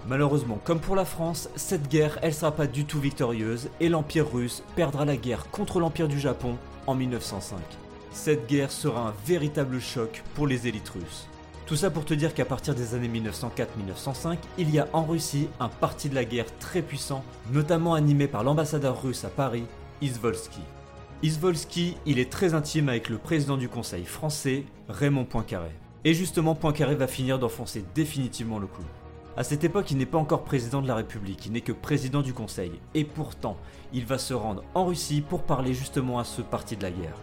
Malheureusement, 0.08 0.60
comme 0.64 0.80
pour 0.80 0.96
la 0.96 1.06
France, 1.06 1.50
cette 1.56 1.88
guerre, 1.88 2.20
elle 2.22 2.34
sera 2.34 2.52
pas 2.52 2.68
du 2.68 2.86
tout 2.86 3.00
victorieuse 3.00 3.70
et 3.80 3.90
l'Empire 3.90 4.32
russe 4.32 4.62
perdra 4.76 5.04
la 5.04 5.18
guerre 5.18 5.50
contre 5.50 5.80
l'Empire 5.80 6.08
du 6.08 6.20
Japon 6.20 6.58
en 6.86 6.94
1905. 6.94 7.58
Cette 8.12 8.48
guerre 8.48 8.72
sera 8.72 9.08
un 9.08 9.14
véritable 9.26 9.82
choc 9.82 10.22
pour 10.36 10.46
les 10.46 10.68
élites 10.68 10.90
russes. 10.90 11.28
Tout 11.65 11.75
ça 11.75 11.89
pour 11.89 12.06
te 12.06 12.13
dire 12.13 12.36
qu'à 12.36 12.45
partir 12.45 12.75
des 12.75 12.93
années 12.93 13.08
1904-1905, 13.08 14.38
il 14.60 14.69
y 14.69 14.78
a 14.78 14.88
en 14.93 15.04
Russie 15.04 15.47
un 15.60 15.67
parti 15.67 16.10
de 16.10 16.15
la 16.15 16.23
guerre 16.23 16.45
très 16.60 16.84
puissant, 16.84 17.23
notamment 17.51 17.95
animé 17.95 18.28
par 18.28 18.43
l'ambassadeur 18.43 19.01
russe 19.01 19.25
à 19.25 19.30
Paris, 19.30 19.65
Izvolsky. 19.99 20.62
Izvolsky, 21.23 21.97
il 22.06 22.19
est 22.19 22.32
très 22.32 22.54
intime 22.54 22.88
avec 22.88 23.10
le 23.10 23.17
président 23.17 23.58
du 23.58 23.67
Conseil 23.67 24.06
français, 24.06 24.63
Raymond 24.89 25.25
Poincaré. 25.25 25.71
Et 26.04 26.13
justement, 26.13 26.54
Poincaré 26.54 26.93
va 26.93 27.08
finir 27.08 27.39
d'enfoncer 27.39 27.84
définitivement 27.95 28.60
le 28.60 28.67
clou. 28.67 28.86
À 29.36 29.43
cette 29.43 29.63
époque, 29.63 29.89
il 29.89 29.97
n'est 29.97 30.06
pas 30.06 30.19
encore 30.19 30.43
président 30.43 30.84
de 30.84 30.88
la 30.88 30.95
République, 30.95 31.47
il 31.47 31.51
n'est 31.51 31.62
que 31.62 31.71
président 31.71 32.21
du 32.21 32.34
Conseil. 32.34 32.73
Et 32.93 33.06
pourtant, 33.06 33.58
il 33.91 34.06
va 34.06 34.19
se 34.19 34.36
rendre 34.36 34.63
en 34.75 34.86
Russie 34.86 35.21
pour 35.21 35.41
parler 35.41 35.73
justement 35.73 36.19
à 36.19 36.25
ce 36.25 36.43
parti 36.43 36.78
de 36.78 36.84
la 36.84 36.91
guerre. 36.91 37.17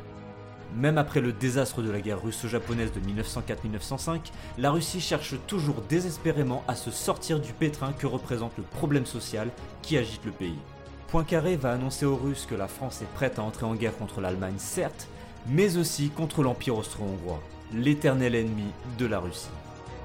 Même 0.76 0.96
après 0.96 1.20
le 1.20 1.32
désastre 1.32 1.82
de 1.82 1.90
la 1.90 2.00
guerre 2.00 2.22
russo-japonaise 2.22 2.92
de 2.92 3.00
1904-1905, 3.00 4.20
la 4.56 4.70
Russie 4.70 5.00
cherche 5.00 5.34
toujours 5.46 5.82
désespérément 5.88 6.64
à 6.66 6.74
se 6.74 6.90
sortir 6.90 7.40
du 7.40 7.52
pétrin 7.52 7.92
que 7.92 8.06
représente 8.06 8.56
le 8.56 8.62
problème 8.62 9.04
social 9.04 9.50
qui 9.82 9.98
agite 9.98 10.24
le 10.24 10.32
pays. 10.32 10.58
Poincaré 11.08 11.56
va 11.56 11.72
annoncer 11.72 12.06
aux 12.06 12.16
Russes 12.16 12.46
que 12.48 12.54
la 12.54 12.68
France 12.68 13.02
est 13.02 13.14
prête 13.14 13.38
à 13.38 13.42
entrer 13.42 13.66
en 13.66 13.74
guerre 13.74 13.96
contre 13.98 14.22
l'Allemagne, 14.22 14.54
certes, 14.56 15.08
mais 15.46 15.76
aussi 15.76 16.08
contre 16.08 16.42
l'Empire 16.42 16.78
austro-hongrois, 16.78 17.42
l'éternel 17.74 18.34
ennemi 18.34 18.70
de 18.98 19.06
la 19.06 19.18
Russie. 19.18 19.50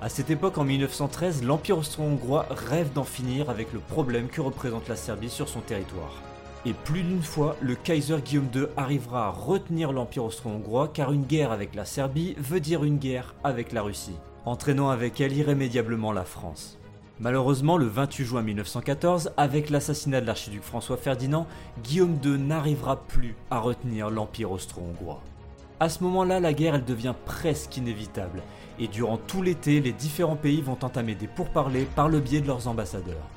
À 0.02 0.10
cette 0.10 0.30
époque, 0.30 0.58
en 0.58 0.66
1913, 0.66 1.44
l'Empire 1.44 1.78
austro-hongrois 1.78 2.46
rêve 2.50 2.92
d'en 2.92 3.06
finir 3.06 3.50
avec 3.50 3.72
le 3.72 3.80
problème 3.80 4.28
que 4.28 4.42
représente 4.42 4.90
la 4.90 4.98
Serbie 4.98 5.30
sur 5.30 5.48
son 5.48 5.62
territoire. 5.62 6.22
Et 6.68 6.74
plus 6.74 7.02
d'une 7.02 7.24
fois, 7.24 7.56
le 7.62 7.76
Kaiser 7.76 8.18
Guillaume 8.18 8.50
II 8.54 8.66
arrivera 8.76 9.28
à 9.28 9.30
retenir 9.30 9.94
l'Empire 9.94 10.26
austro-hongrois 10.26 10.90
car 10.90 11.14
une 11.14 11.24
guerre 11.24 11.54
avec 11.54 11.74
la 11.74 11.86
Serbie 11.86 12.36
veut 12.40 12.60
dire 12.60 12.84
une 12.84 12.98
guerre 12.98 13.36
avec 13.46 13.72
la 13.72 13.82
Russie, 13.82 14.18
entraînant 14.44 14.90
avec 14.90 15.22
elle 15.22 15.32
irrémédiablement 15.32 16.12
la 16.12 16.26
France. 16.26 16.78
Malheureusement, 17.22 17.78
le 17.78 17.86
28 17.86 18.26
juin 18.26 18.42
1914, 18.42 19.32
avec 19.38 19.70
l'assassinat 19.70 20.20
de 20.20 20.26
l'archiduc 20.26 20.62
François 20.62 20.98
Ferdinand, 20.98 21.48
Guillaume 21.86 22.20
II 22.22 22.38
n'arrivera 22.38 22.98
plus 22.98 23.38
à 23.50 23.60
retenir 23.60 24.10
l'Empire 24.10 24.52
austro-hongrois. 24.52 25.22
À 25.80 25.88
ce 25.88 26.04
moment-là, 26.04 26.42
la 26.42 26.52
guerre 26.52 26.76
elle 26.76 26.84
devient 26.84 27.16
presque 27.26 27.78
inévitable, 27.78 28.44
et 28.78 28.90
durant 28.90 29.16
tout 29.16 29.42
l'été, 29.42 29.80
les 29.80 29.94
différents 29.94 30.36
pays 30.36 30.62
vont 30.62 30.78
entamer 30.82 31.16
des 31.16 31.28
pourparlers 31.28 31.88
par 31.96 32.10
le 32.10 32.20
biais 32.20 32.42
de 32.42 32.48
leurs 32.48 32.68
ambassadeurs. 32.68 33.30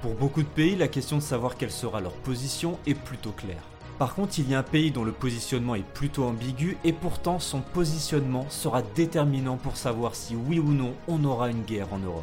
Pour 0.00 0.14
beaucoup 0.14 0.42
de 0.42 0.48
pays, 0.48 0.76
la 0.76 0.86
question 0.86 1.16
de 1.16 1.22
savoir 1.22 1.56
quelle 1.56 1.72
sera 1.72 2.00
leur 2.00 2.12
position 2.12 2.78
est 2.86 2.94
plutôt 2.94 3.32
claire. 3.32 3.62
Par 3.98 4.14
contre, 4.14 4.38
il 4.38 4.48
y 4.48 4.54
a 4.54 4.60
un 4.60 4.62
pays 4.62 4.92
dont 4.92 5.02
le 5.02 5.10
positionnement 5.10 5.74
est 5.74 5.82
plutôt 5.82 6.24
ambigu 6.24 6.76
et 6.84 6.92
pourtant 6.92 7.40
son 7.40 7.60
positionnement 7.60 8.46
sera 8.48 8.82
déterminant 8.82 9.56
pour 9.56 9.76
savoir 9.76 10.14
si 10.14 10.36
oui 10.36 10.60
ou 10.60 10.72
non 10.72 10.94
on 11.08 11.24
aura 11.24 11.50
une 11.50 11.64
guerre 11.64 11.92
en 11.92 11.98
Europe. 11.98 12.22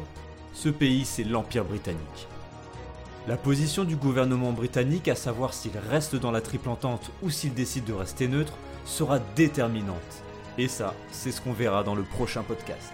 Ce 0.54 0.70
pays, 0.70 1.04
c'est 1.04 1.24
l'Empire 1.24 1.66
britannique. 1.66 2.28
La 3.28 3.36
position 3.36 3.84
du 3.84 3.96
gouvernement 3.96 4.52
britannique, 4.52 5.08
à 5.08 5.14
savoir 5.14 5.52
s'il 5.52 5.76
reste 5.76 6.16
dans 6.16 6.30
la 6.30 6.40
triple 6.40 6.70
entente 6.70 7.10
ou 7.22 7.28
s'il 7.28 7.52
décide 7.52 7.84
de 7.84 7.92
rester 7.92 8.26
neutre, 8.26 8.54
sera 8.86 9.18
déterminante. 9.18 10.22
Et 10.56 10.68
ça, 10.68 10.94
c'est 11.10 11.30
ce 11.32 11.42
qu'on 11.42 11.52
verra 11.52 11.84
dans 11.84 11.94
le 11.94 12.04
prochain 12.04 12.42
podcast. 12.42 12.90